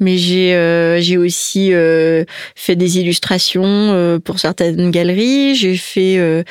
Mais 0.01 0.17
j'ai 0.17 0.55
euh, 0.55 1.01
j'ai 1.01 1.17
aussi 1.17 1.73
euh, 1.73 2.25
fait 2.55 2.77
des 2.77 2.99
illustrations 2.99 3.65
euh, 3.65 4.19
pour 4.19 4.39
certaines 4.39 4.91
galeries. 4.91 5.55
J'ai 5.57 5.77
fait 5.77 6.19
euh, 6.19 6.43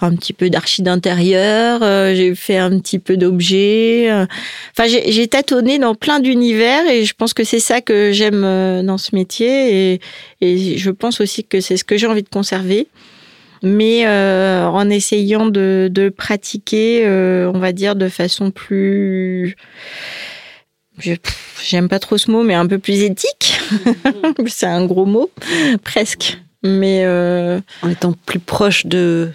un 0.00 0.14
petit 0.16 0.32
peu 0.32 0.50
d'archi 0.50 0.82
d'intérieur. 0.82 1.82
euh, 1.82 2.14
j'ai 2.14 2.34
fait 2.34 2.58
un 2.58 2.78
petit 2.78 2.98
peu 2.98 3.16
d'objets. 3.16 4.10
Enfin, 4.76 4.88
j'ai 4.88 5.12
j'ai 5.12 5.28
tâtonné 5.28 5.78
dans 5.78 5.94
plein 5.94 6.20
d'univers 6.20 6.88
et 6.90 7.04
je 7.04 7.14
pense 7.14 7.32
que 7.32 7.44
c'est 7.44 7.60
ça 7.60 7.80
que 7.80 8.10
j'aime 8.12 8.42
euh, 8.44 8.82
dans 8.82 8.98
ce 8.98 9.14
métier 9.14 9.92
et, 9.94 10.00
et 10.40 10.76
je 10.78 10.90
pense 10.90 11.20
aussi 11.20 11.44
que 11.44 11.60
c'est 11.60 11.76
ce 11.76 11.84
que 11.84 11.96
j'ai 11.96 12.06
envie 12.06 12.22
de 12.22 12.28
conserver. 12.28 12.88
Mais 13.62 14.06
euh, 14.06 14.66
en 14.66 14.90
essayant 14.90 15.46
de, 15.46 15.88
de 15.90 16.10
pratiquer, 16.10 17.06
euh, 17.06 17.50
on 17.54 17.58
va 17.58 17.72
dire, 17.72 17.96
de 17.96 18.08
façon 18.08 18.50
plus 18.50 19.56
J'aime 21.62 21.88
pas 21.88 21.98
trop 21.98 22.18
ce 22.18 22.30
mot, 22.30 22.42
mais 22.42 22.54
un 22.54 22.66
peu 22.66 22.78
plus 22.78 23.02
éthique. 23.02 23.58
c'est 24.46 24.66
un 24.66 24.84
gros 24.86 25.06
mot, 25.06 25.30
presque. 25.82 26.38
Mais 26.62 27.02
euh, 27.04 27.60
En 27.82 27.88
étant 27.88 28.12
plus 28.12 28.38
proche 28.38 28.86
de. 28.86 29.30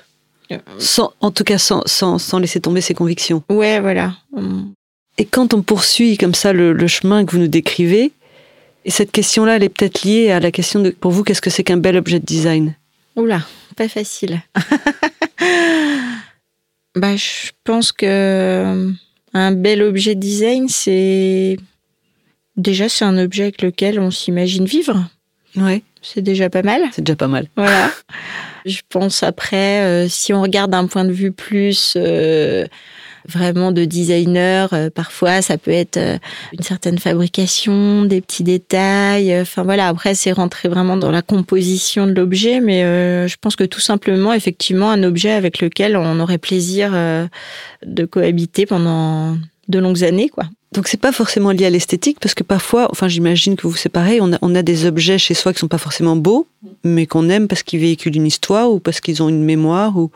Sans, 0.80 1.14
en 1.22 1.32
tout 1.32 1.46
cas, 1.46 1.58
sans, 1.58 1.82
sans, 1.86 2.20
sans 2.20 2.40
laisser 2.40 2.60
tomber 2.60 2.82
ses 2.82 2.94
convictions. 2.94 3.42
ouais, 3.50 3.80
voilà. 3.80 4.16
Et 5.18 5.26
quand 5.26 5.54
on 5.54 5.62
poursuit 5.62 6.18
comme 6.18 6.34
ça 6.34 6.52
le, 6.52 6.74
le 6.74 6.88
chemin 6.88 7.26
que 7.26 7.32
vous 7.32 7.38
nous 7.38 7.48
décrivez, 7.48 8.12
et 8.84 8.92
cette 8.92 9.12
question-là, 9.12 9.58
elle 9.58 9.64
est 9.64 9.70
peut-être 9.70 10.04
liée 10.04 10.32
à 10.32 10.40
la 10.40 10.52
question 10.52 10.82
de, 10.82 10.90
pour 10.90 11.12
vous, 11.12 11.24
qu'est-ce 11.24 11.42
que 11.42 11.50
c'est 11.50 11.64
qu'un 11.64 11.78
bel 11.78 11.96
objet 11.96 12.20
de 12.20 12.26
design? 12.26 12.76
Oula, 13.16 13.42
pas 13.78 13.88
facile. 13.88 14.42
bah, 16.96 17.16
je 17.16 17.52
pense 17.64 17.92
que 17.92 18.06
euh, 18.08 18.92
un 19.34 19.52
bel 19.52 19.82
objet 19.82 20.16
de 20.16 20.20
design, 20.20 20.68
c'est 20.70 21.58
déjà 22.58 22.90
c'est 22.90 23.06
un 23.06 23.18
objet 23.18 23.44
avec 23.44 23.62
lequel 23.62 24.00
on 24.00 24.12
s'imagine 24.12 24.66
vivre. 24.66 25.08
Ouais, 25.56 25.82
C'est 26.02 26.22
déjà 26.22 26.50
pas 26.50 26.62
mal. 26.64 26.82
c'est 26.92 27.02
déjà 27.04 27.16
pas 27.16 27.28
mal. 27.28 27.48
Voilà. 27.56 27.92
Je 28.66 28.80
pense 28.90 29.24
après, 29.24 29.82
euh, 29.82 30.08
si 30.08 30.34
on 30.34 30.42
regarde 30.42 30.72
d'un 30.72 30.86
point 30.88 31.04
de 31.06 31.12
vue 31.12 31.32
plus 31.32 31.94
euh, 31.98 32.66
vraiment 33.28 33.72
de 33.72 33.86
designer, 33.86 34.74
euh, 34.74 34.90
parfois 34.90 35.42
ça 35.42 35.58
peut 35.58 35.72
être 35.72 35.98
euh, 35.98 36.18
une 36.54 36.64
certaine 36.64 36.98
fabrication, 36.98 38.06
des 38.06 38.22
petits 38.22 38.44
détails. 38.44 39.32
euh, 39.34 39.42
Enfin 39.42 39.64
voilà, 39.64 39.88
après 39.88 40.16
c'est 40.16 40.32
rentrer 40.32 40.70
vraiment 40.70 40.98
dans 40.98 41.12
la 41.12 41.22
composition 41.22 42.08
de 42.08 42.14
l'objet, 42.14 42.60
mais 42.60 42.84
euh, 42.84 43.28
je 43.28 43.36
pense 43.40 43.56
que 43.56 43.64
tout 43.64 43.80
simplement, 43.80 44.34
effectivement, 44.34 44.90
un 44.92 45.04
objet 45.04 45.32
avec 45.32 45.62
lequel 45.62 45.96
on 45.98 46.20
aurait 46.20 46.38
plaisir 46.38 46.92
euh, 46.94 47.28
de 47.86 48.06
cohabiter 48.06 48.66
pendant 48.66 49.38
de 49.68 49.80
longues 49.80 50.04
années, 50.04 50.30
quoi. 50.30 50.46
Donc 50.74 50.88
c'est 50.88 50.98
pas 50.98 51.12
forcément 51.12 51.52
lié 51.52 51.66
à 51.66 51.70
l'esthétique 51.70 52.18
parce 52.22 52.34
que 52.34 52.44
parfois, 52.44 52.88
enfin 52.92 53.10
j'imagine 53.10 53.58
que 53.58 53.68
vous 53.68 53.76
on 53.86 54.34
a, 54.34 54.38
on 54.42 54.56
a 54.56 54.62
des 54.62 54.86
objets 54.86 55.18
chez 55.18 55.34
soi 55.34 55.52
qui 55.52 55.60
sont 55.60 55.68
pas 55.68 55.78
forcément 55.78 56.16
beaux, 56.16 56.48
mais 56.86 57.06
qu'on 57.08 57.28
aime 57.30 57.50
parce 57.50 57.62
qu'ils 57.62 57.82
véhiculent 57.82 58.16
une 58.16 58.26
histoire 58.26 58.72
ou 58.72 58.80
parce 58.80 59.02
qu'ils 59.02 59.22
ont 59.22 59.28
une 59.28 59.44
mémoire. 59.44 59.98
Ou 59.98 60.12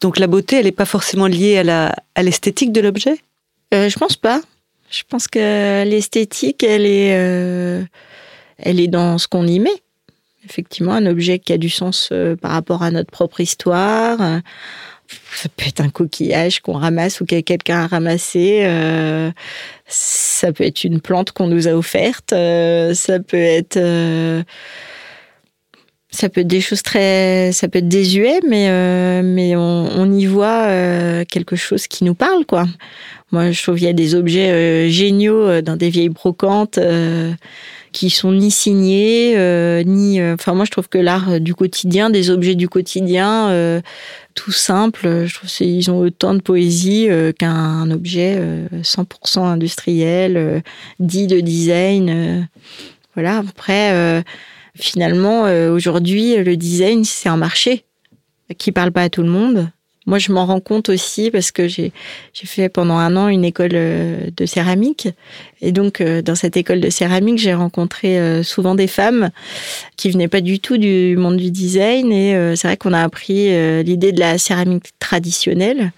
donc 0.00 0.18
la 0.18 0.28
beauté, 0.28 0.56
elle 0.56 0.68
est 0.68 0.72
pas 0.72 0.84
forcément 0.84 1.26
liée 1.26 1.58
à 1.58 1.64
la 1.64 1.96
à 2.14 2.22
l'esthétique 2.22 2.70
de 2.70 2.80
l'objet? 2.80 3.18
Euh, 3.74 3.88
je 3.88 3.98
pense 3.98 4.16
pas. 4.16 4.40
Je 4.90 5.02
pense 5.08 5.28
que 5.28 5.84
l'esthétique, 5.84 6.64
elle 6.64 6.84
est, 6.84 7.16
euh, 7.16 7.82
elle 8.58 8.80
est 8.80 8.88
dans 8.88 9.18
ce 9.18 9.28
qu'on 9.28 9.46
y 9.46 9.60
met. 9.60 9.82
Effectivement, 10.44 10.92
un 10.92 11.06
objet 11.06 11.38
qui 11.38 11.52
a 11.52 11.58
du 11.58 11.68
sens 11.68 12.08
euh, 12.12 12.34
par 12.34 12.52
rapport 12.52 12.82
à 12.82 12.90
notre 12.90 13.10
propre 13.10 13.40
histoire. 13.40 14.40
Ça 15.34 15.48
peut 15.56 15.64
être 15.66 15.80
un 15.80 15.88
coquillage 15.88 16.60
qu'on 16.60 16.74
ramasse 16.74 17.20
ou 17.20 17.26
que 17.26 17.40
quelqu'un 17.40 17.80
a 17.84 17.86
ramassé. 17.86 18.60
euh, 18.64 19.30
ça 19.86 20.52
peut 20.52 20.64
être 20.64 20.84
une 20.84 21.00
plante 21.00 21.32
qu'on 21.32 21.48
nous 21.48 21.66
a 21.68 21.72
offerte. 21.72 22.32
euh, 22.32 22.94
ça 22.94 23.18
peut 23.20 23.36
être, 23.36 23.76
euh, 23.76 24.42
ça 26.10 26.28
peut 26.28 26.42
être 26.42 26.46
des 26.46 26.60
choses 26.60 26.82
très, 26.82 27.50
ça 27.52 27.68
peut 27.68 27.78
être 27.78 27.88
désuet, 27.88 28.40
mais 28.48 28.68
euh, 28.70 29.22
mais 29.24 29.56
on, 29.56 29.88
on 29.96 30.12
y 30.12 30.26
voit 30.26 30.66
quelque 31.26 31.56
chose 31.56 31.86
qui 31.86 32.04
nous 32.04 32.14
parle, 32.14 32.44
quoi. 32.46 32.66
Moi, 33.32 33.52
je 33.52 33.62
trouve 33.62 33.76
qu'il 33.76 33.86
y 33.86 33.90
a 33.90 33.92
des 33.92 34.14
objets 34.14 34.90
géniaux 34.90 35.60
dans 35.62 35.76
des 35.76 35.88
vieilles 35.88 36.08
brocantes 36.08 36.78
qui 37.92 38.10
sont 38.10 38.32
ni 38.32 38.50
signés, 38.50 39.34
euh, 39.36 39.82
ni. 39.82 40.20
euh, 40.20 40.34
Enfin, 40.34 40.54
moi, 40.54 40.64
je 40.64 40.70
trouve 40.70 40.88
que 40.88 40.98
l'art 40.98 41.30
euh, 41.30 41.38
du 41.38 41.54
quotidien, 41.54 42.10
des 42.10 42.30
objets 42.30 42.54
du 42.54 42.68
quotidien, 42.68 43.50
euh, 43.50 43.80
tout 44.34 44.52
simple, 44.52 45.06
euh, 45.06 45.26
je 45.26 45.34
trouve 45.34 45.50
qu'ils 45.50 45.90
ont 45.90 45.98
autant 45.98 46.34
de 46.34 46.40
poésie 46.40 47.08
euh, 47.10 47.32
qu'un 47.32 47.90
objet 47.90 48.36
euh, 48.38 48.66
100% 48.82 49.40
industriel, 49.44 50.62
dit 51.00 51.26
de 51.26 51.40
design. 51.40 52.48
voilà. 53.14 53.38
Après, 53.38 54.22
finalement, 54.76 55.42
aujourd'hui, 55.72 56.36
le 56.36 56.56
design, 56.56 57.04
c'est 57.04 57.28
un 57.28 57.36
marché 57.36 57.84
qui 58.58 58.72
parle 58.72 58.92
pas 58.92 59.02
à 59.02 59.08
tout 59.10 59.22
le 59.22 59.28
monde. 59.28 59.68
Moi, 60.06 60.18
je 60.18 60.32
m'en 60.32 60.46
rends 60.46 60.60
compte 60.60 60.88
aussi 60.88 61.30
parce 61.30 61.52
que 61.52 61.68
j'ai 61.68 61.92
fait 62.32 62.70
pendant 62.70 62.96
un 62.96 63.16
an 63.16 63.28
une 63.28 63.44
école 63.44 63.72
euh, 63.74 64.30
de 64.34 64.46
céramique. 64.46 65.08
Et 65.60 65.72
donc, 65.72 66.00
euh, 66.00 66.22
dans 66.22 66.34
cette 66.34 66.56
école 66.56 66.80
de 66.80 66.88
céramique, 66.88 67.38
j'ai 67.38 67.52
rencontré 67.52 68.18
euh, 68.18 68.42
souvent 68.42 68.74
des 68.74 68.86
femmes 68.86 69.30
qui 69.96 70.10
venaient 70.10 70.28
pas 70.28 70.40
du 70.40 70.58
tout 70.58 70.78
du 70.78 71.16
monde 71.18 71.36
du 71.36 71.50
design. 71.50 72.12
Et 72.12 72.32
c'est 72.56 72.66
vrai 72.66 72.76
qu'on 72.78 72.94
a 72.94 73.02
appris 73.02 73.50
l'idée 73.84 74.12
de 74.12 74.20
la 74.20 74.38
céramique 74.38 74.90
traditionnelle. 74.98 75.92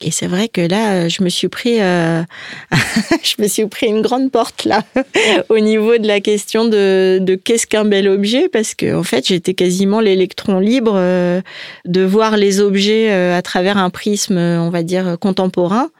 Et 0.00 0.12
c'est 0.12 0.28
vrai 0.28 0.48
que 0.48 0.60
là, 0.60 0.92
euh, 0.92 1.08
je 1.08 1.24
me 1.24 1.28
suis 1.28 1.48
pris, 1.48 1.80
euh, 1.80 2.22
je 3.24 3.42
me 3.42 3.48
suis 3.48 3.66
pris 3.66 3.88
une 3.88 4.00
grande 4.00 4.30
porte 4.30 4.64
là, 4.64 4.84
au 5.48 5.58
niveau 5.58 5.98
de 5.98 6.06
la 6.06 6.20
question 6.20 6.66
de, 6.66 7.40
qu'est-ce 7.42 7.66
qu'un 7.66 7.84
bel 7.84 8.06
objet, 8.08 8.48
parce 8.48 8.74
que 8.74 8.94
en 8.94 9.02
fait, 9.02 9.26
j'étais 9.26 9.54
quasiment 9.54 10.00
l'électron 10.00 10.60
libre 10.60 10.94
euh, 10.94 11.40
de 11.84 12.02
voir 12.02 12.36
les 12.36 12.60
objets 12.60 13.10
à 13.10 13.42
travers 13.42 13.76
un 13.76 13.90
prisme, 13.90 14.38
on 14.38 14.70
va 14.70 14.84
dire 14.84 15.16
contemporain, 15.20 15.90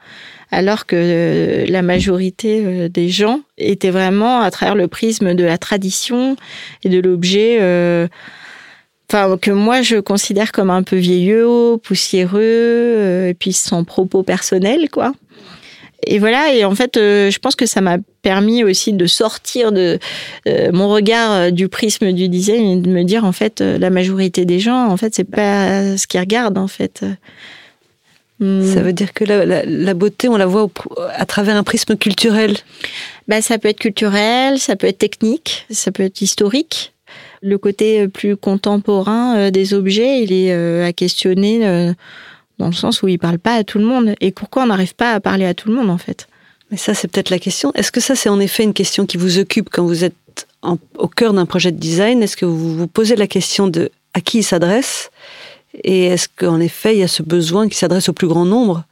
alors 0.49 0.85
que 0.85 1.65
la 1.67 1.81
majorité 1.81 2.87
des 2.89 3.09
gens 3.09 3.41
étaient 3.57 3.91
vraiment 3.91 4.39
à 4.39 4.49
travers 4.49 4.75
le 4.75 4.87
prisme 4.87 5.33
de 5.33 5.43
la 5.43 5.57
tradition 5.57 6.37
et 6.85 6.89
de 6.89 6.99
l'objet. 6.99 7.59
Enfin, 9.11 9.37
que 9.37 9.49
moi 9.51 9.81
je 9.81 9.97
considère 9.97 10.51
comme 10.51 10.69
un 10.69 10.83
peu 10.83 10.95
vieillot, 10.97 11.77
poussiéreux, 11.79 12.39
euh, 12.43 13.29
et 13.29 13.33
puis 13.33 13.53
sans 13.53 13.83
propos 13.83 14.21
personnels, 14.23 14.89
quoi. 14.91 15.13
Et 16.05 16.19
voilà, 16.19 16.53
et 16.53 16.63
en 16.63 16.75
fait, 16.75 16.95
euh, 16.95 17.29
je 17.29 17.39
pense 17.39 17.55
que 17.55 17.65
ça 17.65 17.81
m'a 17.81 17.97
permis 18.21 18.63
aussi 18.63 18.93
de 18.93 19.05
sortir 19.05 19.71
de 19.71 19.99
euh, 20.47 20.71
mon 20.71 20.87
regard 20.89 21.51
du 21.51 21.67
prisme 21.67 22.13
du 22.13 22.29
design 22.29 22.77
et 22.79 22.81
de 22.81 22.89
me 22.89 23.03
dire, 23.03 23.25
en 23.25 23.31
fait, 23.33 23.59
la 23.61 23.89
majorité 23.89 24.45
des 24.45 24.59
gens, 24.59 24.87
en 24.87 24.95
fait, 24.95 25.13
c'est 25.15 25.25
pas 25.29 25.97
ce 25.97 26.07
qu'ils 26.07 26.19
regardent, 26.21 26.57
en 26.57 26.67
fait. 26.69 27.03
Hmm. 28.39 28.63
Ça 28.73 28.81
veut 28.81 28.93
dire 28.93 29.11
que 29.13 29.25
la, 29.25 29.45
la- 29.45 29.65
la 29.65 29.93
beauté, 29.93 30.29
on 30.29 30.37
la 30.37 30.45
voit 30.45 30.69
à 31.15 31.25
travers 31.25 31.57
un 31.57 31.63
prisme 31.63 31.97
culturel. 31.97 32.55
Bah, 33.27 33.41
ça 33.41 33.57
peut 33.57 33.67
être 33.67 33.79
culturel, 33.79 34.57
ça 34.59 34.77
peut 34.77 34.87
être 34.87 34.99
technique, 34.99 35.65
ça 35.69 35.91
peut 35.91 36.03
être 36.03 36.21
historique. 36.21 36.93
Le 37.41 37.57
côté 37.57 38.01
euh, 38.01 38.07
plus 38.07 38.35
contemporain 38.35 39.37
euh, 39.37 39.51
des 39.51 39.73
objets, 39.73 40.21
il 40.21 40.33
est 40.33 40.51
euh, 40.51 40.85
à 40.85 40.93
questionner 40.93 41.59
dans 42.57 42.67
le 42.67 42.73
sens 42.73 43.01
où 43.01 43.07
il 43.07 43.17
parle 43.17 43.39
pas 43.39 43.55
à 43.55 43.63
tout 43.63 43.79
le 43.79 43.85
monde. 43.85 44.15
Et 44.19 44.31
pourquoi 44.31 44.63
on 44.63 44.67
n'arrive 44.67 44.95
pas 44.95 45.13
à 45.13 45.19
parler 45.19 45.45
à 45.45 45.53
tout 45.53 45.69
le 45.69 45.75
monde, 45.75 45.89
en 45.89 45.97
fait? 45.97 46.27
Mais 46.71 46.77
ça, 46.77 46.93
c'est 46.93 47.07
peut-être 47.07 47.29
la 47.29 47.39
question. 47.39 47.71
Est-ce 47.73 47.91
que 47.91 48.01
ça, 48.01 48.15
c'est 48.15 48.29
en 48.29 48.39
effet 48.39 48.63
une 48.63 48.73
question 48.73 49.05
qui 49.05 49.17
vous 49.17 49.39
occupe 49.39 49.69
quand 49.71 49.85
vous 49.85 50.03
êtes 50.03 50.13
au 50.97 51.07
cœur 51.07 51.33
d'un 51.33 51.45
projet 51.45 51.71
de 51.71 51.79
design? 51.79 52.21
Est-ce 52.21 52.37
que 52.37 52.45
vous 52.45 52.75
vous 52.75 52.87
posez 52.87 53.15
la 53.15 53.27
question 53.27 53.67
de 53.67 53.89
à 54.13 54.21
qui 54.21 54.39
il 54.39 54.43
s'adresse? 54.43 55.09
Et 55.83 56.05
est-ce 56.05 56.27
qu'en 56.27 56.59
effet, 56.59 56.95
il 56.95 56.99
y 56.99 57.03
a 57.03 57.07
ce 57.07 57.23
besoin 57.23 57.69
qui 57.69 57.77
s'adresse 57.77 58.09
au 58.09 58.13
plus 58.13 58.27
grand 58.27 58.45
nombre? 58.45 58.83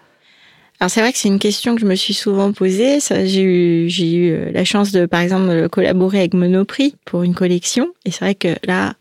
Alors 0.79 0.91
c'est 0.91 1.01
vrai 1.01 1.11
que 1.11 1.17
c'est 1.17 1.27
une 1.27 1.39
question 1.39 1.73
que 1.73 1.81
je 1.81 1.87
me 1.87 1.95
suis 1.95 2.13
souvent 2.13 2.53
posée. 2.53 2.99
J'ai 3.25 3.41
eu, 3.41 3.89
j'ai 3.89 4.13
eu 4.13 4.31
euh, 4.31 4.51
la 4.51 4.63
chance 4.63 4.91
de, 4.91 5.07
par 5.07 5.21
exemple, 5.21 5.69
collaborer 5.69 6.19
avec 6.19 6.35
Monoprix 6.35 6.95
pour 7.05 7.23
une 7.23 7.33
collection. 7.33 7.87
Et 8.05 8.11
c'est 8.11 8.19
vrai 8.19 8.35
que 8.35 8.49
là, 8.63 8.93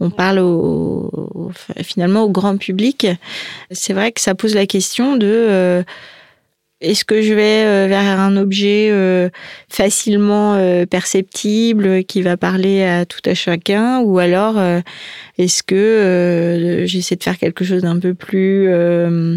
on 0.00 0.10
parle 0.10 0.38
au, 0.38 1.50
finalement 1.82 2.22
au 2.22 2.30
grand 2.30 2.56
public. 2.56 3.06
C'est 3.70 3.92
vrai 3.92 4.12
que 4.12 4.20
ça 4.20 4.34
pose 4.34 4.54
la 4.54 4.66
question 4.66 5.16
de 5.16 5.26
euh, 5.26 5.82
est-ce 6.80 7.04
que 7.04 7.22
je 7.22 7.32
vais 7.32 7.64
euh, 7.64 7.86
vers 7.88 8.20
un 8.20 8.36
objet 8.36 8.90
euh, 8.90 9.30
facilement 9.68 10.56
perceptible 10.86 12.04
qui 12.04 12.22
va 12.22 12.36
parler 12.36 12.84
à 12.84 13.06
tout 13.06 13.22
à 13.24 13.34
chacun? 13.34 14.00
Ou 14.00 14.18
alors 14.18 14.60
est-ce 15.38 15.62
que 15.62 16.84
j'essaie 16.86 17.16
de 17.16 17.22
faire 17.22 17.38
quelque 17.38 17.64
chose 17.64 17.82
d'un 17.82 17.98
peu 17.98 18.14
plus 18.14 18.70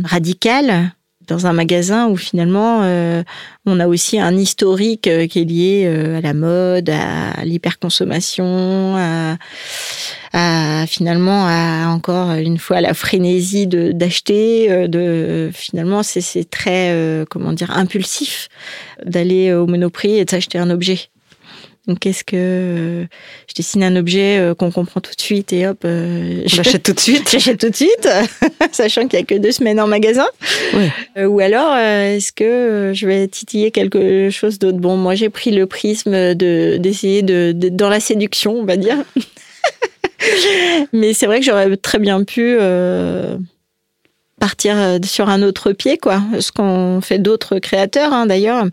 radical? 0.04 0.94
Dans 1.30 1.46
un 1.46 1.54
magasin 1.54 2.08
où 2.08 2.18
finalement 2.18 2.82
euh, 2.84 3.24
on 3.66 3.80
a 3.80 3.88
aussi 3.88 4.20
un 4.20 4.36
historique 4.36 5.08
euh, 5.08 5.28
qui 5.28 5.42
est 5.42 5.46
lié 5.46 5.84
euh, 5.86 6.18
à 6.18 6.22
la 6.22 6.34
mode, 6.34 6.90
à 6.90 7.46
l'hyperconsommation, 7.46 8.98
à, 8.98 9.38
finalement 10.88 11.46
à 11.48 11.88
encore 11.90 12.32
une 12.34 12.58
fois 12.58 12.82
la 12.82 12.94
frénésie 12.94 13.68
de 13.68 13.92
d'acheter, 13.92 14.88
de 14.88 15.50
finalement 15.54 16.04
c'est 16.04 16.50
très 16.50 17.26
comment 17.30 17.54
dire 17.54 17.72
impulsif 17.72 18.48
d'aller 19.06 19.54
au 19.54 19.66
Monoprix 19.66 20.18
et 20.18 20.26
de 20.26 20.30
s'acheter 20.30 20.60
un 20.60 20.70
objet. 20.70 21.10
Donc, 21.90 21.98
qu'est-ce 21.98 22.24
que 22.24 22.36
euh, 22.38 23.06
je 23.48 23.56
dessine 23.56 23.82
un 23.82 23.96
objet 23.96 24.38
euh, 24.38 24.54
qu'on 24.54 24.70
comprend 24.70 25.02
tout 25.02 25.16
de 25.16 25.20
suite 25.20 25.52
et 25.54 25.66
hop, 25.66 25.80
euh, 25.86 26.44
j'achète 26.46 26.84
tout 26.84 26.94
de 26.94 27.00
suite. 27.00 27.28
J'achète 27.32 27.60
tout 27.60 27.72
de 27.72 27.76
suite, 27.76 28.08
sachant 28.72 29.08
qu'il 29.08 29.18
y 29.18 29.24
a 29.24 29.26
que 29.26 29.34
deux 29.34 29.52
semaines 29.52 29.80
en 29.80 29.88
magasin. 29.88 30.28
ou 31.18 31.40
alors, 31.40 31.76
est-ce 31.76 32.32
que 32.32 32.92
je 32.94 33.08
vais 33.08 33.28
titiller 33.28 33.72
quelque 33.72 34.30
chose 34.30 34.60
d'autre? 34.60 34.78
Bon, 34.78 34.98
moi, 34.98 35.16
j'ai 35.16 35.30
pris 35.30 35.50
le 35.50 35.66
prisme 35.66 36.36
de 36.36 36.78
d'essayer 36.78 37.24
de, 37.24 37.54
dans 37.54 37.90
la 37.90 38.00
séduction, 38.00 38.54
on 38.54 38.66
va 38.66 38.78
dire. 38.78 38.98
Mais 40.94 41.16
c'est 41.16 41.26
vrai 41.26 41.40
que 41.40 41.46
j'aurais 41.46 41.76
très 41.76 41.98
bien 41.98 42.24
pu 42.24 42.56
partir 44.40 45.00
sur 45.04 45.28
un 45.28 45.42
autre 45.42 45.72
pied, 45.72 45.98
quoi. 45.98 46.22
Ce 46.40 46.52
qu'ont 46.52 47.02
fait 47.02 47.18
d'autres 47.18 47.58
créateurs, 47.58 48.14
hein, 48.14 48.28
d'ailleurs 48.28 48.66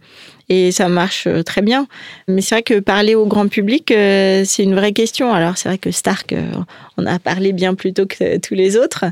et 0.49 0.71
ça 0.73 0.89
marche 0.89 1.27
euh, 1.27 1.43
très 1.43 1.63
bien. 1.63 1.87
Mais 2.29 2.41
c'est 2.41 2.57
vrai 2.57 2.63
que 2.63 2.81
parler 2.81 3.15
au 3.15 3.27
grand 3.27 3.49
public, 3.49 3.91
euh, 3.91 4.43
c'est 4.45 4.63
une 4.63 4.75
vraie 4.75 4.93
question. 4.93 5.33
Alors 5.33 5.59
c'est 5.59 5.69
vrai 5.69 5.79
que 5.79 5.91
Stark, 5.91 6.33
euh, 6.33 6.51
on 6.97 7.07
a 7.07 7.19
parlé 7.19 7.53
bien 7.53 7.75
plus 7.75 7.93
tôt 7.93 8.07
que 8.07 8.39
tous 8.39 8.55
les 8.55 8.77
autres. 8.77 9.05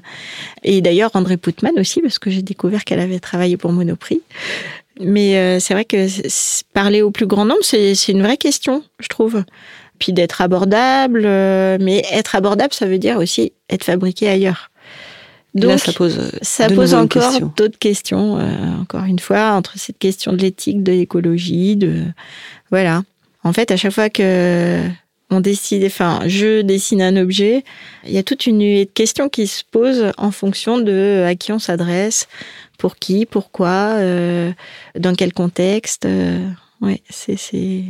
Et 0.63 0.81
d'ailleurs 0.81 1.11
André 1.15 1.37
Putman 1.37 1.73
aussi, 1.79 2.01
parce 2.01 2.19
que 2.19 2.31
j'ai 2.31 2.43
découvert 2.43 2.85
qu'elle 2.85 3.01
avait 3.01 3.21
travaillé 3.21 3.57
pour 3.57 3.73
Monoprix. 3.73 4.21
Mais 5.01 5.59
c'est 5.59 5.75
vrai 5.75 5.85
que 5.85 6.07
parler 6.73 7.03
au 7.03 7.11
plus 7.11 7.27
grand 7.27 7.45
nombre, 7.45 7.65
c'est 7.65 7.95
une 8.07 8.23
vraie 8.23 8.37
question, 8.37 8.85
je 9.01 9.09
trouve. 9.09 9.43
Puis 9.99 10.13
d'être 10.13 10.41
abordable, 10.41 11.23
mais 11.23 12.05
être 12.13 12.37
abordable, 12.37 12.73
ça 12.73 12.87
veut 12.87 12.99
dire 12.99 13.17
aussi 13.17 13.53
être 13.69 13.83
fabriqué 13.83 14.29
ailleurs. 14.29 14.71
Donc, 15.55 15.71
Là, 15.71 15.79
ça 15.79 15.93
pose, 15.93 16.33
ça 16.43 16.69
pose 16.69 16.95
encore 16.95 17.41
d'autres 17.57 17.79
questions, 17.79 18.39
euh, 18.39 18.81
encore 18.81 19.05
une 19.05 19.21
fois, 19.21 19.53
entre 19.53 19.79
cette 19.79 19.99
question 19.99 20.33
de 20.33 20.39
l'éthique, 20.39 20.83
de 20.83 20.93
l'écologie, 20.93 21.77
de 21.77 22.03
voilà. 22.71 23.05
En 23.45 23.53
fait, 23.53 23.71
à 23.71 23.77
chaque 23.77 23.93
fois 23.93 24.11
que 24.11 24.81
on 25.31 25.41
décide, 25.41 25.85
enfin, 25.85 26.21
je 26.27 26.63
dessine 26.63 27.03
un 27.03 27.17
objet, 27.17 27.65
il 28.05 28.13
y 28.13 28.19
a 28.19 28.23
toute 28.23 28.47
une 28.47 28.59
nuée 28.59 28.85
de 28.85 28.91
questions 28.91 29.29
qui 29.29 29.47
se 29.47 29.63
posent 29.71 30.13
en 30.19 30.31
fonction 30.31 30.79
de 30.79 31.25
à 31.27 31.35
qui 31.35 31.53
on 31.53 31.59
s'adresse, 31.59 32.27
pour 32.79 32.97
qui, 32.97 33.27
pourquoi, 33.27 33.97
euh, 33.99 34.53
dans 34.99 35.15
quel 35.15 35.33
contexte. 35.33 36.05
Euh, 36.05 36.47
ouais, 36.81 37.01
c'est, 37.11 37.37
c'est. 37.37 37.85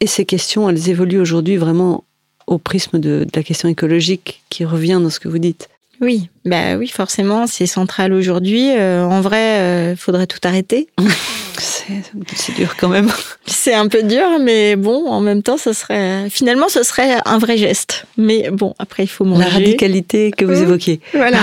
Et 0.00 0.06
ces 0.06 0.24
questions, 0.24 0.68
elles 0.68 0.88
évoluent 0.88 1.20
aujourd'hui 1.20 1.56
vraiment 1.56 2.04
au 2.46 2.58
prisme 2.58 2.98
de, 2.98 3.24
de 3.24 3.30
la 3.34 3.42
question 3.42 3.68
écologique 3.68 4.42
qui 4.48 4.64
revient 4.64 4.98
dans 5.02 5.10
ce 5.10 5.20
que 5.20 5.28
vous 5.28 5.38
dites. 5.38 5.68
Oui, 6.00 6.30
bah 6.46 6.76
oui, 6.78 6.88
forcément, 6.88 7.46
c'est 7.46 7.66
central 7.66 8.14
aujourd'hui. 8.14 8.70
Euh, 8.70 9.04
en 9.04 9.20
vrai, 9.20 9.56
il 9.56 9.60
euh, 9.60 9.96
faudrait 9.96 10.26
tout 10.26 10.38
arrêter. 10.44 10.88
c'est 11.58 12.54
dur 12.54 12.74
quand 12.78 12.88
même. 12.88 13.10
C'est 13.46 13.74
un 13.74 13.88
peu 13.88 14.02
dur, 14.04 14.38
mais 14.40 14.76
bon, 14.76 15.08
en 15.08 15.20
même 15.20 15.42
temps, 15.42 15.58
ce 15.58 15.72
serait 15.72 16.30
finalement, 16.30 16.68
ce 16.68 16.84
serait 16.84 17.18
un 17.24 17.38
vrai 17.38 17.56
geste. 17.56 18.06
Mais 18.16 18.48
bon, 18.50 18.74
après, 18.78 19.02
il 19.02 19.08
faut 19.08 19.24
manger. 19.24 19.44
La 19.44 19.50
radicalité 19.50 20.30
que 20.30 20.44
vous 20.44 20.60
mmh. 20.60 20.62
évoquez. 20.62 21.00
Voilà. 21.12 21.40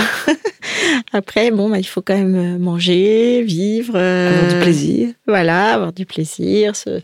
après, 1.12 1.50
bon, 1.50 1.68
bah, 1.68 1.78
il 1.78 1.86
faut 1.86 2.00
quand 2.00 2.16
même 2.16 2.34
euh, 2.34 2.58
manger, 2.58 3.42
vivre, 3.42 3.96
avoir 3.96 4.48
du 4.48 4.60
plaisir. 4.60 5.08
Voilà, 5.26 5.74
avoir 5.74 5.92
du 5.92 6.06
plaisir, 6.06 6.74
se 6.74 7.00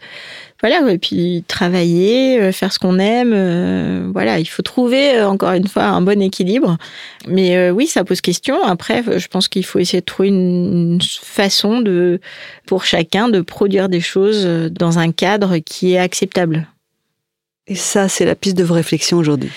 voilà, 0.67 0.91
et 0.91 0.97
puis 0.97 1.45
travailler, 1.47 2.41
euh, 2.41 2.51
faire 2.51 2.73
ce 2.73 2.79
qu'on 2.79 2.99
aime. 2.99 3.33
Euh, 3.35 4.09
voilà, 4.15 4.39
il 4.39 4.47
faut 4.47 4.63
trouver 4.63 5.15
euh, 5.15 5.29
encore 5.29 5.53
une 5.53 5.69
fois 5.69 5.83
un 5.83 6.01
bon 6.01 6.23
équilibre. 6.23 6.79
Mais 7.29 7.69
oui, 7.69 7.87
ça 7.87 8.03
pose 8.03 8.23
question. 8.23 8.65
Après, 8.65 9.05
je 9.19 9.29
pense 9.29 9.49
qu'il 9.49 9.67
faut 9.67 9.79
essayer 9.79 10.01
de 10.01 10.07
trouver 10.07 10.31
une 10.31 10.99
façon 11.03 11.83
de, 11.83 12.19
pour 12.67 12.87
chacun, 12.87 13.29
de 13.29 13.43
produire 13.43 13.91
des 13.91 14.01
choses 14.01 14.47
dans 14.47 14.99
un 14.99 15.13
cadre 15.13 15.59
qui 15.59 15.93
est 15.93 15.99
acceptable. 15.99 16.67
Et 17.67 17.75
ça, 17.75 18.09
c'est 18.09 18.25
la 18.25 18.35
piste 18.35 18.57
de 18.57 18.65
vos 18.65 18.73
réflexions 18.73 19.19
aujourd'hui? 19.19 19.51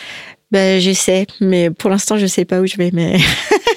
Ben, 0.52 0.82
j'essaie, 0.82 1.26
mais 1.40 1.70
pour 1.70 1.90
l'instant, 1.90 2.18
je 2.18 2.26
sais 2.26 2.44
pas 2.44 2.60
où 2.60 2.68
je 2.68 2.76
vais. 2.76 2.92
Mais 2.92 3.18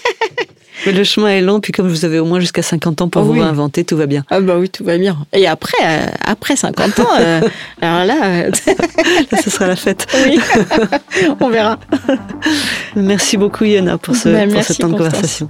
Mais 0.87 0.93
le 0.93 1.05
chemin 1.05 1.28
est 1.28 1.41
long, 1.41 1.61
puis 1.61 1.72
comme 1.72 1.89
vous 1.89 2.05
avez 2.05 2.18
au 2.18 2.24
moins 2.24 2.41
jusqu'à 2.41 2.62
50 2.62 3.03
ans 3.03 3.09
pour 3.09 3.22
vous 3.22 3.33
réinventer, 3.33 3.85
tout 3.85 3.97
va 3.97 4.07
bien. 4.07 4.24
Ah 4.31 4.41
bah 4.41 4.57
oui, 4.59 4.70
tout 4.70 4.85
va 4.85 4.97
bien. 4.97 5.16
Et 5.33 5.47
après, 5.47 5.76
euh, 5.85 6.07
après 6.24 6.57
50 6.57 7.01
ans, 7.01 7.07
euh, 7.20 7.41
alors 7.83 8.05
là, 8.07 8.24
euh, 8.24 8.51
là, 9.31 9.39
ce 9.43 9.51
sera 9.51 9.66
la 9.66 9.76
fête. 9.76 10.07
Oui, 10.26 10.39
on 11.41 11.49
verra. 11.49 11.78
Merci 12.95 13.37
beaucoup 13.37 13.64
Yona 13.64 13.97
pour, 13.97 14.14
ce, 14.14 14.28
bah, 14.28 14.47
pour 14.53 14.62
cette 14.62 14.78
temps 14.78 14.89
de 14.89 14.97
conversation. 14.97 15.49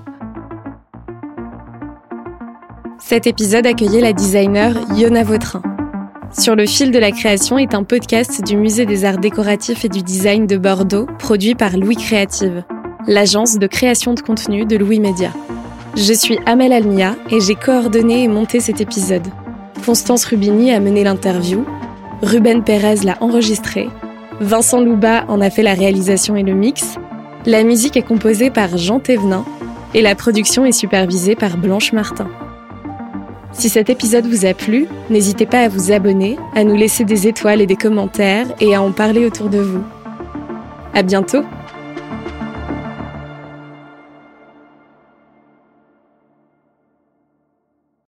Cet 2.99 3.27
épisode 3.27 3.67
accueillait 3.67 4.01
la 4.01 4.13
designer 4.13 4.75
Yona 4.97 5.25
Vautrin. 5.25 5.63
Sur 6.39 6.55
le 6.55 6.67
fil 6.67 6.93
de 6.93 6.99
la 6.99 7.11
création 7.11 7.59
est 7.59 7.75
un 7.75 7.83
podcast 7.83 8.45
du 8.45 8.57
Musée 8.57 8.87
des 8.87 9.05
Arts 9.05 9.19
Décoratifs 9.19 9.85
et 9.85 9.89
du 9.89 10.03
Design 10.03 10.47
de 10.47 10.57
Bordeaux, 10.57 11.07
produit 11.19 11.57
par 11.57 11.77
Louis 11.77 11.97
Créative 11.97 12.63
l'agence 13.07 13.59
de 13.59 13.67
création 13.67 14.15
de 14.15 14.21
contenu 14.21 14.65
de 14.65 14.77
Louis 14.77 15.01
Média. 15.01 15.31
Je 15.97 16.13
suis 16.13 16.39
Amel 16.47 16.73
Almia 16.73 17.17
et 17.31 17.41
j'ai 17.41 17.55
coordonné 17.55 18.25
et 18.25 18.29
monté 18.29 18.61
cet 18.61 18.81
épisode. 18.81 19.27
Constance 19.85 20.25
Rubini 20.25 20.73
a 20.73 20.81
mené 20.81 21.05
l'interview, 21.05 21.65
Ruben 22.23 22.63
Pérez 22.63 22.97
l'a 23.05 23.17
enregistré, 23.21 23.89
Vincent 24.41 24.81
Louba 24.81 25.25
en 25.29 25.41
a 25.41 25.51
fait 25.51 25.63
la 25.63 25.75
réalisation 25.75 26.37
et 26.37 26.43
le 26.43 26.55
mix, 26.55 26.97
la 27.47 27.65
musique 27.65 27.97
est 27.97 28.03
composée 28.03 28.51
par 28.51 28.77
Jean 28.77 29.01
Thévenin 29.01 29.45
et 29.95 30.03
la 30.03 30.15
production 30.15 30.65
est 30.67 30.73
supervisée 30.73 31.35
par 31.35 31.57
Blanche 31.57 31.93
Martin. 31.93 32.29
Si 33.53 33.69
cet 33.69 33.91
épisode 33.91 34.27
vous 34.27 34.47
a 34.47 34.55
plu, 34.55 34.87
n'hésitez 35.09 35.47
pas 35.47 35.63
à 35.63 35.69
vous 35.69 35.91
abonner, 35.91 36.39
à 36.55 36.63
nous 36.63 36.77
laisser 36.77 37.05
des 37.05 37.27
étoiles 37.27 37.61
et 37.61 37.67
des 37.67 37.77
commentaires 37.77 38.47
et 38.61 38.75
à 38.75 38.83
en 38.83 38.93
parler 38.93 39.27
autour 39.27 39.49
de 39.49 39.59
vous. 39.59 39.83
À 40.95 41.03
bientôt! 41.03 41.43